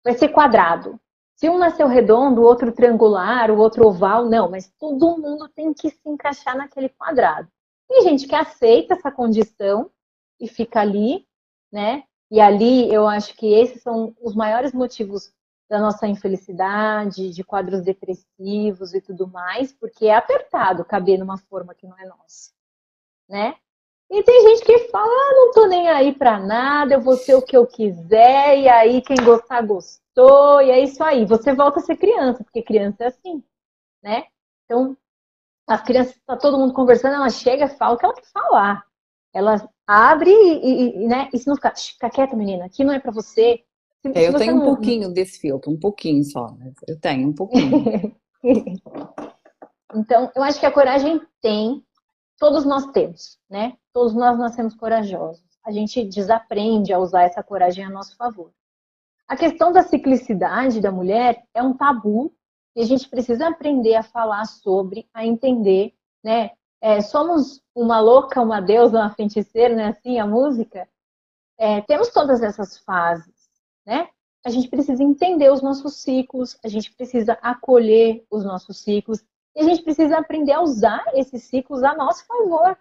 vai 0.04 0.14
ser 0.14 0.28
quadrado. 0.28 1.00
Se 1.42 1.48
um 1.48 1.58
nasceu 1.58 1.88
redondo, 1.88 2.40
o 2.40 2.44
outro 2.44 2.70
triangular, 2.70 3.50
o 3.50 3.58
outro 3.58 3.84
oval, 3.84 4.26
não, 4.26 4.48
mas 4.48 4.72
todo 4.78 5.18
mundo 5.18 5.48
tem 5.48 5.74
que 5.74 5.90
se 5.90 6.08
encaixar 6.08 6.56
naquele 6.56 6.88
quadrado. 6.88 7.50
Tem 7.88 8.00
gente 8.02 8.28
que 8.28 8.34
aceita 8.36 8.94
essa 8.94 9.10
condição 9.10 9.90
e 10.38 10.46
fica 10.46 10.80
ali, 10.80 11.26
né? 11.72 12.04
E 12.30 12.40
ali 12.40 12.88
eu 12.94 13.08
acho 13.08 13.34
que 13.34 13.54
esses 13.54 13.82
são 13.82 14.14
os 14.22 14.36
maiores 14.36 14.72
motivos 14.72 15.32
da 15.68 15.80
nossa 15.80 16.06
infelicidade, 16.06 17.30
de 17.30 17.42
quadros 17.42 17.82
depressivos 17.82 18.94
e 18.94 19.00
tudo 19.00 19.26
mais, 19.26 19.72
porque 19.72 20.06
é 20.06 20.14
apertado 20.14 20.84
caber 20.84 21.18
numa 21.18 21.38
forma 21.38 21.74
que 21.74 21.88
não 21.88 21.98
é 21.98 22.06
nossa, 22.06 22.52
né? 23.28 23.56
E 24.12 24.22
tem 24.22 24.42
gente 24.42 24.62
que 24.66 24.78
fala, 24.90 25.10
ah, 25.10 25.32
não 25.34 25.52
tô 25.52 25.66
nem 25.66 25.88
aí 25.88 26.14
pra 26.14 26.38
nada, 26.38 26.92
eu 26.92 27.00
vou 27.00 27.16
ser 27.16 27.34
o 27.34 27.40
que 27.40 27.56
eu 27.56 27.66
quiser, 27.66 28.58
e 28.58 28.68
aí 28.68 29.00
quem 29.00 29.16
gostar, 29.24 29.62
gostou, 29.62 30.60
e 30.60 30.70
é 30.70 30.80
isso 30.80 31.02
aí. 31.02 31.24
Você 31.24 31.54
volta 31.54 31.80
a 31.80 31.82
ser 31.82 31.96
criança, 31.96 32.44
porque 32.44 32.62
criança 32.62 33.04
é 33.04 33.06
assim, 33.06 33.42
né? 34.02 34.24
Então, 34.66 34.94
as 35.66 35.80
crianças, 35.80 36.14
tá 36.26 36.36
todo 36.36 36.58
mundo 36.58 36.74
conversando, 36.74 37.14
ela 37.14 37.30
chega, 37.30 37.68
fala 37.68 37.94
o 37.94 37.96
que 37.96 38.04
ela 38.04 38.14
quer 38.14 38.26
falar. 38.30 38.84
Ela 39.32 39.66
abre 39.86 40.30
e, 40.30 41.04
e, 41.04 41.08
né, 41.08 41.30
e 41.32 41.38
se 41.38 41.48
não 41.48 41.54
ficar, 41.54 41.74
fica 41.74 42.10
quieta, 42.10 42.36
menina, 42.36 42.66
aqui 42.66 42.84
não 42.84 42.92
é 42.92 43.00
para 43.00 43.12
você. 43.12 43.64
Se, 44.02 44.12
é, 44.14 44.28
eu 44.28 44.34
tenho 44.36 44.56
não... 44.56 44.62
um 44.62 44.66
pouquinho 44.66 45.10
desse 45.10 45.38
filtro, 45.38 45.70
um 45.70 45.80
pouquinho 45.80 46.22
só, 46.22 46.50
né? 46.50 46.70
Eu 46.86 47.00
tenho 47.00 47.28
um 47.28 47.32
pouquinho. 47.32 48.14
então, 49.94 50.30
eu 50.36 50.42
acho 50.42 50.60
que 50.60 50.66
a 50.66 50.70
coragem 50.70 51.18
tem, 51.40 51.82
todos 52.42 52.64
nós 52.64 52.86
temos, 52.86 53.38
né? 53.48 53.76
Todos 53.92 54.14
nós 54.14 54.36
nascemos 54.36 54.74
corajosos. 54.74 55.44
A 55.64 55.70
gente 55.70 56.04
desaprende 56.04 56.92
a 56.92 56.98
usar 56.98 57.22
essa 57.22 57.40
coragem 57.40 57.84
a 57.84 57.88
nosso 57.88 58.16
favor. 58.16 58.50
A 59.28 59.36
questão 59.36 59.70
da 59.70 59.84
ciclicidade 59.84 60.80
da 60.80 60.90
mulher 60.90 61.44
é 61.54 61.62
um 61.62 61.72
tabu 61.72 62.34
e 62.74 62.82
a 62.82 62.84
gente 62.84 63.08
precisa 63.08 63.46
aprender 63.46 63.94
a 63.94 64.02
falar 64.02 64.44
sobre, 64.46 65.08
a 65.14 65.24
entender, 65.24 65.94
né? 66.20 66.50
É, 66.80 67.00
somos 67.00 67.62
uma 67.76 68.00
louca, 68.00 68.42
uma 68.42 68.60
deusa, 68.60 68.98
uma 68.98 69.14
feiticeira, 69.14 69.76
né? 69.76 69.86
Assim, 69.90 70.18
a 70.18 70.26
música. 70.26 70.88
É, 71.56 71.80
temos 71.82 72.08
todas 72.08 72.42
essas 72.42 72.76
fases, 72.78 73.52
né? 73.86 74.08
A 74.44 74.50
gente 74.50 74.68
precisa 74.68 75.00
entender 75.00 75.48
os 75.52 75.62
nossos 75.62 75.98
ciclos, 75.98 76.58
a 76.64 76.66
gente 76.66 76.92
precisa 76.92 77.38
acolher 77.40 78.26
os 78.28 78.44
nossos 78.44 78.78
ciclos 78.78 79.22
e 79.54 79.60
a 79.60 79.64
gente 79.64 79.82
precisa 79.82 80.18
aprender 80.18 80.52
a 80.52 80.62
usar 80.62 81.04
esses 81.14 81.44
ciclos 81.44 81.82
a 81.82 81.94
nosso 81.94 82.24
favor. 82.26 82.76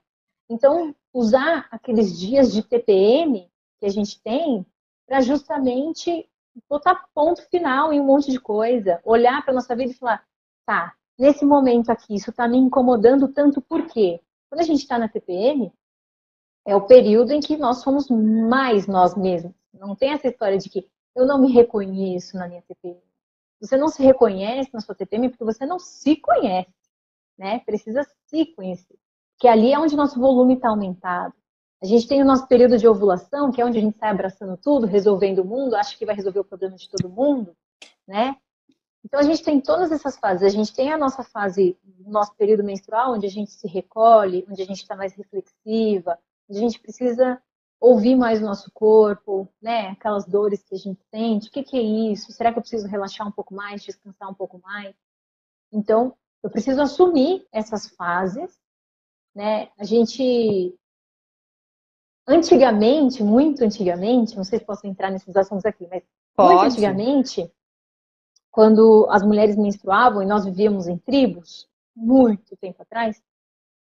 Então, 0.49 0.95
usar 1.13 1.67
aqueles 1.71 2.17
dias 2.17 2.51
de 2.51 2.63
TPM 2.63 3.49
que 3.79 3.85
a 3.85 3.89
gente 3.89 4.21
tem 4.21 4.65
para 5.07 5.21
justamente 5.21 6.29
botar 6.69 7.05
ponto 7.13 7.41
final 7.49 7.91
em 7.91 7.99
um 7.99 8.05
monte 8.05 8.31
de 8.31 8.39
coisa, 8.39 9.01
olhar 9.03 9.43
para 9.43 9.53
nossa 9.53 9.75
vida 9.75 9.91
e 9.91 9.95
falar, 9.95 10.25
tá, 10.65 10.93
nesse 11.17 11.45
momento 11.45 11.89
aqui, 11.89 12.15
isso 12.15 12.29
está 12.29 12.47
me 12.47 12.57
incomodando 12.57 13.27
tanto, 13.27 13.61
por 13.61 13.87
quê? 13.87 14.21
Quando 14.49 14.61
a 14.61 14.65
gente 14.65 14.81
está 14.81 14.97
na 14.97 15.07
TPM, 15.07 15.71
é 16.65 16.75
o 16.75 16.85
período 16.85 17.31
em 17.31 17.39
que 17.39 17.57
nós 17.57 17.77
somos 17.77 18.09
mais 18.09 18.87
nós 18.87 19.15
mesmos. 19.15 19.53
Não 19.73 19.95
tem 19.95 20.11
essa 20.11 20.27
história 20.27 20.57
de 20.57 20.69
que 20.69 20.87
eu 21.15 21.25
não 21.25 21.39
me 21.39 21.51
reconheço 21.51 22.37
na 22.37 22.47
minha 22.47 22.61
TPM. 22.61 23.01
Você 23.61 23.77
não 23.77 23.87
se 23.87 24.01
reconhece 24.01 24.71
na 24.73 24.81
sua 24.81 24.95
TPM 24.95 25.29
porque 25.29 25.43
você 25.43 25.65
não 25.65 25.77
se 25.77 26.15
conhece, 26.15 26.73
né? 27.37 27.59
Precisa 27.59 28.03
se 28.25 28.45
conhecer. 28.55 28.97
Que 29.39 29.47
ali 29.47 29.71
é 29.71 29.79
onde 29.79 29.95
nosso 29.95 30.19
volume 30.19 30.55
está 30.55 30.69
aumentado. 30.69 31.33
A 31.81 31.85
gente 31.85 32.07
tem 32.07 32.21
o 32.21 32.25
nosso 32.25 32.47
período 32.47 32.77
de 32.77 32.87
ovulação, 32.87 33.51
que 33.51 33.61
é 33.61 33.65
onde 33.65 33.77
a 33.77 33.81
gente 33.81 33.97
sai 33.97 34.09
abraçando 34.09 34.57
tudo, 34.57 34.85
resolvendo 34.85 35.39
o 35.39 35.45
mundo, 35.45 35.75
acha 35.75 35.97
que 35.97 36.05
vai 36.05 36.15
resolver 36.15 36.39
o 36.39 36.43
problema 36.43 36.75
de 36.75 36.89
todo 36.89 37.09
mundo, 37.09 37.55
né? 38.07 38.35
Então 39.03 39.19
a 39.19 39.23
gente 39.23 39.43
tem 39.43 39.59
todas 39.59 39.91
essas 39.91 40.17
fases. 40.17 40.43
A 40.43 40.49
gente 40.49 40.73
tem 40.73 40.91
a 40.91 40.97
nossa 40.97 41.23
fase, 41.23 41.77
nosso 42.05 42.35
período 42.35 42.63
menstrual, 42.63 43.13
onde 43.13 43.25
a 43.25 43.29
gente 43.29 43.51
se 43.51 43.67
recolhe, 43.67 44.45
onde 44.49 44.61
a 44.61 44.65
gente 44.65 44.81
está 44.81 44.95
mais 44.95 45.13
reflexiva, 45.13 46.19
onde 46.49 46.59
a 46.59 46.61
gente 46.61 46.79
precisa 46.79 47.41
ouvir 47.81 48.15
mais 48.15 48.39
o 48.39 48.45
nosso 48.45 48.71
corpo, 48.71 49.49
né? 49.59 49.87
Aquelas 49.89 50.25
dores 50.25 50.63
que 50.63 50.75
a 50.75 50.77
gente 50.77 51.01
sente. 51.09 51.49
O 51.49 51.51
que, 51.51 51.63
que 51.63 51.75
é 51.75 51.81
isso? 51.81 52.31
Será 52.31 52.53
que 52.53 52.59
eu 52.59 52.61
preciso 52.61 52.87
relaxar 52.87 53.27
um 53.27 53.31
pouco 53.31 53.55
mais, 53.55 53.83
descansar 53.83 54.29
um 54.29 54.35
pouco 54.35 54.59
mais? 54.59 54.95
Então, 55.73 56.15
eu 56.43 56.49
preciso 56.49 56.79
assumir 56.79 57.45
essas 57.51 57.87
fases, 57.89 58.55
né? 59.33 59.69
A 59.79 59.83
gente 59.83 60.77
antigamente, 62.27 63.23
muito 63.23 63.63
antigamente, 63.63 64.37
não 64.37 64.43
sei 64.43 64.59
se 64.59 64.65
posso 64.65 64.85
entrar 64.85 65.09
nesses 65.09 65.35
assuntos 65.35 65.65
aqui, 65.65 65.87
mas 65.87 66.03
Pode. 66.35 66.53
muito 66.53 66.71
antigamente, 66.71 67.51
quando 68.51 69.07
as 69.09 69.23
mulheres 69.23 69.57
menstruavam 69.57 70.21
e 70.21 70.25
nós 70.25 70.45
vivíamos 70.45 70.87
em 70.87 70.99
tribos, 70.99 71.67
muito 71.95 72.55
tempo 72.57 72.83
atrás, 72.83 73.21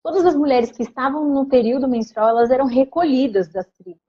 todas 0.05 0.27
as 0.27 0.37
mulheres 0.37 0.71
que 0.71 0.83
estavam 0.83 1.27
no 1.31 1.47
período 1.47 1.89
menstrual, 1.89 2.29
elas 2.29 2.51
eram 2.51 2.67
recolhidas 2.67 3.49
das 3.49 3.67
tribos 3.73 4.03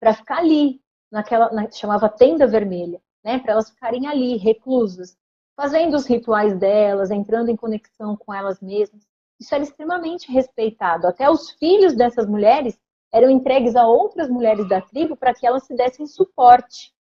para 0.00 0.12
ficar 0.12 0.38
ali, 0.38 0.80
naquela, 1.12 1.52
na, 1.52 1.70
chamava 1.70 2.08
tenda 2.08 2.44
vermelha, 2.44 3.00
né, 3.24 3.38
para 3.38 3.52
elas 3.52 3.70
ficarem 3.70 4.08
ali, 4.08 4.36
reclusas, 4.36 5.16
fazendo 5.56 5.94
os 5.94 6.06
rituais 6.06 6.58
delas, 6.58 7.12
entrando 7.12 7.50
em 7.50 7.56
conexão 7.56 8.16
com 8.16 8.34
elas 8.34 8.60
mesmas. 8.60 9.06
Isso 9.38 9.54
era 9.54 9.62
extremamente 9.62 10.30
respeitado. 10.30 11.06
Até 11.06 11.30
os 11.30 11.52
filhos 11.52 11.94
dessas 11.94 12.26
mulheres 12.26 12.76
eram 13.12 13.30
entregues 13.30 13.76
a 13.76 13.86
outras 13.86 14.28
mulheres 14.28 14.68
da 14.68 14.80
tribo 14.80 15.16
para 15.16 15.32
que 15.32 15.46
elas 15.46 15.64
se 15.64 15.74
dessem 15.76 16.04
suporte. 16.04 16.92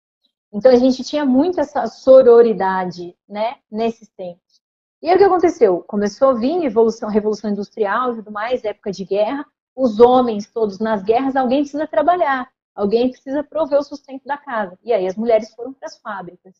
Então 0.54 0.72
a 0.72 0.76
gente 0.76 1.04
tinha 1.04 1.26
muito 1.26 1.60
essa 1.60 1.88
sororidade, 1.88 3.18
né, 3.28 3.56
nesses 3.72 4.10
tempos. 4.10 4.61
E 5.02 5.10
aí 5.10 5.16
o 5.16 5.18
que 5.18 5.24
aconteceu? 5.24 5.82
Começou 5.84 6.30
a 6.30 6.34
vir 6.34 6.64
evolução, 6.64 7.10
revolução 7.10 7.50
industrial 7.50 8.14
e 8.14 8.16
tudo 8.18 8.32
mais, 8.32 8.64
época 8.64 8.92
de 8.92 9.04
guerra. 9.04 9.46
Os 9.76 10.00
homens 10.00 10.52
todos 10.52 10.80
nas 10.80 11.02
guerras, 11.02 11.36
alguém 11.36 11.62
precisa 11.62 11.88
trabalhar, 11.88 12.52
alguém 12.76 13.10
precisa 13.10 13.44
prover 13.44 13.80
o 13.80 13.84
sustento 13.84 14.24
da 14.26 14.38
casa. 14.38 14.78
E 14.84 14.94
aí 14.94 15.08
as 15.08 15.16
mulheres 15.16 15.54
foram 15.56 15.74
para 15.74 15.88
as 15.88 15.98
fábricas. 15.98 16.56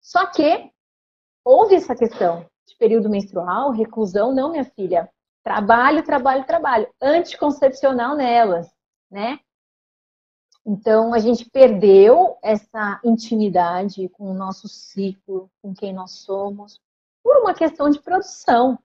Só 0.00 0.26
que 0.26 0.70
houve 1.44 1.74
essa 1.74 1.94
questão 1.94 2.46
de 2.66 2.76
período 2.76 3.08
menstrual, 3.08 3.70
reclusão, 3.70 4.34
não, 4.34 4.50
minha 4.50 4.64
filha. 4.64 5.08
Trabalho, 5.44 6.02
trabalho, 6.02 6.44
trabalho. 6.44 6.88
Anticoncepcional 7.00 8.16
nelas 8.16 8.68
né? 9.10 9.40
Então 10.66 11.14
a 11.14 11.18
gente 11.18 11.48
perdeu 11.48 12.36
essa 12.42 13.00
intimidade 13.04 14.08
com 14.10 14.30
o 14.30 14.34
nosso 14.34 14.68
ciclo, 14.68 15.50
com 15.62 15.72
quem 15.74 15.94
nós 15.94 16.12
somos, 16.12 16.80
por 17.28 17.36
uma 17.42 17.52
questão 17.52 17.90
de 17.90 18.00
produção. 18.00 18.78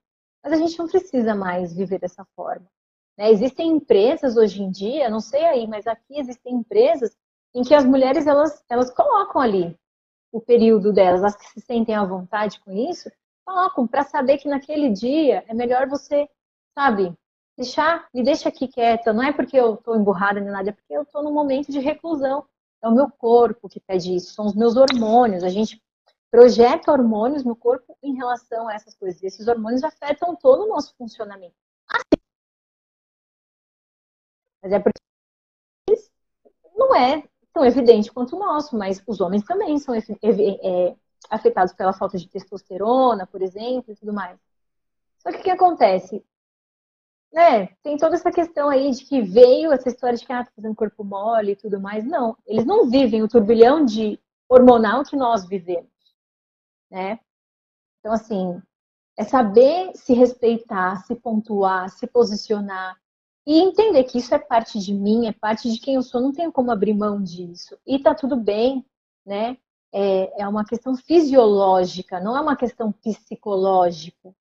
Mas 0.44 0.52
a 0.52 0.58
gente 0.58 0.78
não 0.78 0.86
precisa 0.86 1.34
mais 1.34 1.74
viver 1.74 1.98
dessa 1.98 2.26
forma. 2.36 2.70
Né? 3.18 3.32
Existem 3.32 3.72
empresas 3.72 4.36
hoje 4.36 4.62
em 4.62 4.70
dia, 4.70 5.10
não 5.10 5.22
sei 5.22 5.46
aí, 5.46 5.66
mas 5.66 5.88
aqui 5.88 6.20
existem 6.20 6.56
empresas 6.56 7.16
em 7.56 7.64
que 7.64 7.74
as 7.74 7.86
mulheres 7.86 8.28
elas, 8.28 8.62
elas 8.70 8.94
colocam 8.94 9.40
ali 9.40 9.80
o 10.30 10.42
período 10.42 10.92
delas, 10.92 11.24
as 11.24 11.38
que 11.38 11.46
se 11.46 11.62
sentem 11.62 11.96
à 11.96 12.04
vontade 12.04 12.60
com 12.60 12.74
isso, 12.74 13.10
colocam 13.46 13.88
para 13.88 14.04
saber 14.04 14.38
que 14.40 14.50
naquele 14.50 14.90
dia 14.90 15.46
é 15.48 15.54
melhor 15.54 15.88
você, 15.88 16.28
sabe, 16.78 17.16
deixar, 17.56 18.10
me 18.14 18.24
deixa 18.24 18.50
aqui 18.50 18.68
quieta. 18.68 19.14
Não 19.14 19.24
é 19.24 19.32
porque 19.32 19.58
eu 19.58 19.76
estou 19.76 19.96
emburrada 19.96 20.42
nem 20.42 20.52
nada, 20.52 20.70
é 20.70 20.74
porque 20.74 20.94
eu 20.94 21.04
estou 21.04 21.24
num 21.24 21.32
momento 21.32 21.72
de 21.72 21.80
reclusão. 21.80 22.46
É 22.82 22.90
o 22.90 22.94
meu 22.94 23.10
corpo 23.10 23.70
que 23.70 23.80
pede 23.80 24.14
isso, 24.14 24.34
são 24.34 24.46
os 24.46 24.54
meus 24.54 24.76
hormônios. 24.76 25.46
A 25.46 25.50
gente 25.50 25.82
projeta 26.34 26.92
hormônios 26.92 27.44
no 27.44 27.56
corpo 27.56 27.96
em 28.02 28.16
relação 28.16 28.68
a 28.68 28.74
essas 28.74 28.96
coisas. 28.96 29.22
Esses 29.22 29.48
hormônios 29.48 29.84
afetam 29.84 30.36
todo 30.36 30.64
o 30.64 30.68
nosso 30.68 30.96
funcionamento. 30.96 31.54
Assim. 31.88 32.24
Mas 34.64 34.72
é 34.72 34.80
porque 34.80 35.00
não 36.76 36.96
é 36.96 37.24
tão 37.54 37.64
evidente 37.64 38.12
quanto 38.12 38.36
o 38.36 38.40
nosso, 38.40 38.76
mas 38.76 39.00
os 39.06 39.22
homens 39.22 39.44
também 39.44 39.78
são 39.78 39.94
é, 39.94 40.96
afetados 41.30 41.72
pela 41.76 41.94
falta 41.94 42.18
de 42.18 42.28
testosterona, 42.28 43.28
por 43.28 43.44
exemplo, 43.44 43.94
e 43.94 43.96
tudo 43.96 44.12
mais. 44.12 44.40
Só 45.20 45.32
que 45.32 45.38
o 45.38 45.44
que 45.44 45.52
acontece? 45.52 46.26
né, 47.32 47.68
tem 47.84 47.96
toda 47.98 48.16
essa 48.16 48.32
questão 48.32 48.70
aí 48.70 48.92
de 48.92 49.06
que 49.06 49.22
veio 49.22 49.72
essa 49.72 49.90
história 49.90 50.18
de 50.18 50.26
que 50.26 50.32
ah, 50.32 50.44
tá 50.46 50.52
fazendo 50.56 50.76
corpo 50.76 51.04
mole 51.04 51.52
e 51.52 51.56
tudo 51.56 51.80
mais. 51.80 52.04
Não, 52.06 52.36
eles 52.46 52.66
não 52.66 52.90
vivem 52.90 53.22
o 53.22 53.28
turbilhão 53.28 53.86
de 53.86 54.20
hormonal 54.48 55.04
que 55.04 55.16
nós 55.16 55.48
vivemos, 55.48 55.90
né? 56.94 57.20
Então, 58.00 58.14
assim, 58.14 58.62
é 59.18 59.24
saber 59.24 59.92
se 59.96 60.14
respeitar, 60.14 61.04
se 61.06 61.16
pontuar, 61.16 61.90
se 61.90 62.06
posicionar 62.06 62.96
e 63.46 63.60
entender 63.60 64.04
que 64.04 64.20
isso 64.20 64.34
é 64.36 64.40
parte 64.40 64.80
de 64.80 64.94
mim, 64.94 65.28
é 65.28 65.34
parte 65.34 65.72
de 65.72 65.80
quem 65.80 65.96
eu 65.96 66.04
sou, 66.04 66.22
não 66.22 66.32
tenho 66.32 66.52
como 66.52 66.72
abrir 66.72 66.94
mão 66.94 67.22
disso. 67.22 67.78
E 67.86 68.00
tá 68.00 68.14
tudo 68.14 68.38
bem, 68.38 68.86
né? 69.26 69.58
É, 69.92 70.44
é 70.44 70.48
uma 70.48 70.66
questão 70.66 70.96
fisiológica, 70.96 72.20
não 72.20 72.38
é 72.38 72.42
uma 72.42 72.56
questão 72.56 72.92
psicológica 72.92 74.34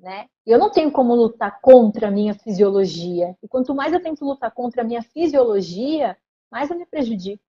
né? 0.00 0.28
Eu 0.46 0.58
não 0.58 0.70
tenho 0.70 0.90
como 0.90 1.14
lutar 1.14 1.60
contra 1.60 2.08
a 2.08 2.10
minha 2.10 2.34
fisiologia. 2.34 3.36
E 3.42 3.48
quanto 3.48 3.74
mais 3.74 3.92
eu 3.92 4.02
tento 4.02 4.24
lutar 4.24 4.50
contra 4.50 4.82
a 4.82 4.84
minha 4.84 5.02
fisiologia, 5.02 6.16
mais 6.50 6.70
eu 6.70 6.78
me 6.78 6.86
prejudico. 6.86 7.42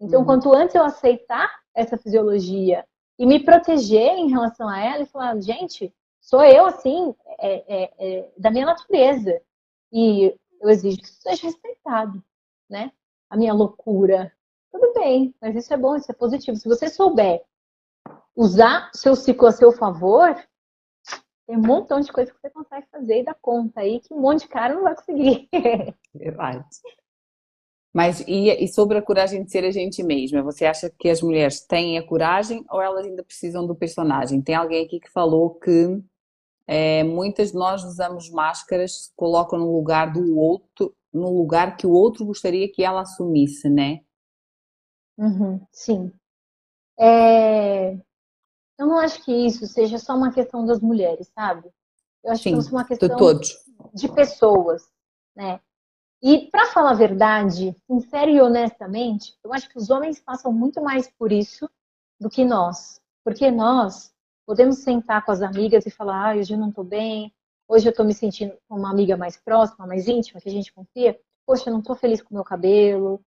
Então, 0.00 0.20
uhum. 0.20 0.26
quanto 0.26 0.52
antes 0.52 0.74
eu 0.74 0.82
aceitar 0.82 1.48
essa 1.74 1.96
fisiologia 1.96 2.84
e 3.18 3.26
me 3.26 3.44
proteger 3.44 4.12
em 4.16 4.28
relação 4.28 4.68
a 4.68 4.80
ela 4.80 5.02
e 5.02 5.06
falar, 5.06 5.40
gente, 5.40 5.94
sou 6.20 6.42
eu 6.42 6.66
assim, 6.66 7.14
é, 7.38 7.82
é, 7.82 7.92
é, 7.98 8.32
da 8.36 8.50
minha 8.50 8.66
natureza. 8.66 9.40
E 9.92 10.34
eu 10.60 10.70
exijo 10.70 10.98
que 10.98 11.04
isso 11.04 11.20
seja 11.20 11.46
respeitado, 11.46 12.22
né? 12.68 12.92
A 13.30 13.36
minha 13.36 13.52
loucura. 13.52 14.32
Tudo 14.72 14.92
bem, 14.94 15.34
mas 15.40 15.54
isso 15.54 15.72
é 15.72 15.76
bom, 15.76 15.94
isso 15.94 16.10
é 16.10 16.14
positivo. 16.14 16.56
Se 16.56 16.68
você 16.68 16.88
souber 16.88 17.42
usar 18.34 18.90
seu 18.92 19.14
ciclo 19.14 19.46
a 19.46 19.52
seu 19.52 19.70
favor, 19.70 20.34
tem 21.46 21.56
um 21.56 21.62
montão 21.62 22.00
de 22.00 22.12
coisa 22.12 22.32
que 22.32 22.40
você 22.40 22.50
consegue 22.50 22.86
fazer 22.90 23.20
e 23.20 23.24
dar 23.24 23.34
conta 23.34 23.80
aí 23.80 24.00
que 24.00 24.12
um 24.12 24.20
monte 24.20 24.40
de 24.40 24.48
cara 24.48 24.74
não 24.74 24.82
vai 24.82 24.96
conseguir. 24.96 25.48
Verdade. 26.12 26.66
Mas 27.94 28.24
e, 28.26 28.50
e, 28.50 28.66
sobre 28.66 28.98
a 28.98 29.02
coragem 29.02 29.44
de 29.44 29.52
ser 29.52 29.64
a 29.64 29.70
gente 29.70 30.02
mesma? 30.02 30.42
Você 30.42 30.64
acha 30.66 30.90
que 30.98 31.08
as 31.08 31.22
mulheres 31.22 31.60
têm 31.60 31.96
a 31.96 32.04
coragem 32.04 32.64
ou 32.68 32.82
elas 32.82 33.06
ainda 33.06 33.22
precisam 33.22 33.64
do 33.64 33.74
personagem? 33.76 34.42
Tem 34.42 34.56
alguém 34.56 34.84
aqui 34.84 34.98
que 34.98 35.08
falou 35.08 35.54
que 35.54 36.02
é, 36.66 37.04
muitas 37.04 37.52
de 37.52 37.56
nós 37.56 37.84
usamos 37.84 38.28
máscaras, 38.28 39.12
colocam 39.14 39.60
no 39.60 39.72
lugar 39.72 40.12
do 40.12 40.36
outro, 40.36 40.92
no 41.12 41.30
lugar 41.30 41.76
que 41.76 41.86
o 41.86 41.92
outro 41.92 42.26
gostaria 42.26 42.68
que 42.68 42.82
ela 42.82 43.02
assumisse, 43.02 43.70
né? 43.70 44.00
Uhum, 45.16 45.64
sim. 45.70 46.12
É... 46.98 47.92
Eu 48.76 48.88
não 48.88 48.98
acho 48.98 49.24
que 49.24 49.30
isso 49.30 49.68
seja 49.68 49.98
só 49.98 50.16
uma 50.16 50.32
questão 50.32 50.66
das 50.66 50.80
mulheres, 50.80 51.30
sabe? 51.32 51.70
Eu 52.24 52.32
acho 52.32 52.42
sim, 52.42 52.54
que 52.54 52.58
isso 52.58 52.70
é 52.70 52.72
uma 52.72 52.84
questão 52.84 53.38
de, 53.38 53.54
de 53.94 54.08
pessoas, 54.08 54.82
né? 55.36 55.60
E 56.26 56.48
para 56.50 56.68
falar 56.68 56.92
a 56.92 56.94
verdade, 56.94 57.76
sincera 57.86 58.30
e 58.30 58.40
honestamente, 58.40 59.36
eu 59.44 59.52
acho 59.52 59.68
que 59.68 59.76
os 59.76 59.90
homens 59.90 60.18
passam 60.18 60.50
muito 60.50 60.80
mais 60.80 61.06
por 61.18 61.30
isso 61.30 61.68
do 62.18 62.30
que 62.30 62.46
nós. 62.46 62.98
Porque 63.22 63.50
nós 63.50 64.10
podemos 64.46 64.78
sentar 64.78 65.22
com 65.22 65.32
as 65.32 65.42
amigas 65.42 65.84
e 65.84 65.90
falar, 65.90 66.30
ah, 66.30 66.34
hoje 66.34 66.54
eu 66.54 66.58
não 66.58 66.70
estou 66.70 66.82
bem, 66.82 67.30
hoje 67.68 67.86
eu 67.86 67.90
estou 67.90 68.06
me 68.06 68.14
sentindo 68.14 68.54
uma 68.70 68.90
amiga 68.90 69.18
mais 69.18 69.36
próxima, 69.36 69.86
mais 69.86 70.08
íntima, 70.08 70.40
que 70.40 70.48
a 70.48 70.52
gente 70.52 70.72
confia. 70.72 71.20
Poxa, 71.46 71.68
eu 71.68 71.72
não 71.74 71.80
estou 71.80 71.94
feliz 71.94 72.22
com 72.22 72.30
o 72.30 72.34
meu 72.34 72.44
cabelo, 72.44 73.20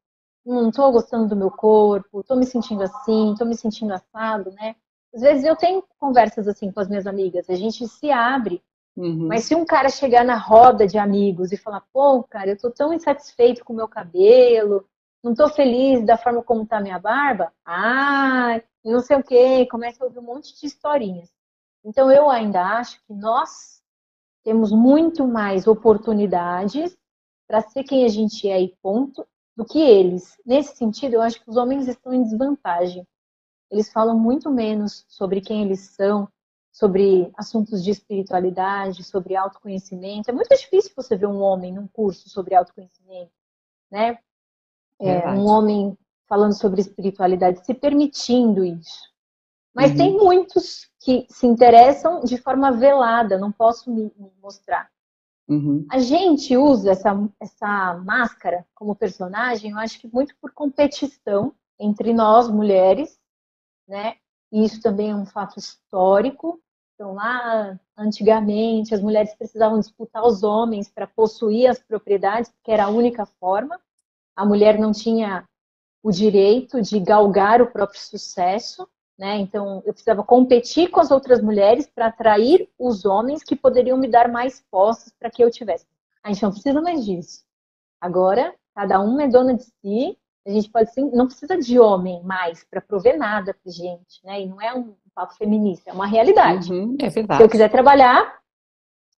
não 0.43 0.69
estou 0.69 0.91
gostando 0.91 1.27
do 1.27 1.35
meu 1.35 1.51
corpo, 1.51 2.21
estou 2.21 2.35
me 2.35 2.47
sentindo 2.47 2.81
assim, 2.81 3.33
estou 3.33 3.45
me 3.45 3.55
sentindo 3.55 3.93
assado, 3.93 4.49
né? 4.53 4.75
Às 5.13 5.21
vezes 5.21 5.43
eu 5.43 5.55
tenho 5.55 5.83
conversas 5.99 6.47
assim 6.47 6.71
com 6.71 6.79
as 6.79 6.87
minhas 6.87 7.05
amigas, 7.05 7.47
a 7.47 7.55
gente 7.55 7.87
se 7.87 8.09
abre. 8.09 8.63
Uhum. 8.97 9.27
Mas 9.27 9.45
se 9.45 9.53
um 9.53 9.63
cara 9.63 9.89
chegar 9.89 10.25
na 10.25 10.35
roda 10.35 10.87
de 10.87 10.97
amigos 10.97 11.51
e 11.51 11.57
falar, 11.57 11.83
pô, 11.93 12.23
cara, 12.23 12.49
eu 12.49 12.57
tô 12.57 12.71
tão 12.71 12.91
insatisfeito 12.91 13.63
com 13.63 13.71
o 13.71 13.75
meu 13.75 13.87
cabelo, 13.87 14.83
não 15.23 15.35
tô 15.35 15.47
feliz 15.49 16.03
da 16.03 16.17
forma 16.17 16.41
como 16.41 16.65
tá 16.65 16.77
a 16.77 16.81
minha 16.81 16.97
barba, 16.97 17.53
ah, 17.63 18.59
não 18.83 18.99
sei 18.99 19.17
o 19.17 19.23
que, 19.23 19.67
começa 19.67 20.03
a 20.03 20.07
ouvir 20.07 20.17
um 20.17 20.23
monte 20.23 20.59
de 20.59 20.65
historinhas. 20.65 21.31
Então 21.85 22.11
eu 22.11 22.27
ainda 22.27 22.61
acho 22.79 22.99
que 23.05 23.13
nós 23.13 23.81
temos 24.43 24.71
muito 24.71 25.27
mais 25.27 25.67
oportunidades 25.67 26.97
para 27.47 27.61
ser 27.61 27.83
quem 27.83 28.03
a 28.03 28.07
gente 28.07 28.49
é 28.49 28.59
e 28.59 28.75
ponto 28.81 29.25
do 29.55 29.63
que 29.63 29.79
eles. 29.79 30.37
Nesse 30.45 30.75
sentido, 30.75 31.15
eu 31.15 31.21
acho 31.21 31.41
que 31.43 31.49
os 31.49 31.55
homens 31.55 31.87
estão 31.87 32.13
em 32.13 32.23
desvantagem. 32.23 33.05
Eles 33.69 33.91
falam 33.91 34.17
muito 34.17 34.49
menos 34.49 35.05
sobre 35.07 35.41
quem 35.41 35.63
eles 35.63 35.81
são, 35.91 36.27
sobre 36.77 37.31
assuntos 37.35 37.83
de 37.83 37.89
espiritualidade, 37.89 39.03
sobre 39.03 39.35
autoconhecimento. 39.35 40.29
É 40.29 40.31
muito 40.31 40.55
difícil 40.55 40.91
você 40.95 41.17
ver 41.17 41.25
um 41.25 41.41
homem 41.41 41.73
num 41.73 41.87
curso 41.87 42.29
sobre 42.29 42.53
autoconhecimento, 42.53 43.31
né? 43.89 44.19
É, 45.01 45.27
um 45.31 45.47
homem 45.47 45.97
falando 46.27 46.53
sobre 46.53 46.79
espiritualidade, 46.79 47.65
se 47.65 47.73
permitindo 47.73 48.63
isso. 48.63 49.11
Mas 49.73 49.89
uhum. 49.91 49.97
tem 49.97 50.17
muitos 50.17 50.87
que 50.99 51.25
se 51.31 51.47
interessam 51.47 52.19
de 52.19 52.37
forma 52.37 52.71
velada, 52.71 53.39
não 53.39 53.51
posso 53.51 53.91
me, 53.91 54.11
mostrar. 54.39 54.87
Uhum. 55.47 55.83
A 55.89 55.97
gente 55.97 56.55
usa 56.55 56.91
essa, 56.91 57.29
essa 57.39 57.95
máscara 58.05 58.67
como 58.75 58.95
personagem, 58.95 59.71
eu 59.71 59.79
acho 59.79 59.99
que 59.99 60.07
muito 60.07 60.35
por 60.39 60.51
competição 60.51 61.55
entre 61.79 62.13
nós, 62.13 62.47
mulheres, 62.47 63.19
né? 63.87 64.17
E 64.51 64.63
isso 64.63 64.79
também 64.79 65.09
é 65.09 65.15
um 65.15 65.25
fato 65.25 65.57
histórico. 65.57 66.61
Então, 66.97 67.13
lá 67.13 67.79
antigamente, 67.95 68.91
as 68.95 69.01
mulheres 69.03 69.35
precisavam 69.35 69.79
disputar 69.79 70.25
os 70.25 70.41
homens 70.41 70.89
para 70.89 71.05
possuir 71.05 71.69
as 71.69 71.77
propriedades, 71.77 72.49
porque 72.49 72.71
era 72.71 72.85
a 72.85 72.89
única 72.89 73.23
forma. 73.39 73.79
A 74.35 74.43
mulher 74.43 74.79
não 74.79 74.91
tinha 74.91 75.47
o 76.01 76.11
direito 76.11 76.81
de 76.81 76.99
galgar 76.99 77.61
o 77.61 77.71
próprio 77.71 78.01
sucesso, 78.01 78.89
né? 79.15 79.37
Então 79.37 79.83
eu 79.85 79.93
precisava 79.93 80.23
competir 80.23 80.89
com 80.89 80.99
as 80.99 81.11
outras 81.11 81.39
mulheres 81.39 81.87
para 81.87 82.07
atrair 82.07 82.67
os 82.79 83.05
homens 83.05 83.43
que 83.43 83.55
poderiam 83.55 83.97
me 83.97 84.07
dar 84.07 84.27
mais 84.31 84.65
posses 84.71 85.13
para 85.19 85.29
que 85.29 85.43
eu 85.43 85.51
tivesse. 85.51 85.85
A 86.23 86.33
gente 86.33 86.41
não 86.41 86.51
precisa 86.51 86.81
mais 86.81 87.05
disso. 87.05 87.45
Agora, 88.01 88.55
cada 88.73 88.99
uma 89.01 89.21
é 89.21 89.27
dona 89.27 89.53
de 89.53 89.63
si. 89.63 90.17
A 90.47 90.51
gente 90.51 90.69
pode 90.69 90.93
sim, 90.93 91.11
não 91.13 91.27
precisa 91.27 91.57
de 91.57 91.77
homem 91.77 92.23
mais 92.23 92.63
para 92.63 92.81
prover 92.81 93.17
nada 93.17 93.53
para 93.53 93.71
gente, 93.71 94.23
né? 94.23 94.41
E 94.41 94.47
não 94.47 94.61
é 94.61 94.73
um 94.73 94.95
papo 95.13 95.35
feminista, 95.35 95.89
é 95.89 95.93
uma 95.93 96.07
realidade. 96.07 96.71
Uhum, 96.71 96.95
é 97.01 97.09
verdade. 97.09 97.39
Se 97.39 97.43
eu 97.43 97.49
quiser 97.49 97.69
trabalhar, 97.69 98.39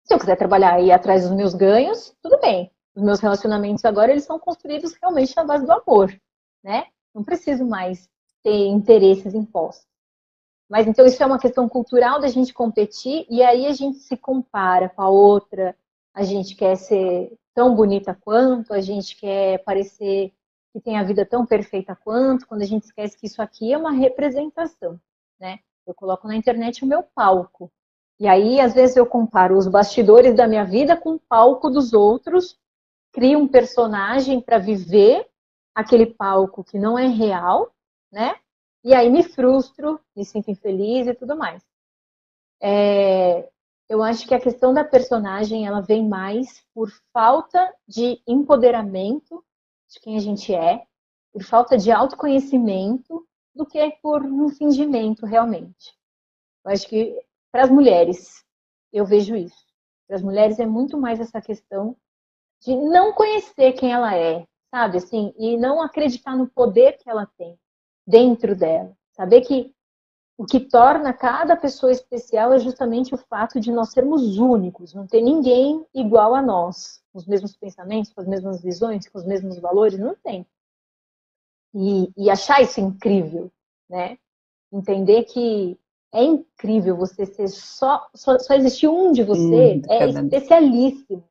se 0.04 0.14
eu 0.14 0.18
quiser 0.18 0.36
trabalhar 0.36 0.80
e 0.80 0.86
ir 0.86 0.92
atrás 0.92 1.22
dos 1.22 1.36
meus 1.36 1.54
ganhos, 1.54 2.14
tudo 2.22 2.40
bem. 2.40 2.72
Os 2.96 3.02
meus 3.02 3.20
relacionamentos 3.20 3.84
agora 3.84 4.10
eles 4.10 4.24
são 4.24 4.38
construídos 4.38 4.94
realmente 5.00 5.36
na 5.36 5.44
base 5.44 5.66
do 5.66 5.72
amor 5.72 6.10
né? 6.62 6.86
Não 7.14 7.24
preciso 7.24 7.64
mais 7.64 8.08
ter 8.42 8.66
interesses 8.66 9.34
impostos. 9.34 9.86
Mas 10.68 10.86
então 10.86 11.06
isso 11.06 11.22
é 11.22 11.26
uma 11.26 11.38
questão 11.38 11.68
cultural 11.68 12.20
da 12.20 12.28
gente 12.28 12.52
competir 12.52 13.26
e 13.30 13.42
aí 13.42 13.66
a 13.66 13.72
gente 13.72 13.98
se 13.98 14.16
compara 14.16 14.88
com 14.88 15.00
a 15.00 15.08
outra, 15.08 15.74
a 16.12 16.22
gente 16.22 16.54
quer 16.54 16.76
ser 16.76 17.32
tão 17.54 17.74
bonita 17.74 18.14
quanto, 18.14 18.74
a 18.74 18.80
gente 18.80 19.16
quer 19.16 19.64
parecer 19.64 20.32
que 20.78 20.84
tem 20.84 20.96
a 20.96 21.02
vida 21.02 21.26
tão 21.26 21.44
perfeita 21.44 21.96
quanto, 21.96 22.46
quando 22.46 22.62
a 22.62 22.66
gente 22.66 22.84
esquece 22.84 23.18
que 23.18 23.26
isso 23.26 23.42
aqui 23.42 23.72
é 23.72 23.78
uma 23.78 23.90
representação, 23.90 24.98
né? 25.38 25.58
Eu 25.84 25.92
coloco 25.92 26.28
na 26.28 26.36
internet 26.36 26.84
o 26.84 26.86
meu 26.86 27.02
palco. 27.02 27.70
E 28.20 28.28
aí, 28.28 28.60
às 28.60 28.74
vezes, 28.74 28.96
eu 28.96 29.04
comparo 29.04 29.56
os 29.56 29.66
bastidores 29.66 30.36
da 30.36 30.46
minha 30.46 30.64
vida 30.64 30.96
com 30.96 31.14
o 31.14 31.20
palco 31.20 31.68
dos 31.68 31.92
outros, 31.92 32.56
crio 33.12 33.40
um 33.40 33.48
personagem 33.48 34.40
para 34.40 34.58
viver 34.58 35.28
aquele 35.74 36.06
palco 36.06 36.62
que 36.62 36.78
não 36.78 36.98
é 36.98 37.06
real, 37.06 37.72
né? 38.12 38.36
E 38.84 38.94
aí 38.94 39.10
me 39.10 39.24
frustro, 39.24 40.00
me 40.14 40.24
sinto 40.24 40.50
infeliz 40.50 41.08
e 41.08 41.14
tudo 41.14 41.36
mais. 41.36 41.62
É, 42.60 43.48
eu 43.88 44.02
acho 44.02 44.26
que 44.26 44.34
a 44.34 44.40
questão 44.40 44.72
da 44.72 44.84
personagem 44.84 45.66
ela 45.66 45.80
vem 45.80 46.06
mais 46.06 46.64
por 46.72 46.88
falta 47.12 47.72
de 47.86 48.20
empoderamento 48.26 49.42
de 49.88 50.00
quem 50.00 50.16
a 50.16 50.20
gente 50.20 50.54
é, 50.54 50.84
por 51.32 51.42
falta 51.42 51.76
de 51.76 51.90
autoconhecimento, 51.90 53.26
do 53.54 53.66
que 53.66 53.90
por 54.02 54.22
um 54.24 54.48
fingimento 54.48 55.26
realmente. 55.26 55.96
Eu 56.64 56.70
acho 56.72 56.86
que 56.88 57.20
para 57.50 57.64
as 57.64 57.70
mulheres 57.70 58.44
eu 58.92 59.04
vejo 59.04 59.34
isso. 59.34 59.66
Para 60.06 60.16
as 60.16 60.22
mulheres 60.22 60.58
é 60.58 60.66
muito 60.66 60.96
mais 60.96 61.20
essa 61.20 61.40
questão 61.40 61.96
de 62.60 62.74
não 62.74 63.12
conhecer 63.12 63.72
quem 63.72 63.92
ela 63.92 64.16
é, 64.16 64.46
sabe? 64.70 64.98
Assim, 64.98 65.34
e 65.36 65.56
não 65.56 65.82
acreditar 65.82 66.36
no 66.36 66.48
poder 66.48 66.98
que 66.98 67.08
ela 67.08 67.26
tem 67.36 67.58
dentro 68.06 68.56
dela. 68.56 68.96
Saber 69.12 69.42
que 69.42 69.74
o 70.38 70.46
que 70.46 70.60
torna 70.60 71.12
cada 71.12 71.56
pessoa 71.56 71.90
especial 71.90 72.52
é 72.52 72.60
justamente 72.60 73.12
o 73.12 73.18
fato 73.18 73.58
de 73.58 73.72
nós 73.72 73.90
sermos 73.90 74.38
únicos, 74.38 74.94
não 74.94 75.04
ter 75.04 75.20
ninguém 75.20 75.84
igual 75.92 76.32
a 76.32 76.40
nós, 76.40 77.02
com 77.12 77.18
os 77.18 77.26
mesmos 77.26 77.56
pensamentos, 77.56 78.12
com 78.12 78.20
as 78.20 78.28
mesmas 78.28 78.62
visões, 78.62 79.08
com 79.08 79.18
os 79.18 79.26
mesmos 79.26 79.58
valores, 79.58 79.98
não 79.98 80.14
tem. 80.14 80.46
E, 81.74 82.12
e 82.16 82.30
achar 82.30 82.62
isso 82.62 82.80
incrível, 82.80 83.50
né? 83.90 84.16
Entender 84.72 85.24
que 85.24 85.76
é 86.14 86.22
incrível 86.22 86.96
você 86.96 87.26
ser 87.26 87.48
só, 87.48 88.08
só, 88.14 88.38
só 88.38 88.54
existir 88.54 88.86
um 88.86 89.10
de 89.10 89.24
você, 89.24 89.74
hum, 89.74 89.82
é 89.88 90.08
especialíssimo, 90.08 91.24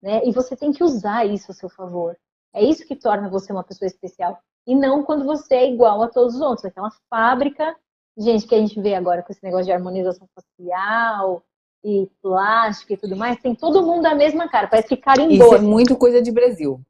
né? 0.00 0.24
E 0.24 0.32
você 0.32 0.56
tem 0.56 0.72
que 0.72 0.82
usar 0.82 1.26
isso 1.26 1.50
a 1.50 1.54
seu 1.54 1.68
favor. 1.68 2.18
É 2.54 2.64
isso 2.64 2.86
que 2.86 2.96
torna 2.96 3.28
você 3.28 3.52
uma 3.52 3.62
pessoa 3.62 3.86
especial. 3.86 4.40
E 4.66 4.74
não 4.74 5.04
quando 5.04 5.26
você 5.26 5.54
é 5.54 5.70
igual 5.70 6.02
a 6.02 6.08
todos 6.08 6.36
os 6.36 6.40
outros. 6.40 6.64
Aquela 6.64 6.90
fábrica, 7.10 7.76
gente, 8.18 8.46
que 8.46 8.54
a 8.54 8.58
gente 8.58 8.80
vê 8.80 8.94
agora 8.94 9.22
com 9.22 9.32
esse 9.32 9.42
negócio 9.42 9.66
de 9.66 9.72
harmonização 9.72 10.28
facial 10.34 11.42
e 11.84 12.10
plástico 12.20 12.92
e 12.92 12.96
tudo 12.96 13.16
mais, 13.16 13.40
tem 13.40 13.54
todo 13.54 13.82
mundo 13.82 14.06
a 14.06 14.14
mesma 14.14 14.48
cara, 14.48 14.66
parece 14.66 14.88
que 14.88 14.96
carimbou. 14.96 15.46
Isso 15.46 15.54
é 15.54 15.60
muito 15.60 15.96
coisa 15.96 16.20
de 16.20 16.32
Brasil. 16.32 16.80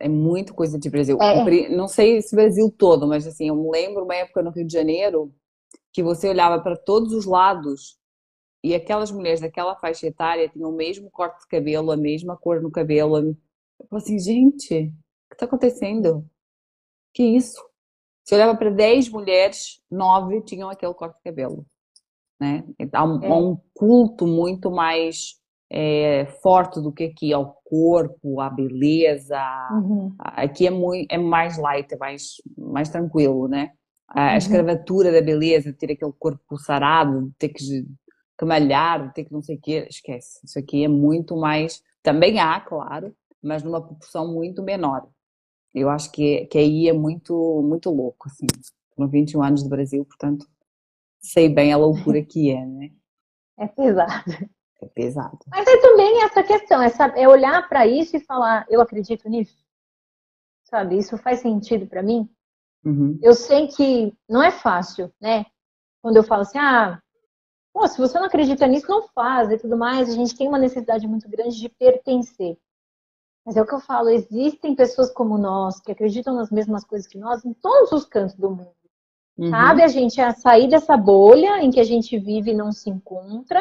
É 0.00 0.08
muito 0.08 0.54
coisa 0.54 0.78
de 0.78 0.88
Brasil. 0.88 1.18
É. 1.20 1.68
Não 1.68 1.88
sei 1.88 2.22
se 2.22 2.34
Brasil 2.34 2.72
todo, 2.76 3.06
mas 3.06 3.26
assim, 3.26 3.48
eu 3.48 3.56
me 3.56 3.70
lembro 3.70 4.04
uma 4.04 4.14
época 4.14 4.42
no 4.42 4.50
Rio 4.50 4.66
de 4.66 4.72
Janeiro 4.72 5.32
que 5.92 6.02
você 6.02 6.28
olhava 6.28 6.62
para 6.62 6.76
todos 6.76 7.12
os 7.12 7.26
lados 7.26 7.98
e 8.62 8.74
aquelas 8.74 9.10
mulheres 9.10 9.40
daquela 9.40 9.76
faixa 9.76 10.06
etária 10.06 10.48
tinham 10.48 10.70
o 10.70 10.76
mesmo 10.76 11.10
corte 11.10 11.40
de 11.40 11.48
cabelo, 11.48 11.90
a 11.90 11.96
mesma 11.96 12.36
cor 12.36 12.60
no 12.62 12.70
cabelo. 12.70 13.18
Eu 13.18 13.86
falei 13.88 14.04
assim, 14.04 14.18
gente, 14.18 14.92
que 15.28 15.34
está 15.34 15.44
acontecendo? 15.46 16.24
Que 17.12 17.22
isso? 17.22 17.67
Se 18.28 18.34
olhava 18.34 18.54
para 18.54 18.68
10 18.68 19.08
mulheres, 19.08 19.80
9 19.90 20.42
tinham 20.42 20.68
aquele 20.68 20.92
corte 20.92 21.16
de 21.16 21.22
cabelo. 21.22 21.64
Né? 22.38 22.62
Há 22.92 23.02
um, 23.02 23.24
é. 23.24 23.32
um 23.32 23.56
culto 23.72 24.26
muito 24.26 24.70
mais 24.70 25.36
é, 25.70 26.26
forte 26.42 26.78
do 26.78 26.92
que 26.92 27.04
aqui 27.04 27.32
ao 27.32 27.58
corpo, 27.64 28.38
à 28.42 28.50
beleza. 28.50 29.40
Uhum. 29.72 30.14
Aqui 30.18 30.66
é, 30.66 30.70
muito, 30.70 31.10
é 31.10 31.16
mais 31.16 31.56
light, 31.56 31.90
é 31.90 31.96
mais, 31.96 32.34
mais 32.54 32.90
tranquilo, 32.90 33.48
né? 33.48 33.72
A 34.06 34.32
uhum. 34.32 34.36
escravatura 34.36 35.10
da 35.10 35.22
beleza, 35.22 35.72
ter 35.72 35.92
aquele 35.92 36.12
corpo 36.18 36.58
sarado, 36.58 37.32
ter 37.38 37.48
que, 37.48 37.86
que 38.38 38.44
malhar, 38.44 39.10
ter 39.14 39.24
que 39.24 39.32
não 39.32 39.40
sei 39.40 39.56
o 39.56 39.60
quê, 39.62 39.86
esquece. 39.88 40.38
Isso 40.44 40.58
aqui 40.58 40.84
é 40.84 40.88
muito 40.88 41.34
mais. 41.34 41.82
Também 42.02 42.38
há, 42.38 42.60
claro, 42.60 43.10
mas 43.42 43.62
numa 43.62 43.80
proporção 43.80 44.30
muito 44.30 44.62
menor. 44.62 45.08
Eu 45.74 45.88
acho 45.90 46.10
que, 46.10 46.46
que 46.46 46.58
aí 46.58 46.88
é 46.88 46.92
muito, 46.92 47.62
muito 47.62 47.90
louco, 47.90 48.28
assim. 48.28 48.46
Tenho 48.96 49.08
21 49.08 49.42
anos 49.42 49.62
de 49.62 49.68
Brasil, 49.68 50.04
portanto, 50.04 50.46
sei 51.20 51.48
bem 51.48 51.72
a 51.72 51.76
loucura 51.76 52.24
que 52.24 52.50
é, 52.50 52.64
né? 52.64 52.90
É 53.58 53.66
pesado. 53.66 54.32
É 54.80 54.86
pesado. 54.86 55.38
Mas 55.48 55.66
é 55.66 55.76
também 55.80 56.22
essa 56.22 56.42
questão, 56.42 56.80
essa, 56.80 57.06
é 57.06 57.28
olhar 57.28 57.68
para 57.68 57.86
isso 57.86 58.16
e 58.16 58.20
falar, 58.20 58.64
eu 58.70 58.80
acredito 58.80 59.28
nisso. 59.28 59.56
Sabe, 60.64 60.98
isso 60.98 61.18
faz 61.18 61.40
sentido 61.40 61.86
para 61.86 62.02
mim? 62.02 62.28
Uhum. 62.84 63.18
Eu 63.22 63.34
sei 63.34 63.66
que 63.66 64.16
não 64.28 64.42
é 64.42 64.50
fácil, 64.50 65.12
né? 65.20 65.46
Quando 66.00 66.16
eu 66.16 66.22
falo 66.22 66.42
assim, 66.42 66.58
ah, 66.58 67.02
pô, 67.72 67.86
se 67.88 67.98
você 67.98 68.18
não 68.18 68.26
acredita 68.26 68.66
nisso, 68.66 68.88
não 68.88 69.08
faz 69.08 69.50
e 69.50 69.58
tudo 69.58 69.76
mais. 69.76 70.08
A 70.08 70.14
gente 70.14 70.36
tem 70.36 70.48
uma 70.48 70.58
necessidade 70.58 71.06
muito 71.08 71.28
grande 71.28 71.58
de 71.58 71.68
pertencer. 71.68 72.56
Mas 73.48 73.56
é 73.56 73.62
o 73.62 73.66
que 73.66 73.74
eu 73.74 73.80
falo, 73.80 74.10
existem 74.10 74.74
pessoas 74.74 75.10
como 75.10 75.38
nós, 75.38 75.80
que 75.80 75.90
acreditam 75.90 76.34
nas 76.34 76.50
mesmas 76.50 76.84
coisas 76.84 77.08
que 77.08 77.16
nós, 77.16 77.46
em 77.46 77.54
todos 77.54 77.90
os 77.92 78.04
cantos 78.04 78.34
do 78.34 78.50
mundo. 78.50 78.76
Uhum. 79.38 79.50
Cabe 79.50 79.82
a 79.82 79.88
gente 79.88 80.20
a 80.20 80.34
sair 80.34 80.68
dessa 80.68 80.98
bolha 80.98 81.62
em 81.62 81.70
que 81.70 81.80
a 81.80 81.84
gente 81.84 82.18
vive 82.18 82.50
e 82.50 82.54
não 82.54 82.70
se 82.70 82.90
encontra, 82.90 83.58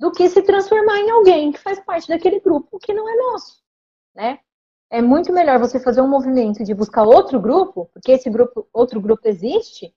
do 0.00 0.10
que 0.10 0.28
se 0.28 0.42
transformar 0.42 0.98
em 0.98 1.10
alguém 1.10 1.52
que 1.52 1.60
faz 1.60 1.78
parte 1.78 2.08
daquele 2.08 2.40
grupo 2.40 2.76
que 2.80 2.92
não 2.92 3.08
é 3.08 3.14
nosso, 3.14 3.62
né? 4.16 4.40
É 4.90 5.00
muito 5.00 5.32
melhor 5.32 5.60
você 5.60 5.78
fazer 5.78 6.00
um 6.00 6.08
movimento 6.08 6.64
de 6.64 6.74
buscar 6.74 7.04
outro 7.04 7.38
grupo, 7.38 7.88
porque 7.92 8.10
esse 8.10 8.28
grupo, 8.28 8.66
outro 8.72 9.00
grupo 9.00 9.28
existe, 9.28 9.94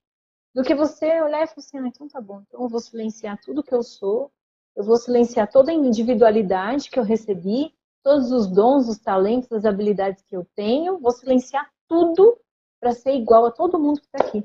do 0.53 0.61
que 0.61 0.75
você 0.75 1.05
olhar 1.23 1.41
e 1.41 1.47
falar 1.47 1.57
assim, 1.57 1.79
ah, 1.79 1.87
então 1.87 2.07
tá 2.07 2.21
bom, 2.21 2.43
então 2.47 2.61
eu 2.61 2.69
vou 2.69 2.79
silenciar 2.79 3.41
tudo 3.41 3.63
que 3.63 3.73
eu 3.73 3.81
sou, 3.81 4.31
eu 4.75 4.83
vou 4.83 4.97
silenciar 4.97 5.49
toda 5.49 5.71
a 5.71 5.73
individualidade 5.73 6.91
que 6.91 6.99
eu 6.99 7.03
recebi, 7.03 7.73
todos 8.03 8.31
os 8.31 8.47
dons, 8.47 8.87
os 8.89 8.99
talentos, 8.99 9.51
as 9.51 9.65
habilidades 9.65 10.21
que 10.23 10.35
eu 10.35 10.45
tenho, 10.55 10.99
vou 10.99 11.11
silenciar 11.11 11.69
tudo 11.87 12.37
para 12.79 12.91
ser 12.91 13.15
igual 13.15 13.45
a 13.45 13.51
todo 13.51 13.79
mundo 13.79 13.99
que 14.01 14.05
está 14.07 14.25
aqui. 14.27 14.43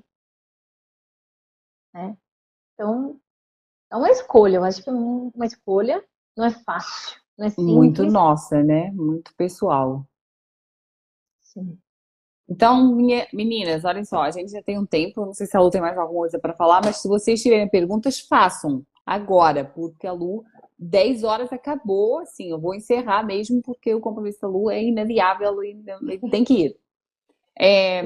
Né? 1.93 2.17
Então, 2.75 3.21
é 3.91 3.97
uma 3.97 4.11
escolha, 4.11 4.57
eu 4.57 4.65
acho 4.65 4.83
que 4.83 4.89
é 4.89 4.93
uma 4.93 5.47
escolha, 5.47 6.05
não 6.37 6.45
é 6.45 6.51
fácil, 6.51 7.21
não 7.37 7.47
é 7.47 7.51
simples. 7.51 7.75
Muito 7.75 8.05
nossa, 8.05 8.63
né? 8.63 8.91
Muito 8.93 9.35
pessoal. 9.35 10.07
Sim. 11.41 11.79
Então, 12.49 12.95
minha- 12.95 13.27
meninas, 13.33 13.85
olhem 13.85 14.05
só, 14.05 14.23
a 14.23 14.31
gente 14.31 14.53
já 14.53 14.63
tem 14.63 14.79
um 14.79 14.87
tempo, 14.87 15.27
não 15.27 15.35
sei 15.35 15.47
se 15.47 15.57
a 15.57 15.61
Lu 15.61 15.71
tem 15.71 15.81
mais 15.81 15.99
alguma 15.99 16.21
coisa 16.21 16.39
para 16.39 16.55
falar, 16.55 16.81
mas 16.85 16.97
se 16.99 17.09
vocês 17.09 17.43
tiverem 17.43 17.69
perguntas, 17.69 18.21
façam 18.21 18.87
agora, 19.05 19.65
porque 19.65 20.07
a 20.07 20.13
Lu, 20.13 20.45
10 20.79 21.25
horas 21.25 21.53
acabou, 21.53 22.21
assim, 22.21 22.51
eu 22.51 22.61
vou 22.61 22.75
encerrar 22.75 23.25
mesmo, 23.25 23.61
porque 23.63 23.93
o 23.95 24.01
compromisso 24.01 24.41
da 24.41 24.49
Lu 24.49 24.71
é 24.71 24.83
inadiável 24.83 25.63
e 25.65 25.77
tem 26.31 26.45
que 26.45 26.67
ir. 26.67 26.77
É, 27.59 28.03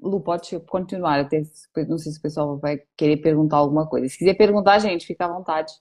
Lu, 0.00 0.20
pode 0.20 0.58
continuar, 0.60 1.18
até, 1.18 1.42
não 1.88 1.98
sei 1.98 2.12
se 2.12 2.18
o 2.18 2.22
pessoal 2.22 2.58
vai 2.58 2.80
querer 2.96 3.16
perguntar 3.16 3.56
alguma 3.56 3.88
coisa. 3.88 4.08
Se 4.08 4.18
quiser 4.18 4.34
perguntar, 4.34 4.78
gente, 4.78 5.06
fica 5.06 5.24
à 5.24 5.32
vontade, 5.32 5.72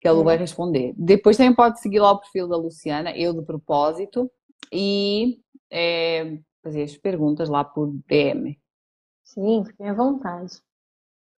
que 0.00 0.08
a 0.08 0.12
Lu 0.12 0.24
vai 0.24 0.36
responder. 0.36 0.92
Depois 0.96 1.36
também 1.36 1.54
pode 1.54 1.80
seguir 1.80 2.00
lá 2.00 2.10
o 2.10 2.18
perfil 2.18 2.48
da 2.48 2.56
Luciana, 2.56 3.16
eu 3.16 3.32
do 3.32 3.44
propósito, 3.44 4.30
e 4.70 5.40
é, 5.70 6.38
fazer 6.62 6.82
as 6.82 6.96
perguntas 6.96 7.48
lá 7.48 7.64
por 7.64 7.90
DM. 8.06 8.60
Sim, 9.22 9.64
fiquem 9.64 9.88
à 9.88 9.94
vontade. 9.94 10.60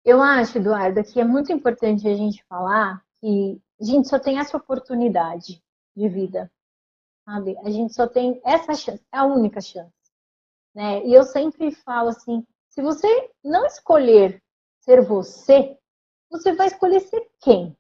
Eu 0.05 0.21
acho, 0.21 0.59
Eduarda, 0.59 1.03
que 1.03 1.19
é 1.19 1.25
muito 1.25 1.51
importante 1.51 2.07
a 2.07 2.15
gente 2.15 2.45
falar 2.45 3.03
que 3.21 3.59
a 3.81 3.85
gente 3.85 4.07
só 4.07 4.19
tem 4.19 4.39
essa 4.39 4.55
oportunidade 4.55 5.65
de 5.97 6.09
vida, 6.11 6.53
sabe? 7.25 7.57
A 7.61 7.71
gente 7.71 7.95
só 7.95 8.07
tem 8.07 8.39
essa 8.45 8.75
chance, 8.75 9.03
é 9.11 9.17
a 9.17 9.25
única 9.25 9.63
chance, 9.63 9.95
né? 10.75 11.03
E 11.07 11.15
eu 11.15 11.23
sempre 11.23 11.71
falo 11.71 12.11
assim, 12.11 12.47
se 12.69 12.83
você 12.83 13.31
não 13.43 13.65
escolher 13.65 14.43
ser 14.81 15.01
você, 15.01 15.79
você 16.31 16.53
vai 16.53 16.67
escolher 16.67 17.01
ser 17.01 17.27
quem? 17.41 17.75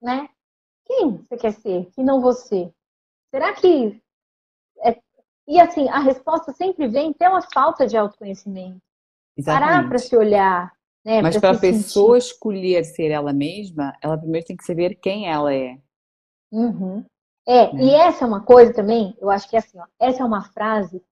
Né? 0.00 0.30
Quem 0.86 1.18
você 1.18 1.36
quer 1.36 1.52
ser, 1.52 1.90
que 1.90 2.02
não 2.02 2.22
você? 2.22 2.72
Será 3.30 3.54
que 3.54 4.02
é... 4.82 4.98
E 5.46 5.60
assim, 5.60 5.90
a 5.90 5.98
resposta 5.98 6.52
sempre 6.52 6.88
vem 6.88 7.12
pela 7.12 7.42
falta 7.42 7.86
de 7.86 7.98
autoconhecimento 7.98 8.80
parar 9.44 9.88
para 9.88 9.98
Exatamente. 9.98 10.08
se 10.08 10.16
olhar, 10.16 10.72
né? 11.04 11.22
Mas 11.22 11.36
pra 11.38 11.40
para 11.40 11.50
a 11.50 11.54
se 11.54 11.60
sentir. 11.60 11.82
pessoa 11.84 12.18
escolher 12.18 12.84
ser 12.84 13.10
ela 13.10 13.32
mesma, 13.32 13.96
ela 14.02 14.18
primeiro 14.18 14.46
tem 14.46 14.56
que 14.56 14.64
saber 14.64 14.96
quem 14.96 15.28
ela 15.28 15.54
é. 15.54 15.78
Uhum. 16.50 17.04
É, 17.46 17.72
Né? 17.72 17.84
e 17.84 17.90
essa 17.94 18.24
é 18.24 18.28
uma 18.28 18.44
coisa 18.44 18.72
também, 18.72 19.16
eu 19.20 19.30
acho 19.30 19.48
que 19.48 19.56
é 19.56 19.58
assim, 19.58 19.78
ó, 19.78 19.86
essa 19.98 20.22
é 20.22 20.26
uma 20.26 20.44
frase 20.52 21.02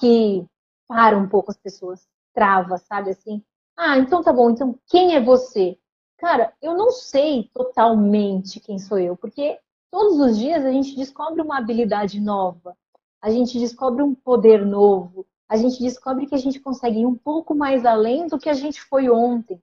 que 0.00 0.44
para 0.88 1.16
um 1.16 1.28
pouco 1.28 1.50
as 1.50 1.56
pessoas, 1.56 2.06
trava, 2.34 2.78
sabe 2.78 3.10
assim? 3.10 3.42
Ah, 3.76 3.98
então 3.98 4.22
tá 4.22 4.32
bom, 4.32 4.50
então 4.50 4.78
quem 4.88 5.14
é 5.14 5.20
você? 5.20 5.78
Cara, 6.18 6.52
eu 6.60 6.76
não 6.76 6.90
sei 6.90 7.48
totalmente 7.54 8.60
quem 8.60 8.78
sou 8.78 8.98
eu, 8.98 9.16
porque 9.16 9.58
todos 9.90 10.18
os 10.18 10.38
dias 10.38 10.64
a 10.64 10.72
gente 10.72 10.96
descobre 10.96 11.40
uma 11.40 11.58
habilidade 11.58 12.20
nova, 12.20 12.76
a 13.22 13.30
gente 13.30 13.58
descobre 13.58 14.02
um 14.02 14.14
poder 14.14 14.64
novo, 14.66 15.26
a 15.50 15.56
gente 15.56 15.82
descobre 15.82 16.26
que 16.26 16.34
a 16.36 16.38
gente 16.38 16.60
consegue 16.60 17.00
ir 17.00 17.06
um 17.06 17.16
pouco 17.16 17.56
mais 17.56 17.84
além 17.84 18.28
do 18.28 18.38
que 18.38 18.48
a 18.48 18.54
gente 18.54 18.80
foi 18.82 19.10
ontem. 19.10 19.60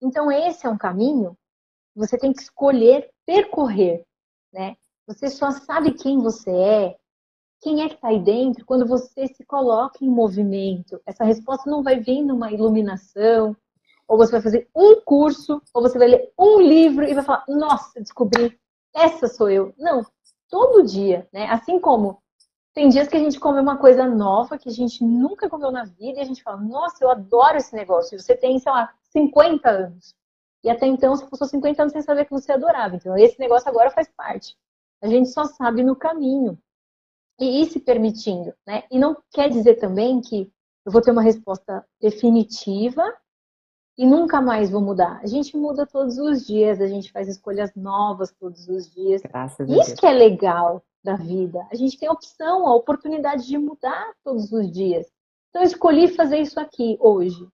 Então, 0.00 0.30
esse 0.30 0.64
é 0.64 0.70
um 0.70 0.78
caminho 0.78 1.36
que 1.92 1.98
você 1.98 2.16
tem 2.16 2.32
que 2.32 2.40
escolher 2.40 3.10
percorrer, 3.26 4.04
né? 4.52 4.76
Você 5.08 5.28
só 5.28 5.50
sabe 5.50 5.92
quem 5.92 6.20
você 6.20 6.50
é, 6.50 6.96
quem 7.60 7.82
é 7.82 7.88
que 7.88 7.96
está 7.96 8.08
aí 8.08 8.22
dentro, 8.22 8.64
quando 8.64 8.86
você 8.86 9.26
se 9.26 9.44
coloca 9.44 10.04
em 10.04 10.08
movimento. 10.08 11.00
Essa 11.04 11.24
resposta 11.24 11.68
não 11.68 11.82
vai 11.82 11.98
vir 11.98 12.22
numa 12.22 12.52
iluminação, 12.52 13.56
ou 14.06 14.16
você 14.16 14.30
vai 14.30 14.42
fazer 14.42 14.68
um 14.72 15.00
curso, 15.00 15.60
ou 15.74 15.82
você 15.82 15.98
vai 15.98 16.08
ler 16.08 16.32
um 16.38 16.60
livro 16.60 17.04
e 17.04 17.12
vai 17.12 17.24
falar, 17.24 17.44
nossa, 17.48 18.00
descobri, 18.00 18.56
essa 18.94 19.26
sou 19.26 19.50
eu. 19.50 19.74
Não, 19.76 20.06
todo 20.48 20.84
dia, 20.84 21.28
né? 21.32 21.46
Assim 21.46 21.80
como 21.80 22.22
tem 22.74 22.88
dias 22.88 23.06
que 23.06 23.16
a 23.16 23.20
gente 23.20 23.38
come 23.38 23.60
uma 23.60 23.78
coisa 23.78 24.04
nova 24.04 24.58
que 24.58 24.68
a 24.68 24.72
gente 24.72 25.04
nunca 25.04 25.48
comeu 25.48 25.70
na 25.70 25.84
vida 25.84 26.18
e 26.18 26.20
a 26.20 26.24
gente 26.24 26.42
fala, 26.42 26.56
nossa, 26.56 27.02
eu 27.02 27.08
adoro 27.08 27.56
esse 27.56 27.74
negócio. 27.74 28.16
E 28.16 28.20
você 28.20 28.36
tem, 28.36 28.58
sei 28.58 28.72
lá, 28.72 28.92
50 29.12 29.70
anos. 29.70 30.14
E 30.64 30.68
até 30.68 30.84
então 30.86 31.14
você 31.14 31.24
passou 31.24 31.46
50 31.46 31.82
anos 31.82 31.92
sem 31.92 32.02
saber 32.02 32.24
que 32.24 32.32
você 32.32 32.50
adorava. 32.50 32.96
Então 32.96 33.16
esse 33.16 33.38
negócio 33.38 33.68
agora 33.68 33.90
faz 33.90 34.08
parte. 34.08 34.56
A 35.00 35.06
gente 35.06 35.28
só 35.28 35.44
sabe 35.44 35.84
no 35.84 35.94
caminho. 35.94 36.58
E 37.38 37.62
ir 37.62 37.66
se 37.66 37.80
permitindo, 37.80 38.54
né? 38.66 38.84
E 38.90 38.98
não 38.98 39.16
quer 39.32 39.48
dizer 39.50 39.76
também 39.76 40.20
que 40.20 40.52
eu 40.84 40.92
vou 40.92 41.02
ter 41.02 41.10
uma 41.10 41.22
resposta 41.22 41.84
definitiva 42.00 43.02
e 43.98 44.06
nunca 44.06 44.40
mais 44.40 44.70
vou 44.70 44.80
mudar. 44.80 45.20
A 45.20 45.26
gente 45.26 45.56
muda 45.56 45.86
todos 45.86 46.18
os 46.18 46.46
dias, 46.46 46.80
a 46.80 46.86
gente 46.86 47.10
faz 47.10 47.28
escolhas 47.28 47.74
novas 47.74 48.32
todos 48.32 48.68
os 48.68 48.88
dias. 48.88 49.22
Graças 49.22 49.68
a 49.68 49.76
Isso 49.76 49.96
que 49.96 50.06
é 50.06 50.12
legal 50.12 50.84
da 51.04 51.14
vida. 51.16 51.66
A 51.70 51.76
gente 51.76 51.98
tem 51.98 52.08
a 52.08 52.12
opção, 52.12 52.66
a 52.66 52.74
oportunidade 52.74 53.46
de 53.46 53.58
mudar 53.58 54.12
todos 54.24 54.50
os 54.50 54.72
dias. 54.72 55.06
Então 55.50 55.62
eu 55.62 55.66
escolhi 55.66 56.08
fazer 56.08 56.38
isso 56.38 56.58
aqui 56.58 56.96
hoje. 56.98 57.46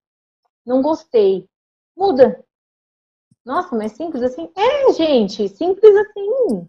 Não 0.65 0.81
gostei. 0.81 1.49
Muda. 1.97 2.43
Nossa, 3.45 3.75
mas 3.77 3.93
simples 3.93 4.23
assim? 4.23 4.51
É, 4.57 4.93
gente, 4.93 5.49
simples 5.49 5.97
assim. 5.97 6.69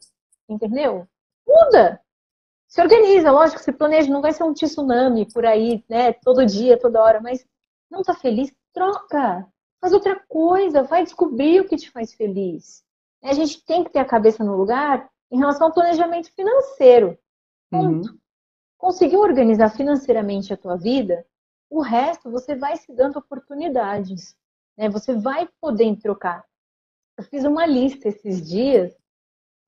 Entendeu? 0.49 1.07
Muda. 1.47 2.01
Se 2.67 2.81
organiza, 2.81 3.31
lógico, 3.31 3.61
se 3.61 3.71
planeja, 3.71 4.11
não 4.11 4.21
vai 4.21 4.31
ser 4.31 4.43
um 4.43 4.53
tsunami 4.53 5.31
por 5.31 5.45
aí, 5.45 5.83
né, 5.89 6.13
todo 6.13 6.45
dia, 6.45 6.79
toda 6.79 7.03
hora, 7.03 7.19
mas 7.19 7.45
não 7.89 8.01
tá 8.01 8.13
feliz? 8.13 8.51
Troca. 8.73 9.45
Faz 9.81 9.93
outra 9.93 10.17
coisa, 10.27 10.83
vai 10.83 11.03
descobrir 11.03 11.59
o 11.59 11.67
que 11.67 11.75
te 11.75 11.91
faz 11.91 12.13
feliz. 12.13 12.83
A 13.23 13.33
gente 13.33 13.63
tem 13.65 13.83
que 13.83 13.91
ter 13.91 13.99
a 13.99 14.05
cabeça 14.05 14.43
no 14.43 14.55
lugar 14.55 15.09
em 15.31 15.37
relação 15.37 15.67
ao 15.67 15.73
planejamento 15.73 16.31
financeiro. 16.33 17.17
Uhum. 17.71 18.01
Ponto. 18.01 18.19
Conseguiu 18.77 19.19
organizar 19.19 19.69
financeiramente 19.69 20.53
a 20.53 20.57
tua 20.57 20.75
vida, 20.75 21.25
o 21.69 21.81
resto 21.81 22.29
você 22.29 22.55
vai 22.55 22.75
se 22.75 22.93
dando 22.93 23.17
oportunidades. 23.17 24.35
Né? 24.77 24.89
Você 24.89 25.15
vai 25.15 25.47
poder 25.59 25.95
trocar. 25.97 26.43
Eu 27.17 27.23
fiz 27.23 27.43
uma 27.45 27.65
lista 27.65 28.09
esses 28.09 28.47
dias 28.47 28.93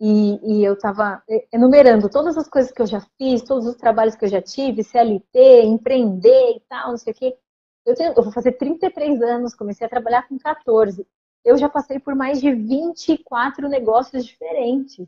e, 0.01 0.39
e 0.59 0.63
eu 0.63 0.73
estava 0.73 1.23
enumerando 1.51 2.09
todas 2.09 2.37
as 2.37 2.49
coisas 2.49 2.71
que 2.71 2.81
eu 2.81 2.87
já 2.87 2.99
fiz, 3.17 3.43
todos 3.43 3.67
os 3.67 3.75
trabalhos 3.75 4.15
que 4.15 4.25
eu 4.25 4.29
já 4.29 4.41
tive, 4.41 4.83
CLT, 4.83 5.61
empreender 5.63 6.57
e 6.57 6.59
tal, 6.67 6.89
não 6.89 6.97
sei 6.97 7.13
o 7.13 7.15
quê. 7.15 7.37
Eu, 7.85 7.95
tenho, 7.95 8.13
eu 8.13 8.23
vou 8.23 8.33
fazer 8.33 8.53
33 8.53 9.21
anos, 9.21 9.55
comecei 9.55 9.85
a 9.85 9.89
trabalhar 9.89 10.27
com 10.27 10.37
14. 10.37 11.05
Eu 11.45 11.57
já 11.57 11.69
passei 11.69 11.99
por 11.99 12.15
mais 12.15 12.41
de 12.41 12.51
24 12.51 13.67
negócios 13.69 14.25
diferentes. 14.25 15.07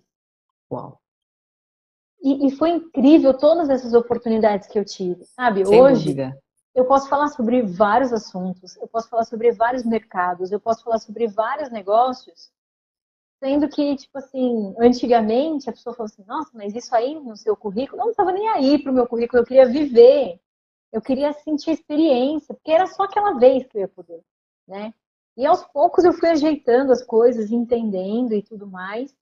E, 2.22 2.48
e, 2.48 2.52
foi 2.52 2.72
incrível 2.72 3.38
todas 3.38 3.70
essas 3.70 3.94
oportunidades 3.94 4.68
que 4.68 4.80
eu 4.80 4.86
tive, 4.86 5.24
sabe? 5.26 5.66
Sem 5.66 5.80
Hoje 5.80 6.06
dúvida. 6.06 6.42
eu 6.74 6.86
posso 6.86 7.08
falar 7.08 7.28
sobre 7.28 7.62
vários 7.62 8.12
assuntos, 8.12 8.76
eu 8.78 8.88
posso 8.88 9.10
falar 9.10 9.26
sobre 9.26 9.52
vários 9.52 9.84
mercados, 9.84 10.52
eu 10.52 10.60
posso 10.60 10.84
falar 10.84 10.98
sobre 10.98 11.28
vários 11.28 11.70
negócios, 11.70 12.52
sendo 13.40 13.70
que, 13.70 13.96
tipo 13.96 14.18
assim, 14.18 14.74
antigamente 14.80 15.70
a 15.70 15.74
pessoa 15.74 15.96
falou 15.96 16.08
assim, 16.08 16.24
nossa, 16.26 16.50
mas 16.54 16.74
isso 16.74 16.96
aí 16.96 17.14
no 17.20 17.36
seu 17.36 17.56
currículo, 17.56 18.02
eu 18.02 18.06
não 18.06 18.12
estava 18.12 18.32
nem 18.32 18.48
aí 18.50 18.82
pro 18.82 18.94
meu 18.94 19.08
currículo, 19.08 19.42
eu 19.42 19.46
queria 19.46 19.68
viver, 19.68 20.40
eu 20.92 21.02
queria 21.02 21.32
sentir 21.34 21.72
experiência, 21.72 22.56
porque 22.56 22.72
era 22.72 22.88
só 22.88 23.04
aquela 23.04 23.34
vez 23.34 23.68
que 23.68 23.78
eu 23.78 23.82
ia 23.82 23.88
poder, 23.88 24.24
né? 24.68 24.94
E 25.38 25.46
aos 25.46 25.64
poucos 25.66 26.06
eu 26.06 26.14
fui 26.14 26.30
ajeitando 26.30 26.92
as 26.92 27.04
coisas, 27.04 27.52
entendendo 27.52 28.34
e 28.34 28.42
tudo 28.42 28.66
mais. 28.66 29.14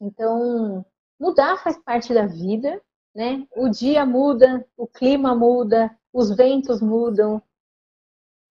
Então, 0.00 0.84
mudar 1.18 1.58
faz 1.58 1.76
parte 1.78 2.14
da 2.14 2.26
vida, 2.26 2.80
né? 3.14 3.46
O 3.54 3.68
dia 3.68 4.06
muda, 4.06 4.66
o 4.76 4.86
clima 4.86 5.34
muda, 5.34 5.94
os 6.12 6.34
ventos 6.34 6.80
mudam. 6.80 7.42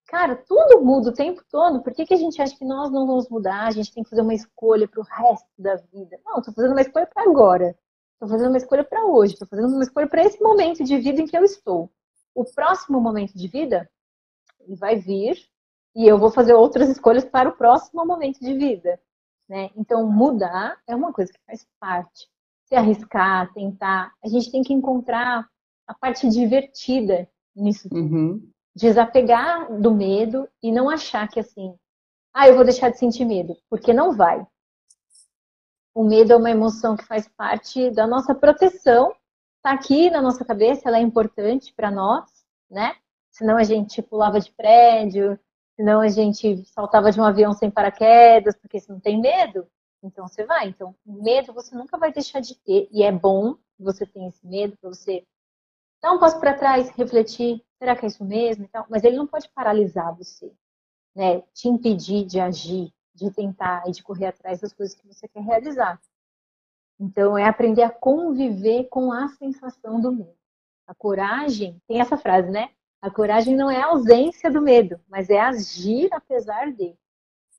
Cara, 0.07 0.35
tudo 0.35 0.83
muda 0.83 1.09
o 1.09 1.13
tempo 1.13 1.43
todo. 1.49 1.81
Por 1.81 1.93
que, 1.93 2.05
que 2.05 2.13
a 2.13 2.17
gente 2.17 2.41
acha 2.41 2.55
que 2.55 2.65
nós 2.65 2.91
não 2.91 3.05
vamos 3.05 3.29
mudar? 3.29 3.67
A 3.67 3.71
gente 3.71 3.93
tem 3.93 4.03
que 4.03 4.09
fazer 4.09 4.21
uma 4.21 4.33
escolha 4.33 4.87
para 4.87 4.99
o 4.99 5.03
resto 5.03 5.47
da 5.57 5.75
vida. 5.75 6.19
Não, 6.25 6.39
estou 6.39 6.53
fazendo 6.53 6.71
uma 6.71 6.81
escolha 6.81 7.07
para 7.07 7.23
agora. 7.23 7.77
Estou 8.13 8.27
fazendo 8.27 8.49
uma 8.49 8.57
escolha 8.57 8.83
para 8.83 9.05
hoje. 9.05 9.33
Estou 9.33 9.47
fazendo 9.47 9.73
uma 9.73 9.83
escolha 9.83 10.07
para 10.07 10.23
esse 10.23 10.41
momento 10.41 10.83
de 10.83 10.97
vida 10.97 11.21
em 11.21 11.27
que 11.27 11.37
eu 11.37 11.43
estou. 11.43 11.91
O 12.33 12.43
próximo 12.43 12.99
momento 12.99 13.33
de 13.37 13.47
vida, 13.47 13.89
ele 14.59 14.75
vai 14.75 14.95
vir 14.95 15.37
e 15.95 16.07
eu 16.07 16.17
vou 16.17 16.31
fazer 16.31 16.53
outras 16.53 16.89
escolhas 16.89 17.25
para 17.25 17.49
o 17.49 17.55
próximo 17.55 18.05
momento 18.05 18.39
de 18.39 18.53
vida. 18.53 18.99
Né? 19.49 19.71
Então, 19.75 20.05
mudar 20.05 20.77
é 20.87 20.95
uma 20.95 21.11
coisa 21.11 21.33
que 21.33 21.39
faz 21.45 21.65
parte. 21.79 22.29
Se 22.65 22.75
arriscar, 22.75 23.51
tentar. 23.51 24.13
A 24.23 24.27
gente 24.27 24.51
tem 24.51 24.61
que 24.61 24.73
encontrar 24.73 25.49
a 25.87 25.93
parte 25.95 26.29
divertida 26.29 27.27
nisso 27.55 27.89
tudo. 27.89 27.99
Uhum. 27.99 28.51
Desapegar 28.75 29.73
do 29.81 29.91
medo 29.91 30.47
e 30.61 30.71
não 30.71 30.87
achar 30.87 31.27
que 31.27 31.39
assim, 31.39 31.75
ah, 32.33 32.47
eu 32.47 32.55
vou 32.55 32.63
deixar 32.63 32.89
de 32.89 32.99
sentir 32.99 33.25
medo, 33.25 33.57
porque 33.69 33.91
não 33.91 34.15
vai. 34.15 34.45
O 35.95 36.03
medo 36.03 36.31
é 36.31 36.35
uma 36.35 36.51
emoção 36.51 36.95
que 36.95 37.03
faz 37.03 37.27
parte 37.27 37.89
da 37.89 38.05
nossa 38.05 38.35
proteção, 38.35 39.13
tá 39.63 39.71
aqui 39.71 40.11
na 40.11 40.21
nossa 40.21 40.45
cabeça, 40.45 40.87
ela 40.87 40.99
é 40.99 41.01
importante 41.01 41.73
para 41.73 41.89
nós, 41.89 42.29
né? 42.69 42.95
Senão 43.31 43.57
a 43.57 43.63
gente 43.63 44.01
pulava 44.01 44.39
de 44.39 44.51
prédio, 44.51 45.37
senão 45.79 46.01
a 46.01 46.09
gente 46.09 46.65
saltava 46.65 47.09
de 47.09 47.21
um 47.21 47.23
avião 47.23 47.53
sem 47.53 47.71
paraquedas, 47.71 48.53
porque 48.57 48.81
você 48.81 48.91
não 48.91 48.99
tem 48.99 49.17
medo, 49.17 49.65
então 50.03 50.27
você 50.27 50.43
vai. 50.43 50.67
Então, 50.67 50.93
medo 51.05 51.53
você 51.53 51.73
nunca 51.73 51.97
vai 51.97 52.11
deixar 52.11 52.41
de 52.41 52.53
ter, 52.53 52.89
e 52.91 53.01
é 53.01 53.09
bom 53.13 53.53
que 53.53 53.81
você 53.81 54.05
tenha 54.05 54.27
esse 54.27 54.45
medo 54.45 54.75
para 54.75 54.89
você 54.89 55.25
dar 56.01 56.11
um 56.11 56.19
passo 56.19 56.37
para 56.37 56.53
trás, 56.53 56.89
refletir, 56.89 57.63
será 57.77 57.95
que 57.95 58.05
é 58.05 58.09
isso 58.09 58.25
mesmo? 58.25 58.65
Então, 58.65 58.85
mas 58.89 59.05
ele 59.05 59.15
não 59.15 59.25
pode 59.25 59.47
paralisar 59.51 60.13
você, 60.13 60.51
né? 61.15 61.43
Te 61.53 61.69
impedir 61.69 62.25
de 62.25 62.41
agir, 62.41 62.93
de 63.15 63.31
tentar 63.31 63.87
e 63.87 63.91
de 63.91 64.03
correr 64.03 64.25
atrás 64.25 64.59
das 64.59 64.73
coisas 64.73 64.93
que 64.93 65.07
você 65.07 65.29
quer 65.29 65.41
realizar. 65.41 65.97
Então, 66.99 67.37
é 67.37 67.45
aprender 67.45 67.83
a 67.83 67.89
conviver 67.89 68.89
com 68.89 69.13
a 69.13 69.29
sensação 69.29 70.01
do 70.01 70.11
medo. 70.11 70.35
A 70.85 70.93
coragem, 70.93 71.81
tem 71.87 72.01
essa 72.01 72.17
frase, 72.17 72.51
né? 72.51 72.69
A 73.01 73.09
coragem 73.09 73.55
não 73.55 73.69
é 73.69 73.81
a 73.81 73.87
ausência 73.87 74.51
do 74.51 74.61
medo, 74.61 74.99
mas 75.07 75.29
é 75.29 75.39
agir 75.39 76.09
apesar 76.11 76.71
de. 76.71 76.95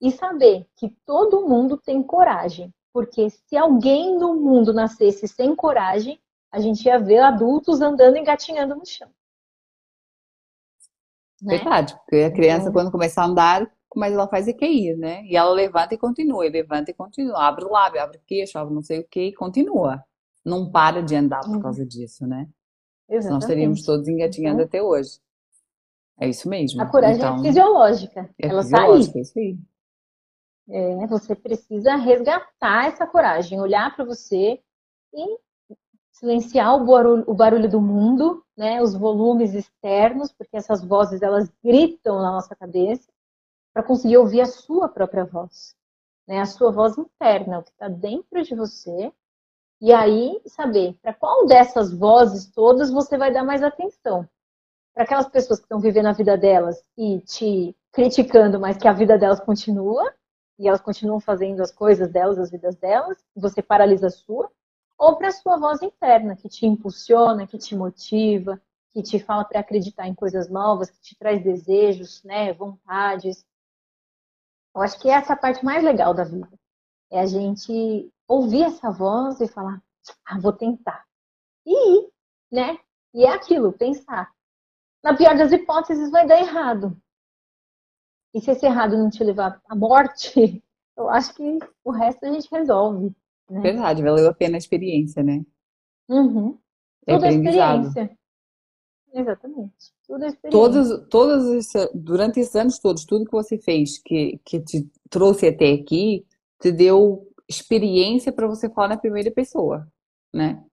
E 0.01 0.11
saber 0.11 0.66
que 0.76 0.88
todo 1.05 1.47
mundo 1.47 1.76
tem 1.76 2.03
coragem. 2.03 2.72
Porque 2.93 3.30
se 3.30 3.57
alguém 3.57 4.18
no 4.18 4.34
mundo 4.34 4.72
nascesse 4.72 5.28
sem 5.28 5.55
coragem, 5.55 6.20
a 6.51 6.59
gente 6.59 6.84
ia 6.84 6.99
ver 6.99 7.20
adultos 7.20 7.80
andando 7.80 8.16
engatinhando 8.16 8.74
no 8.74 8.84
chão. 8.84 9.09
Né? 11.41 11.57
Verdade, 11.57 11.95
porque 11.95 12.16
a 12.16 12.32
criança, 12.32 12.62
então... 12.62 12.72
quando 12.72 12.91
começa 12.91 13.22
a 13.22 13.26
andar, 13.26 13.70
mas 13.95 14.12
ela 14.12 14.28
faz 14.28 14.47
EQI, 14.47 14.95
né? 14.97 15.24
E 15.24 15.36
ela 15.36 15.51
levanta 15.51 15.95
e 15.95 15.99
continua, 15.99 16.47
e 16.47 16.51
levanta 16.51 16.91
e 16.91 16.95
continua, 16.95 17.47
abre 17.47 17.64
o 17.64 17.70
lábio, 17.70 18.01
abre 18.03 18.18
o 18.18 18.22
queixo, 18.26 18.59
abre 18.59 18.74
não 18.74 18.82
sei 18.82 19.01
o 19.01 19.09
que, 19.09 19.28
e 19.28 19.34
continua. 19.34 20.05
Não 20.45 20.70
para 20.70 21.03
de 21.03 21.14
andar 21.14 21.41
por 21.41 21.57
uhum. 21.57 21.61
causa 21.61 21.84
disso, 21.84 22.26
né? 22.26 22.49
Exatamente. 23.09 23.32
Nós 23.32 23.45
estaríamos 23.45 23.82
todos 23.84 24.09
engatinhando 24.09 24.62
então... 24.62 24.66
até 24.66 24.82
hoje. 24.82 25.18
É 26.20 26.28
isso 26.28 26.48
mesmo. 26.50 26.82
A 26.82 26.86
coragem 26.86 27.22
é 27.22 27.26
então, 27.26 27.38
é 27.38 27.42
fisiológica. 27.42 28.30
É 28.38 28.46
ela 28.46 28.60
está 28.60 28.82
aí. 28.82 29.00
É 29.00 29.40
aí. 29.40 29.58
É, 31.02 31.06
você 31.06 31.34
precisa 31.34 31.96
resgatar 31.96 32.86
essa 32.86 33.06
coragem, 33.06 33.58
olhar 33.58 33.96
para 33.96 34.04
você 34.04 34.60
e 35.14 35.38
silenciar 36.12 36.76
o 36.76 36.84
barulho, 36.84 37.24
o 37.26 37.34
barulho, 37.34 37.68
do 37.68 37.80
mundo, 37.80 38.44
né, 38.56 38.82
os 38.82 38.94
volumes 38.94 39.54
externos, 39.54 40.30
porque 40.30 40.56
essas 40.56 40.84
vozes 40.84 41.22
elas 41.22 41.50
gritam 41.64 42.20
na 42.20 42.30
nossa 42.30 42.54
cabeça, 42.54 43.10
para 43.72 43.82
conseguir 43.82 44.18
ouvir 44.18 44.42
a 44.42 44.46
sua 44.46 44.88
própria 44.88 45.24
voz, 45.24 45.74
né, 46.28 46.40
a 46.40 46.46
sua 46.46 46.70
voz 46.70 46.98
interna, 46.98 47.60
o 47.60 47.62
que 47.62 47.70
está 47.70 47.88
dentro 47.88 48.42
de 48.42 48.54
você, 48.54 49.10
e 49.80 49.92
aí 49.92 50.40
saber 50.46 50.94
para 51.00 51.14
qual 51.14 51.46
dessas 51.46 51.92
vozes 51.92 52.46
todas 52.46 52.90
você 52.90 53.16
vai 53.16 53.32
dar 53.32 53.42
mais 53.42 53.62
atenção 53.62 54.28
para 54.95 55.05
aquelas 55.05 55.28
pessoas 55.28 55.59
que 55.59 55.64
estão 55.64 55.80
vivendo 55.80 56.07
a 56.07 56.12
vida 56.12 56.36
delas 56.36 56.82
e 56.97 57.20
te 57.20 57.76
criticando, 57.93 58.59
mas 58.59 58.76
que 58.76 58.88
a 58.88 58.93
vida 58.93 59.18
delas 59.18 59.41
continua, 59.41 60.12
e 60.59 60.68
elas 60.68 60.80
continuam 60.80 61.20
fazendo 61.20 61.61
as 61.62 61.72
coisas 61.72 62.11
delas, 62.11 62.38
as 62.38 62.51
vidas 62.51 62.76
delas, 62.76 63.18
você 63.34 63.62
paralisa 63.62 64.09
a 64.09 64.11
sua, 64.11 64.51
ou 64.99 65.16
para 65.16 65.28
a 65.28 65.32
sua 65.32 65.57
voz 65.57 65.80
interna, 65.82 66.36
que 66.36 66.49
te 66.49 66.66
impulsiona, 66.66 67.47
que 67.47 67.57
te 67.57 67.74
motiva, 67.74 68.61
que 68.91 69.03
te 69.03 69.18
fala 69.18 69.45
para 69.45 69.61
acreditar 69.61 70.07
em 70.07 70.14
coisas 70.14 70.51
novas, 70.51 70.91
que 70.91 71.01
te 71.01 71.16
traz 71.16 71.43
desejos, 71.43 72.22
né, 72.22 72.53
vontades. 72.53 73.47
Eu 74.74 74.82
acho 74.82 75.01
que 75.01 75.09
essa 75.09 75.32
é 75.32 75.34
a 75.34 75.38
parte 75.38 75.64
mais 75.64 75.82
legal 75.82 76.12
da 76.12 76.24
vida. 76.24 76.51
É 77.11 77.20
a 77.20 77.26
gente 77.26 78.12
ouvir 78.28 78.64
essa 78.64 78.91
voz 78.91 79.41
e 79.41 79.49
falar, 79.49 79.82
ah, 80.26 80.38
vou 80.38 80.53
tentar. 80.53 81.05
E 81.64 81.99
ir, 81.99 82.11
né? 82.53 82.78
E 83.14 83.24
é 83.24 83.30
aquilo, 83.30 83.72
pensar 83.72 84.30
na 85.03 85.16
pior 85.16 85.36
das 85.36 85.53
hipóteses, 85.53 86.11
vai 86.11 86.26
dar 86.26 86.38
errado. 86.38 86.96
E 88.34 88.40
se 88.40 88.51
esse 88.51 88.66
errado 88.66 88.96
não 88.96 89.11
te 89.11 89.24
levar 89.24 89.61
à 89.68 89.74
morte, 89.74 90.62
eu 90.96 91.09
acho 91.09 91.34
que 91.34 91.59
o 91.84 91.90
resto 91.90 92.24
a 92.24 92.32
gente 92.32 92.48
resolve. 92.51 93.12
Né? 93.48 93.61
Verdade, 93.61 94.03
valeu 94.03 94.28
a 94.28 94.34
pena 94.34 94.57
a 94.57 94.59
experiência, 94.59 95.22
né? 95.22 95.44
Uhum. 96.09 96.59
É 97.07 97.14
Tudo 97.14 97.26
é 97.26 97.30
experiência. 97.30 98.18
Exatamente. 99.12 99.92
Tudo 100.07 100.24
é 100.24 100.28
experiência. 100.28 100.51
Todos, 100.51 101.09
todos 101.09 101.72
durante 101.94 102.40
esses 102.40 102.55
anos 102.55 102.78
todos, 102.78 103.05
tudo 103.05 103.24
que 103.24 103.32
você 103.32 103.59
fez 103.59 103.98
que, 103.98 104.40
que 104.44 104.61
te 104.61 104.88
trouxe 105.09 105.48
até 105.48 105.72
aqui, 105.72 106.24
te 106.61 106.70
deu 106.70 107.26
experiência 107.48 108.32
para 108.32 108.46
você 108.46 108.70
falar 108.70 108.88
na 108.88 108.96
primeira 108.96 109.30
pessoa, 109.30 109.88
né? 110.32 110.64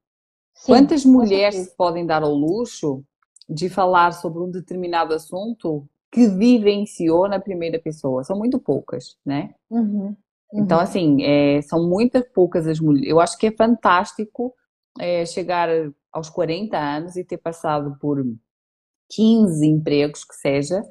Sim, 0.54 0.72
Quantas 0.74 1.06
mulheres 1.06 1.74
podem 1.76 2.06
dar 2.06 2.24
ao 2.24 2.34
luxo 2.34 3.04
de 3.50 3.70
falar 3.70 4.12
sobre 4.12 4.42
um 4.42 4.52
determinado 4.52 5.14
assunto 5.14 5.88
que 6.12 6.28
vivenciou 6.28 7.28
na 7.28 7.40
primeira 7.40 7.80
pessoa. 7.80 8.24
São 8.24 8.38
muito 8.38 8.60
poucas, 8.60 9.18
né? 9.26 9.54
Uhum, 9.70 10.08
uhum. 10.08 10.16
Então, 10.54 10.80
assim, 10.80 11.24
é, 11.24 11.62
são 11.62 11.88
muitas 11.88 12.24
poucas 12.34 12.68
as 12.68 12.80
mulheres. 12.80 13.10
Eu 13.10 13.20
acho 13.20 13.38
que 13.38 13.48
é 13.48 13.52
fantástico 13.52 14.54
é, 15.00 15.26
chegar 15.26 15.70
aos 16.12 16.30
40 16.30 16.78
anos 16.78 17.16
e 17.16 17.24
ter 17.24 17.38
passado 17.38 17.98
por 18.00 18.24
15 19.12 19.66
empregos 19.66 20.24
que 20.24 20.36
seja 20.36 20.82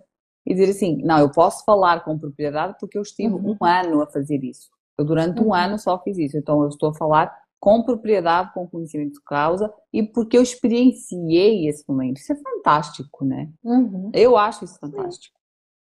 e 0.47 0.55
dizer 0.55 0.71
assim, 0.71 1.03
não, 1.03 1.19
eu 1.19 1.31
posso 1.31 1.65
falar 1.65 2.05
com 2.05 2.19
propriedade 2.19 2.77
porque 2.79 2.97
eu 2.97 3.03
estive 3.03 3.35
uhum. 3.35 3.57
um 3.61 3.67
ano 3.67 4.03
a 4.03 4.07
fazer 4.07 4.43
isso. 4.45 4.71
Eu 4.99 5.05
durante 5.05 5.41
um 5.41 5.47
uhum. 5.47 5.55
ano 5.55 5.79
só 5.79 6.01
fiz 6.03 6.17
isso. 6.17 6.39
Então, 6.39 6.63
eu 6.63 6.69
estou 6.69 6.91
a 6.91 6.95
falar 6.95 7.37
com 7.59 7.83
propriedade, 7.83 8.53
com 8.53 8.69
conhecimento 8.69 9.15
de 9.15 9.23
causa 9.23 9.73
e 9.93 10.03
porque 10.03 10.37
eu 10.37 10.43
experienciei 10.43 11.69
esse 11.69 11.85
momento. 11.89 12.19
Isso 12.19 12.33
é 12.33 12.37
fantástico, 12.37 13.25
né? 13.25 13.51
Uhum. 13.65 14.11
Eu 14.15 14.37
acho 14.37 14.65
isso 14.65 14.79
fantástico. 14.79 15.39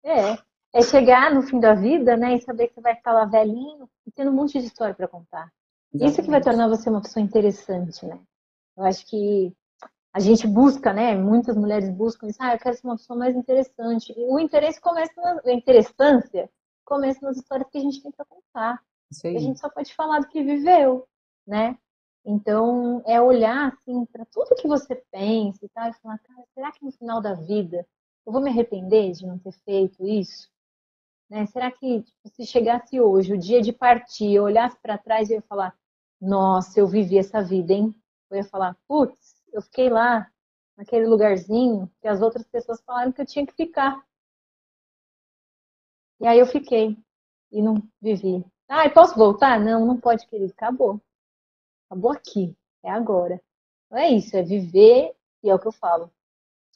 É. 0.05 0.37
É 0.75 0.83
chegar 0.83 1.33
no 1.33 1.43
fim 1.43 1.61
da 1.61 1.75
vida, 1.75 2.17
né, 2.17 2.35
e 2.35 2.41
saber 2.41 2.69
que 2.69 2.75
você 2.75 2.81
vai 2.81 2.95
estar 2.95 3.13
lá 3.13 3.27
velhinho 3.27 3.87
e 4.07 4.11
tendo 4.11 4.31
um 4.31 4.35
monte 4.35 4.59
de 4.59 4.67
história 4.67 4.95
para 4.95 5.07
contar. 5.07 5.53
Exatamente. 5.93 6.13
Isso 6.13 6.23
que 6.23 6.31
vai 6.31 6.41
tornar 6.41 6.69
você 6.69 6.89
uma 6.89 7.03
pessoa 7.03 7.23
interessante, 7.23 8.07
né? 8.07 8.19
Eu 8.77 8.85
acho 8.85 9.07
que 9.07 9.53
a 10.15 10.19
gente 10.19 10.47
busca, 10.47 10.93
né? 10.93 11.15
Muitas 11.15 11.57
mulheres 11.57 11.91
buscam 11.91 12.27
isso. 12.27 12.39
Ah, 12.41 12.55
eu 12.55 12.59
quero 12.59 12.75
ser 12.75 12.87
uma 12.87 12.97
pessoa 12.97 13.19
mais 13.19 13.37
interessante. 13.37 14.15
E 14.17 14.25
o 14.25 14.39
interesse 14.39 14.81
começa 14.81 15.13
na 15.21 15.41
a 15.45 15.53
interessância 15.53 16.49
começa 16.85 17.25
nas 17.25 17.37
histórias 17.37 17.69
que 17.71 17.79
a 17.79 17.81
gente 17.81 18.03
tem 18.03 18.13
para 18.13 18.27
contar. 18.27 18.83
A 19.25 19.39
gente 19.39 19.61
só 19.61 19.69
pode 19.69 19.95
falar 19.95 20.21
do 20.21 20.29
que 20.29 20.43
viveu 20.43 21.07
né? 21.47 21.77
Então, 22.25 23.03
é 23.05 23.21
olhar 23.21 23.69
assim 23.69 24.05
para 24.07 24.25
tudo 24.27 24.55
que 24.55 24.69
você 24.69 24.95
pensa 25.11 25.65
e 25.65 25.69
tal 25.69 25.89
e 25.89 25.95
falar, 25.95 26.19
cara, 26.19 26.45
será 26.55 26.73
que 26.73 26.85
no 26.85 26.93
final 26.93 27.21
da 27.21 27.35
vida 27.35 27.87
eu 28.25 28.33
vou 28.33 28.41
me 28.41 28.51
arrepender 28.51 29.13
de 29.13 29.27
não 29.27 29.39
ter 29.39 29.53
feito 29.53 30.07
isso? 30.07 30.49
Né? 31.29 31.47
Será 31.47 31.71
que 31.71 32.03
tipo, 32.03 32.29
se 32.29 32.47
chegasse 32.47 33.01
hoje, 33.01 33.33
o 33.33 33.39
dia 33.39 33.61
de 33.61 33.73
partir, 33.73 34.33
eu 34.35 34.45
olhasse 34.45 34.79
para 34.81 34.99
trás 34.99 35.31
e 35.31 35.33
eu 35.33 35.37
ia 35.39 35.43
falar, 35.43 35.77
nossa, 36.21 36.79
eu 36.79 36.87
vivi 36.87 37.19
essa 37.19 37.43
vida, 37.43 37.73
hein? 37.73 37.95
Eu 38.31 38.37
ia 38.37 38.45
falar, 38.45 38.77
putz, 38.87 39.43
eu 39.53 39.61
fiquei 39.61 39.91
lá 39.91 40.31
naquele 40.77 41.07
lugarzinho 41.07 41.91
que 42.01 42.07
as 42.07 42.23
outras 42.23 42.47
pessoas 42.47 42.81
falaram 42.83 43.13
que 43.13 43.21
eu 43.21 43.27
tinha 43.27 43.47
que 43.47 43.55
ficar. 43.55 44.01
E 46.21 46.27
aí 46.27 46.39
eu 46.39 46.47
fiquei 46.47 46.97
e 47.51 47.61
não 47.61 47.83
vivi. 48.01 48.45
Ah, 48.69 48.89
posso 48.91 49.17
voltar? 49.17 49.59
Não, 49.59 49.85
não 49.85 49.99
pode, 49.99 50.27
querido, 50.29 50.53
acabou 50.53 51.01
acabou 51.93 52.11
aqui, 52.11 52.57
é 52.83 52.91
agora. 52.91 53.41
Não 53.91 53.99
é 53.99 54.09
isso, 54.09 54.35
é 54.37 54.43
viver, 54.43 55.15
e 55.43 55.51
é 55.51 55.55
o 55.55 55.59
que 55.59 55.69
eu 55.69 55.73
falo. 55.73 56.11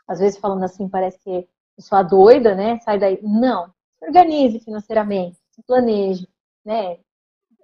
Às 0.06 0.20
vezes 0.20 0.38
falando 0.38 0.62
assim, 0.64 0.88
parece 0.88 1.18
que 1.18 1.30
eu 1.30 1.48
sou 1.80 1.96
a 1.98 2.02
doida, 2.02 2.54
né? 2.54 2.78
Sai 2.80 2.98
daí. 2.98 3.18
Não, 3.22 3.72
se 3.98 4.06
organize 4.06 4.60
financeiramente, 4.60 5.38
se 5.50 5.62
planeje, 5.62 6.28
né? 6.64 7.00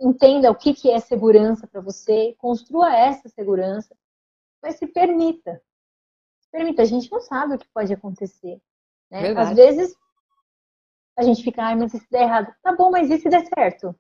Entenda 0.01 0.51
o 0.51 0.55
que, 0.55 0.75
que 0.75 0.91
é 0.91 0.99
segurança 0.99 1.67
para 1.67 1.81
você, 1.81 2.35
construa 2.39 2.97
essa 2.97 3.29
segurança, 3.29 3.95
mas 4.63 4.77
se 4.77 4.87
permita. 4.87 5.63
Se 6.41 6.51
permita, 6.51 6.83
a 6.83 6.87
gente 6.87 7.11
não 7.13 7.21
sabe 7.21 7.55
o 7.55 7.59
que 7.59 7.69
pode 7.73 7.93
acontecer. 7.93 8.61
Né? 9.11 9.31
Às 9.37 9.55
vezes 9.55 9.95
a 11.17 11.23
gente 11.23 11.43
fica, 11.43 11.63
ai, 11.63 11.77
mas 11.77 11.93
se 11.93 12.11
der 12.11 12.23
errado, 12.23 12.53
tá 12.63 12.75
bom, 12.75 12.91
mas 12.91 13.11
e 13.11 13.19
se 13.19 13.29
der 13.29 13.47
certo? 13.47 13.95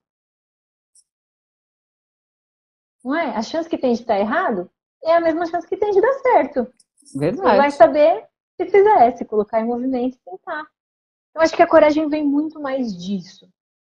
Não 3.05 3.14
é? 3.14 3.36
A 3.36 3.42
chance 3.42 3.68
que 3.68 3.78
tem 3.78 3.92
de 3.92 4.00
estar 4.00 4.18
errado 4.18 4.70
é 5.05 5.14
a 5.14 5.20
mesma 5.20 5.46
chance 5.46 5.66
que 5.66 5.76
tem 5.76 5.90
de 5.90 6.00
dar 6.00 6.12
certo. 6.14 6.72
Verdade. 7.14 7.48
Você 7.48 7.57
vai 7.57 7.70
saber 7.70 8.28
se 8.57 8.66
fizer, 8.66 9.16
se 9.16 9.24
colocar 9.24 9.61
em 9.61 9.66
movimento 9.66 10.16
e 10.16 10.30
tentar. 10.30 10.64
Eu 11.34 11.40
acho 11.40 11.57
que 11.57 11.62
a 11.62 11.66
coragem 11.66 12.09
vem 12.09 12.24
muito 12.24 12.61
mais 12.61 12.96
disso, 12.96 13.48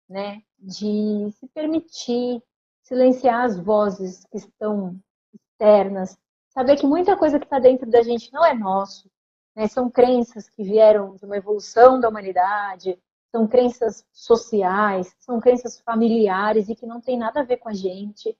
né? 0.09 0.42
De 0.59 1.30
se 1.38 1.46
permitir 1.54 2.42
silenciar 2.82 3.44
as 3.44 3.59
vozes 3.59 4.24
que 4.30 4.38
estão 4.38 4.98
externas, 5.34 6.16
saber 6.48 6.76
que 6.76 6.86
muita 6.86 7.16
coisa 7.16 7.38
que 7.38 7.44
está 7.44 7.59
dentro 7.59 7.88
da 7.90 8.02
gente 8.02 8.32
não 8.32 8.44
é 8.44 8.54
nosso, 8.54 9.11
né? 9.54 9.68
São 9.68 9.90
crenças 9.90 10.48
que 10.48 10.62
vieram 10.62 11.14
de 11.16 11.24
uma 11.24 11.36
evolução 11.36 12.00
da 12.00 12.09
humanidade, 12.09 12.98
são 13.30 13.46
crenças 13.46 14.04
sociais, 14.12 15.14
são 15.18 15.40
crenças 15.40 15.78
familiares 15.80 16.68
e 16.68 16.74
que 16.74 16.86
não 16.86 17.00
tem 17.00 17.18
nada 17.18 17.40
a 17.40 17.44
ver 17.44 17.59
com 17.59 17.68
a 17.68 17.74
gente 17.74 18.36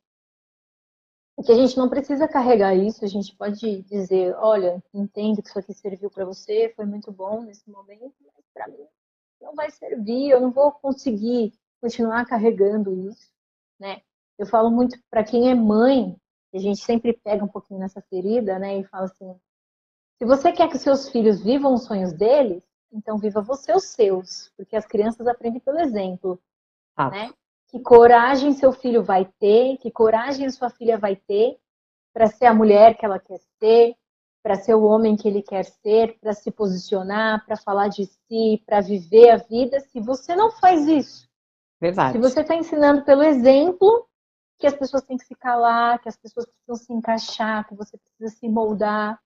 que 1.43 1.53
a 1.53 1.55
gente 1.55 1.77
não 1.77 1.89
precisa 1.89 2.27
carregar 2.27 2.75
isso, 2.75 3.05
a 3.05 3.09
gente 3.09 3.37
pode 3.37 3.83
dizer, 3.83 4.35
olha, 4.37 4.83
entendo 4.95 5.43
que 5.43 5.49
isso 5.49 5.59
aqui 5.59 5.75
serviu 5.75 6.11
para 6.11 6.25
você, 6.25 6.73
foi 6.75 6.87
muito 6.87 7.13
bom 7.13 7.43
nesse 7.43 7.69
momento, 7.71 8.15
mas 8.25 8.45
para 8.55 8.69
mim 8.69 8.87
não 9.41 9.55
vai 9.55 9.71
servir, 9.71 10.31
eu 10.31 10.41
não 10.41 10.51
vou 10.51 10.73
conseguir 10.73 11.53
continuar 11.81 12.25
carregando 12.25 13.09
isso, 13.11 13.31
né? 13.79 14.01
Eu 14.39 14.47
falo 14.47 14.71
muito 14.71 14.99
para 15.11 15.23
quem 15.23 15.51
é 15.51 15.55
mãe, 15.55 16.17
a 16.55 16.59
gente 16.59 16.81
sempre 16.81 17.13
pega 17.13 17.45
um 17.45 17.49
pouquinho 17.49 17.81
nessa 17.81 18.01
ferida, 18.01 18.59
né, 18.59 18.79
e 18.79 18.85
fala 18.85 19.05
assim: 19.05 19.39
se 20.19 20.25
você 20.25 20.53
quer 20.53 20.69
que 20.71 20.79
seus 20.79 21.11
filhos 21.11 21.43
vivam 21.43 21.75
os 21.75 21.85
sonhos 21.85 22.15
deles, 22.15 22.65
então 22.91 23.19
viva 23.19 23.43
você 23.43 23.75
os 23.75 23.85
seus, 23.85 24.51
porque 24.57 24.75
as 24.75 24.87
crianças 24.87 25.27
aprendem 25.27 25.61
pelo 25.61 25.79
exemplo, 25.81 26.41
ah. 26.97 27.11
né? 27.11 27.35
Que 27.77 27.83
coragem 27.83 28.53
seu 28.53 28.73
filho 28.73 29.03
vai 29.03 29.27
ter, 29.39 29.77
que 29.79 29.91
coragem 29.91 30.49
sua 30.51 30.71
filha 30.71 30.97
vai 30.97 31.15
ter 31.15 31.59
para 32.13 32.27
ser 32.27 32.47
a 32.47 32.55
mulher 32.55 32.97
que 32.97 33.05
ela 33.05 33.19
quer 33.19 33.39
ser, 33.59 33.95
para 34.43 34.55
ser 34.55 34.75
o 34.75 34.85
homem 34.85 35.17
que 35.17 35.29
ele 35.29 35.43
quer 35.43 35.65
ser, 35.65 36.19
para 36.19 36.33
se 36.33 36.51
posicionar, 36.51 37.45
para 37.45 37.57
falar 37.57 37.89
de 37.89 38.07
si, 38.07 38.63
para 38.65 38.81
viver 38.81 39.31
a 39.31 39.37
vida, 39.37 39.81
se 39.81 40.01
você 40.01 40.35
não 40.35 40.51
faz 40.53 40.87
isso. 40.87 41.29
Verdade. 41.79 42.13
Se 42.13 42.19
você 42.19 42.41
está 42.41 42.55
ensinando 42.55 43.05
pelo 43.05 43.23
exemplo 43.23 44.09
que 44.59 44.67
as 44.67 44.75
pessoas 44.75 45.03
têm 45.03 45.19
que 45.19 45.27
se 45.27 45.35
calar, 45.35 46.01
que 46.01 46.09
as 46.09 46.17
pessoas 46.17 46.47
precisam 46.47 46.87
se 46.87 46.93
encaixar, 46.93 47.69
que 47.69 47.75
você 47.75 47.99
precisa 47.99 48.39
se 48.39 48.49
moldar. 48.49 49.21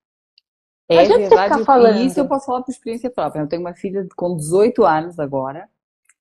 É 0.89 1.05
verdade, 1.05 2.05
isso 2.05 2.19
eu 2.19 2.27
posso 2.27 2.47
falar 2.47 2.63
por 2.63 2.73
experiência 2.73 3.11
própria. 3.11 3.43
Eu 3.43 3.49
tenho 3.49 3.63
uma 3.63 3.75
filha 3.75 4.05
com 4.17 4.35
18 4.35 4.85
anos 4.85 5.21
agora, 5.21 5.69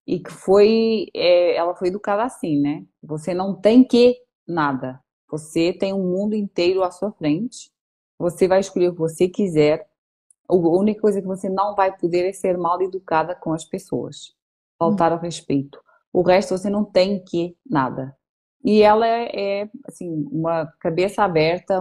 e 0.10 0.20
que 0.20 0.32
foi, 0.32 1.06
é, 1.14 1.56
ela 1.56 1.76
foi 1.76 1.90
educada 1.90 2.24
assim, 2.24 2.60
né? 2.60 2.84
Você 3.04 3.32
não 3.32 3.54
tem 3.54 3.84
que 3.84 4.18
nada. 4.48 5.00
Você 5.30 5.72
tem 5.72 5.94
um 5.94 6.02
mundo 6.02 6.34
inteiro 6.34 6.82
à 6.82 6.90
sua 6.90 7.12
frente. 7.12 7.72
Você 8.18 8.48
vai 8.48 8.60
escolher 8.60 8.88
o 8.88 8.94
que 8.94 8.98
você 8.98 9.28
quiser. 9.28 9.88
A 10.48 10.56
única 10.56 11.00
coisa 11.00 11.22
que 11.22 11.28
você 11.28 11.48
não 11.48 11.76
vai 11.76 11.96
poder 11.96 12.28
é 12.28 12.34
ser 12.34 12.58
mal 12.58 12.82
educada 12.82 13.36
com 13.36 13.54
as 13.54 13.64
pessoas. 13.64 14.34
Faltar 14.80 15.12
hum. 15.12 15.16
ao 15.16 15.22
respeito. 15.22 15.80
O 16.12 16.24
resto 16.24 16.58
você 16.58 16.72
não 16.72 16.84
tem 16.84 17.24
que 17.24 17.56
nada. 17.64 18.18
E 18.66 18.82
ela 18.82 19.06
é, 19.06 19.62
é 19.62 19.70
assim, 19.86 20.28
uma 20.32 20.66
cabeça 20.80 21.22
aberta, 21.22 21.80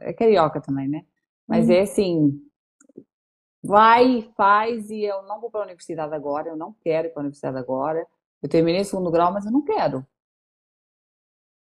é 0.00 0.12
carioca 0.12 0.60
também, 0.60 0.88
né? 0.88 1.04
Mas 1.46 1.68
hum. 1.68 1.72
é 1.74 1.80
assim, 1.82 2.42
vai, 3.62 4.28
faz, 4.36 4.90
e 4.90 5.02
eu 5.02 5.22
não 5.22 5.40
vou 5.40 5.50
para 5.50 5.60
a 5.60 5.64
universidade 5.64 6.14
agora, 6.14 6.48
eu 6.48 6.56
não 6.56 6.72
quero 6.80 7.08
ir 7.08 7.10
para 7.10 7.20
a 7.20 7.24
universidade 7.24 7.58
agora. 7.58 8.06
Eu 8.42 8.48
terminei 8.48 8.80
o 8.80 8.84
segundo 8.84 9.10
grau, 9.10 9.32
mas 9.32 9.46
eu 9.46 9.52
não 9.52 9.62
quero. 9.62 10.04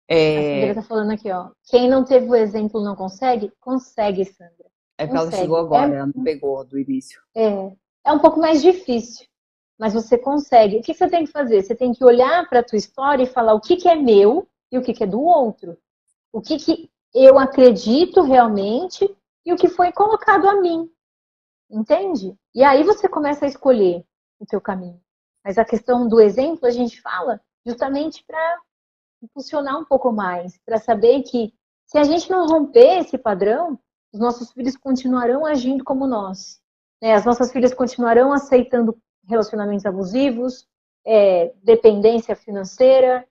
É... 0.07 0.37
A 0.37 0.41
Sandra 0.41 0.69
está 0.69 0.81
falando 0.83 1.11
aqui, 1.11 1.31
ó. 1.31 1.51
Quem 1.69 1.89
não 1.89 2.03
teve 2.03 2.27
o 2.27 2.35
exemplo 2.35 2.83
não 2.83 2.95
consegue? 2.95 3.51
Consegue, 3.59 4.25
Sandra. 4.25 4.65
É 4.97 5.05
porque 5.05 5.19
ela 5.19 5.31
chegou 5.31 5.57
agora, 5.57 5.93
é... 5.93 5.97
ela 5.97 6.11
não 6.13 6.23
pegou 6.23 6.63
do 6.65 6.79
início. 6.79 7.21
É. 7.35 7.71
É 8.05 8.11
um 8.11 8.19
pouco 8.19 8.39
mais 8.39 8.61
difícil, 8.61 9.25
mas 9.79 9.93
você 9.93 10.17
consegue. 10.17 10.77
O 10.77 10.81
que 10.81 10.93
você 10.93 11.07
tem 11.07 11.25
que 11.25 11.31
fazer? 11.31 11.63
Você 11.63 11.73
tem 11.73 11.93
que 11.93 12.03
olhar 12.03 12.47
para 12.49 12.59
a 12.59 12.63
tua 12.63 12.77
história 12.77 13.23
e 13.23 13.27
falar 13.27 13.53
o 13.53 13.61
que, 13.61 13.77
que 13.77 13.87
é 13.87 13.95
meu 13.95 14.47
e 14.71 14.77
o 14.77 14.81
que, 14.81 14.93
que 14.93 15.03
é 15.03 15.07
do 15.07 15.21
outro. 15.21 15.77
O 16.31 16.41
que, 16.41 16.57
que 16.57 16.89
eu 17.13 17.39
acredito 17.39 18.21
realmente 18.21 19.09
e 19.45 19.53
o 19.53 19.55
que 19.55 19.69
foi 19.69 19.91
colocado 19.91 20.49
a 20.49 20.59
mim. 20.59 20.89
Entende? 21.73 22.37
E 22.53 22.63
aí 22.63 22.83
você 22.83 23.09
começa 23.09 23.45
a 23.45 23.47
escolher 23.47 24.05
o 24.39 24.45
teu 24.45 24.61
caminho. 24.61 25.01
Mas 25.43 25.57
a 25.57 25.65
questão 25.65 26.07
do 26.07 26.21
exemplo 26.21 26.67
a 26.67 26.69
gente 26.69 27.01
fala 27.01 27.41
justamente 27.65 28.23
para 28.23 28.59
impulsionar 29.23 29.79
um 29.79 29.85
pouco 29.85 30.11
mais, 30.11 30.55
para 30.59 30.77
saber 30.77 31.23
que 31.23 31.51
se 31.87 31.97
a 31.97 32.03
gente 32.03 32.29
não 32.29 32.45
romper 32.45 32.99
esse 32.99 33.17
padrão, 33.17 33.79
os 34.13 34.19
nossos 34.19 34.51
filhos 34.51 34.77
continuarão 34.77 35.47
agindo 35.47 35.83
como 35.83 36.05
nós. 36.05 36.61
Né? 37.01 37.13
As 37.13 37.25
nossas 37.25 37.51
filhas 37.51 37.73
continuarão 37.73 38.31
aceitando 38.31 38.95
relacionamentos 39.27 39.85
abusivos, 39.85 40.67
é, 41.03 41.53
dependência 41.63 42.35
financeira, 42.35 43.27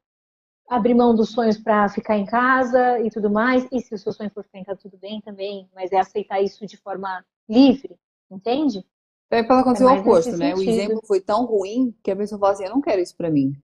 abrir 0.68 0.95
mão 0.95 1.14
dos 1.14 1.30
sonhos 1.30 1.59
para 1.59 1.88
ficar 1.88 2.16
em 2.16 2.26
casa 2.26 2.99
e 2.99 3.09
tudo 3.09 3.30
mais. 3.30 3.68
E 3.70 3.80
se 3.80 3.95
o 3.95 3.99
seu 3.99 4.12
sonho 4.12 4.30
for 4.30 4.43
ficar 4.43 4.59
em 4.59 4.64
casa, 4.64 4.80
tudo 4.80 4.99
bem 4.99 5.20
também, 5.20 5.70
mas 5.72 5.93
é 5.93 6.01
aceitar 6.01 6.40
isso 6.40 6.66
de 6.66 6.76
forma 6.76 7.24
livre, 7.49 7.97
Entende? 8.33 8.85
É 9.30 9.43
para 9.43 9.61
acontecer 9.61 9.85
é 9.85 9.87
o 9.87 10.01
oposto, 10.01 10.37
né? 10.37 10.55
Sentido. 10.55 10.59
O 10.59 10.70
exemplo 10.70 11.01
foi 11.07 11.20
tão 11.20 11.47
ruim 11.47 11.95
que 12.03 12.11
a 12.11 12.16
pessoa 12.16 12.39
fala 12.39 12.53
assim: 12.53 12.64
eu 12.64 12.70
não 12.70 12.83
quero 12.83 13.01
isso 13.01 13.16
para 13.16 13.30
mim. 13.30 13.57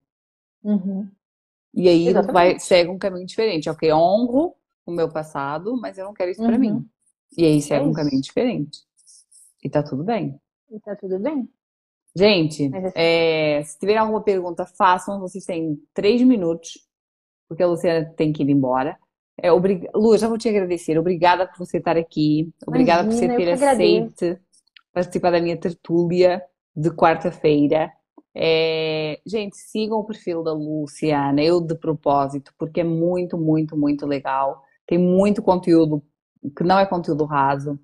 Uhum. 0.63 1.07
E 1.73 1.87
aí 1.87 2.11
vai, 2.11 2.59
segue 2.59 2.89
um 2.89 2.97
caminho 2.97 3.25
diferente. 3.25 3.69
Ok, 3.69 3.91
honro 3.93 4.55
o 4.85 4.91
meu 4.91 5.07
passado, 5.09 5.77
mas 5.79 5.97
eu 5.97 6.05
não 6.05 6.13
quero 6.13 6.31
isso 6.31 6.41
uhum. 6.41 6.47
para 6.47 6.57
mim. 6.57 6.89
E 7.37 7.45
aí 7.45 7.61
segue 7.61 7.85
é 7.85 7.87
um 7.87 7.93
caminho 7.93 8.19
diferente. 8.19 8.79
E 9.63 9.69
tá 9.69 9.83
tudo 9.83 10.03
bem. 10.03 10.39
E 10.71 10.79
tá 10.79 10.95
tudo 10.95 11.19
bem. 11.19 11.47
Gente, 12.15 12.65
assim... 12.75 12.91
é, 12.95 13.61
se 13.63 13.77
tiver 13.77 13.97
alguma 13.97 14.23
pergunta, 14.23 14.65
façam. 14.65 15.19
Vocês 15.19 15.45
têm 15.45 15.79
três 15.93 16.21
minutos, 16.23 16.79
porque 17.47 17.61
a 17.61 17.67
Luciana 17.67 18.11
tem 18.17 18.33
que 18.33 18.41
ir 18.41 18.49
embora. 18.49 18.97
É, 19.37 19.51
obrig... 19.51 19.87
Lu, 19.93 20.17
já 20.17 20.27
vou 20.27 20.37
te 20.37 20.49
agradecer. 20.49 20.97
Obrigada 20.97 21.47
por 21.47 21.59
você 21.59 21.77
estar 21.77 21.95
aqui. 21.95 22.51
Obrigada 22.65 23.03
Imagina, 23.03 23.35
por 23.35 23.43
você 23.43 23.57
ter 23.57 23.67
aceito 23.67 24.48
participar 24.99 25.31
da 25.31 25.41
minha 25.41 25.57
tertúlia 25.57 26.43
de 26.75 26.91
quarta-feira. 26.91 27.91
É, 28.35 29.19
gente, 29.25 29.57
sigam 29.57 29.99
o 29.99 30.05
perfil 30.05 30.43
da 30.43 30.53
Luciana, 30.53 31.41
eu 31.41 31.61
de 31.61 31.75
propósito, 31.75 32.53
porque 32.57 32.81
é 32.81 32.83
muito, 32.83 33.37
muito, 33.37 33.77
muito 33.77 34.05
legal. 34.05 34.63
Tem 34.85 34.97
muito 34.97 35.41
conteúdo 35.41 36.03
que 36.55 36.63
não 36.63 36.77
é 36.77 36.85
conteúdo 36.85 37.25
raso. 37.25 37.79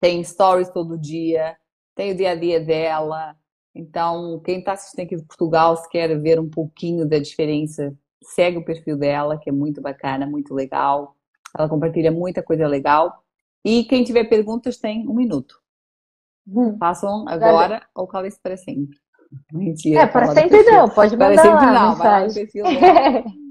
Tem 0.00 0.22
stories 0.22 0.68
todo 0.68 0.98
dia, 0.98 1.56
tem 1.94 2.12
o 2.12 2.16
dia 2.16 2.30
a 2.30 2.34
dia 2.34 2.60
dela. 2.60 3.36
Então, 3.74 4.40
quem 4.44 4.58
está 4.58 4.72
assistindo 4.72 5.04
aqui 5.04 5.16
de 5.16 5.24
Portugal, 5.24 5.76
se 5.76 5.88
quer 5.88 6.18
ver 6.20 6.38
um 6.38 6.48
pouquinho 6.48 7.06
da 7.08 7.18
diferença, 7.18 7.96
segue 8.22 8.58
o 8.58 8.64
perfil 8.64 8.96
dela, 8.96 9.38
que 9.38 9.48
é 9.48 9.52
muito 9.52 9.80
bacana, 9.80 10.26
muito 10.26 10.54
legal. 10.54 11.16
Ela 11.56 11.68
compartilha 11.68 12.12
muita 12.12 12.42
coisa 12.42 12.66
legal. 12.66 13.24
E 13.64 13.84
quem 13.84 14.04
tiver 14.04 14.24
perguntas 14.24 14.76
tem 14.76 15.08
um 15.08 15.14
minuto. 15.14 15.63
Hum. 16.46 16.76
Façam 16.78 17.24
agora 17.28 17.82
ou 17.94 18.06
calem-se 18.06 18.40
para 18.40 18.56
sempre. 18.56 18.98
Mentira. 19.52 20.02
É, 20.02 20.06
para 20.06 20.26
sempre 20.28 20.62
não, 20.64 20.88
pode 20.88 21.16
mandar 21.16 21.34
para 21.34 21.42
sempre 21.42 21.66
lá, 21.66 21.72
não, 21.72 21.96
vai 21.96 22.28
lá 22.28 23.24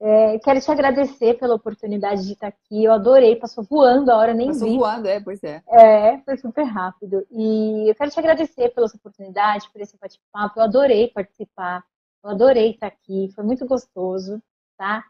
é, 0.00 0.38
quero 0.40 0.60
te 0.60 0.70
agradecer 0.70 1.38
pela 1.38 1.54
oportunidade 1.54 2.26
de 2.26 2.32
estar 2.32 2.48
aqui. 2.48 2.84
Eu 2.84 2.92
adorei, 2.92 3.36
passou 3.36 3.62
voando 3.62 4.10
a 4.10 4.16
hora, 4.16 4.34
nem 4.34 4.48
passou 4.48 4.66
vi. 4.66 4.78
Passou 4.78 4.90
voando, 4.90 5.08
é, 5.08 5.20
pois 5.20 5.44
é. 5.44 5.62
É, 5.68 6.18
foi 6.18 6.36
super 6.36 6.64
rápido. 6.64 7.24
E 7.30 7.88
eu 7.88 7.94
quero 7.94 8.10
te 8.10 8.18
agradecer 8.18 8.70
pela 8.70 8.88
sua 8.88 8.98
oportunidade, 8.98 9.70
por 9.72 9.80
esse 9.80 9.96
bate-papo. 9.96 10.58
Eu 10.58 10.64
adorei 10.64 11.08
participar, 11.08 11.84
eu 12.24 12.30
adorei 12.30 12.70
estar 12.72 12.88
aqui, 12.88 13.30
foi 13.34 13.44
muito 13.44 13.64
gostoso, 13.66 14.42
tá? 14.76 15.04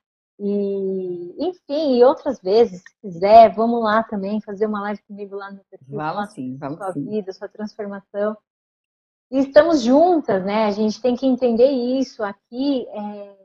E, 0.45 1.37
enfim, 1.39 1.99
e 1.99 2.05
outras 2.05 2.41
vezes, 2.41 2.81
se 2.81 2.97
quiser, 3.01 3.55
vamos 3.55 3.81
lá 3.81 4.03
também 4.03 4.41
fazer 4.41 4.67
uma 4.67 4.81
live 4.81 5.01
comigo 5.05 5.37
lá 5.37 5.53
no 5.53 5.63
perfil. 5.71 5.97
Vamos 5.97 6.33
sim, 6.33 6.57
vamos 6.57 6.79
sua 6.79 6.93
sim. 6.93 7.05
vida, 7.05 7.33
sua 7.33 7.49
transformação. 7.49 8.37
E 9.31 9.39
estamos 9.39 9.83
juntas, 9.83 10.45
né? 10.45 10.65
A 10.65 10.73
gente 10.73 11.01
tem 11.01 11.15
que 11.15 11.27
entender 11.27 11.71
isso. 11.71 12.25
Aqui, 12.25 12.89
é... 12.89 13.37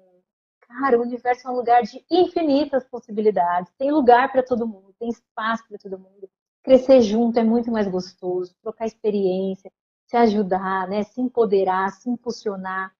cara, 0.61 0.97
o 0.97 1.03
universo 1.03 1.47
é 1.47 1.51
um 1.51 1.55
lugar 1.55 1.83
de 1.83 2.03
infinitas 2.09 2.83
possibilidades. 2.89 3.71
Tem 3.77 3.91
lugar 3.91 4.31
para 4.31 4.41
todo 4.41 4.67
mundo, 4.67 4.95
tem 4.97 5.09
espaço 5.09 5.67
para 5.69 5.77
todo 5.77 5.99
mundo. 5.99 6.27
Crescer 6.63 7.01
junto 7.01 7.37
é 7.37 7.43
muito 7.43 7.71
mais 7.71 7.87
gostoso, 7.87 8.55
trocar 8.59 8.87
experiência. 8.87 9.71
se 10.07 10.17
ajudar, 10.17 10.87
né? 10.87 11.03
Se 11.03 11.21
empoderar, 11.21 11.91
se 11.91 12.09
impulsionar. 12.09 12.91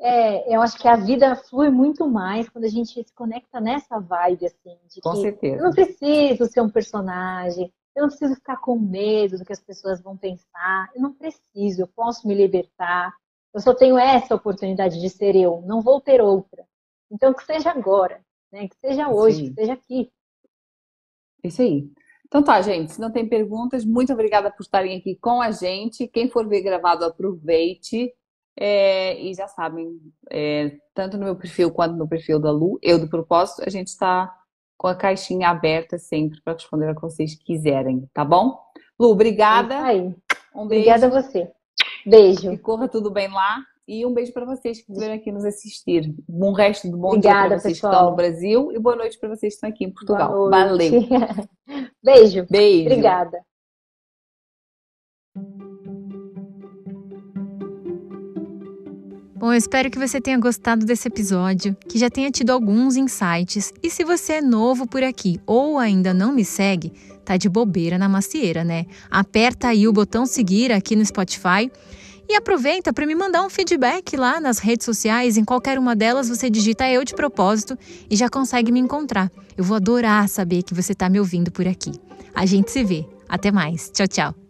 É, 0.00 0.54
eu 0.54 0.62
acho 0.62 0.78
que 0.78 0.86
a 0.86 0.96
vida 0.96 1.34
flui 1.34 1.70
muito 1.70 2.06
mais 2.08 2.48
quando 2.48 2.64
a 2.64 2.68
gente 2.68 3.02
se 3.02 3.12
conecta 3.14 3.60
nessa 3.60 3.98
vibe, 3.98 4.46
assim, 4.46 4.78
de 4.88 5.00
com 5.00 5.12
que 5.12 5.22
certeza. 5.22 5.56
eu 5.56 5.62
não 5.62 5.72
preciso 5.72 6.46
ser 6.46 6.60
um 6.60 6.70
personagem, 6.70 7.72
eu 7.96 8.02
não 8.02 8.08
preciso 8.08 8.36
ficar 8.36 8.58
com 8.58 8.78
medo 8.78 9.38
do 9.38 9.44
que 9.44 9.52
as 9.52 9.60
pessoas 9.60 10.00
vão 10.00 10.16
pensar, 10.16 10.88
eu 10.94 11.02
não 11.02 11.12
preciso, 11.12 11.82
eu 11.82 11.88
posso 11.88 12.28
me 12.28 12.34
libertar, 12.34 13.12
eu 13.52 13.60
só 13.60 13.74
tenho 13.74 13.98
essa 13.98 14.36
oportunidade 14.36 15.00
de 15.00 15.10
ser 15.10 15.34
eu, 15.34 15.62
não 15.66 15.80
vou 15.80 16.00
ter 16.00 16.20
outra. 16.20 16.64
Então, 17.10 17.34
que 17.34 17.44
seja 17.44 17.70
agora, 17.70 18.20
né? 18.52 18.68
que 18.68 18.76
seja 18.76 19.08
hoje, 19.08 19.38
Sim. 19.38 19.48
que 19.48 19.54
seja 19.54 19.72
aqui. 19.72 20.12
Isso 21.42 21.62
aí. 21.62 21.90
Então 22.26 22.42
tá, 22.42 22.60
gente. 22.60 22.92
Se 22.92 23.00
não 23.00 23.10
tem 23.10 23.26
perguntas, 23.26 23.84
muito 23.84 24.12
obrigada 24.12 24.50
por 24.50 24.62
estarem 24.62 24.98
aqui 24.98 25.16
com 25.16 25.40
a 25.40 25.50
gente. 25.50 26.06
Quem 26.06 26.28
for 26.28 26.46
ver 26.46 26.60
gravado, 26.60 27.04
aproveite. 27.04 28.12
É, 28.60 29.20
e 29.20 29.32
já 29.34 29.46
sabem, 29.46 30.00
é, 30.30 30.76
tanto 30.92 31.16
no 31.16 31.24
meu 31.24 31.36
perfil 31.36 31.70
quanto 31.70 31.94
no 31.94 32.08
perfil 32.08 32.40
da 32.40 32.50
Lu, 32.50 32.76
eu 32.82 32.98
do 32.98 33.08
propósito, 33.08 33.62
a 33.64 33.70
gente 33.70 33.86
está 33.86 34.34
com 34.76 34.88
a 34.88 34.96
caixinha 34.96 35.48
aberta 35.48 35.96
sempre 35.96 36.40
para 36.42 36.54
responder 36.54 36.88
a 36.88 36.94
que 36.94 37.00
vocês 37.00 37.36
quiserem, 37.36 38.08
tá 38.12 38.24
bom? 38.24 38.58
Lu, 38.98 39.10
obrigada. 39.10 39.74
É 39.74 39.78
aí. 39.78 40.00
Um 40.54 40.66
beijo. 40.66 40.90
Obrigada 40.90 41.06
a 41.06 41.22
você. 41.22 41.50
Beijo. 42.04 42.50
Que 42.50 42.58
corra 42.58 42.88
tudo 42.88 43.10
bem 43.10 43.28
lá. 43.28 43.62
E 43.86 44.04
um 44.04 44.12
beijo 44.12 44.32
para 44.32 44.44
vocês 44.44 44.82
que 44.82 44.90
estiveram 44.90 45.14
aqui 45.14 45.32
nos 45.32 45.44
assistir. 45.44 46.14
Bom 46.28 46.52
resto 46.52 46.90
do 46.90 46.98
bom 46.98 47.08
Obrigada, 47.08 47.38
dia 47.38 47.48
para 47.48 47.58
vocês 47.58 47.74
pessoal. 47.74 47.92
que 47.92 47.96
estão 47.96 48.10
no 48.10 48.16
Brasil 48.16 48.72
e 48.72 48.78
boa 48.78 48.96
noite 48.96 49.18
para 49.18 49.28
vocês 49.30 49.54
que 49.54 49.56
estão 49.56 49.70
aqui 49.70 49.84
em 49.84 49.90
Portugal. 49.90 50.50
Valeu. 50.50 50.76
beijo. 52.02 52.46
Beijo. 52.50 52.86
Obrigada. 52.90 53.47
Bom, 59.38 59.52
eu 59.52 59.56
espero 59.56 59.88
que 59.88 59.98
você 60.00 60.20
tenha 60.20 60.36
gostado 60.36 60.84
desse 60.84 61.06
episódio, 61.06 61.76
que 61.88 61.96
já 61.96 62.10
tenha 62.10 62.28
tido 62.28 62.50
alguns 62.50 62.96
insights. 62.96 63.72
E 63.80 63.88
se 63.88 64.02
você 64.02 64.34
é 64.34 64.42
novo 64.42 64.84
por 64.84 65.04
aqui 65.04 65.40
ou 65.46 65.78
ainda 65.78 66.12
não 66.12 66.32
me 66.32 66.44
segue, 66.44 66.92
tá 67.24 67.36
de 67.36 67.48
bobeira 67.48 67.96
na 67.96 68.08
macieira, 68.08 68.64
né? 68.64 68.86
Aperta 69.08 69.68
aí 69.68 69.86
o 69.86 69.92
botão 69.92 70.26
seguir 70.26 70.72
aqui 70.72 70.96
no 70.96 71.06
Spotify 71.06 71.70
e 72.28 72.34
aproveita 72.34 72.92
para 72.92 73.06
me 73.06 73.14
mandar 73.14 73.44
um 73.44 73.48
feedback 73.48 74.16
lá 74.16 74.40
nas 74.40 74.58
redes 74.58 74.84
sociais. 74.84 75.36
Em 75.36 75.44
qualquer 75.44 75.78
uma 75.78 75.94
delas, 75.94 76.28
você 76.28 76.50
digita 76.50 76.90
Eu 76.90 77.04
de 77.04 77.14
Propósito 77.14 77.78
e 78.10 78.16
já 78.16 78.28
consegue 78.28 78.72
me 78.72 78.80
encontrar. 78.80 79.30
Eu 79.56 79.62
vou 79.62 79.76
adorar 79.76 80.28
saber 80.28 80.64
que 80.64 80.74
você 80.74 80.90
está 80.90 81.08
me 81.08 81.20
ouvindo 81.20 81.52
por 81.52 81.68
aqui. 81.68 81.92
A 82.34 82.44
gente 82.44 82.72
se 82.72 82.82
vê. 82.82 83.06
Até 83.28 83.52
mais. 83.52 83.88
Tchau, 83.90 84.08
tchau. 84.08 84.47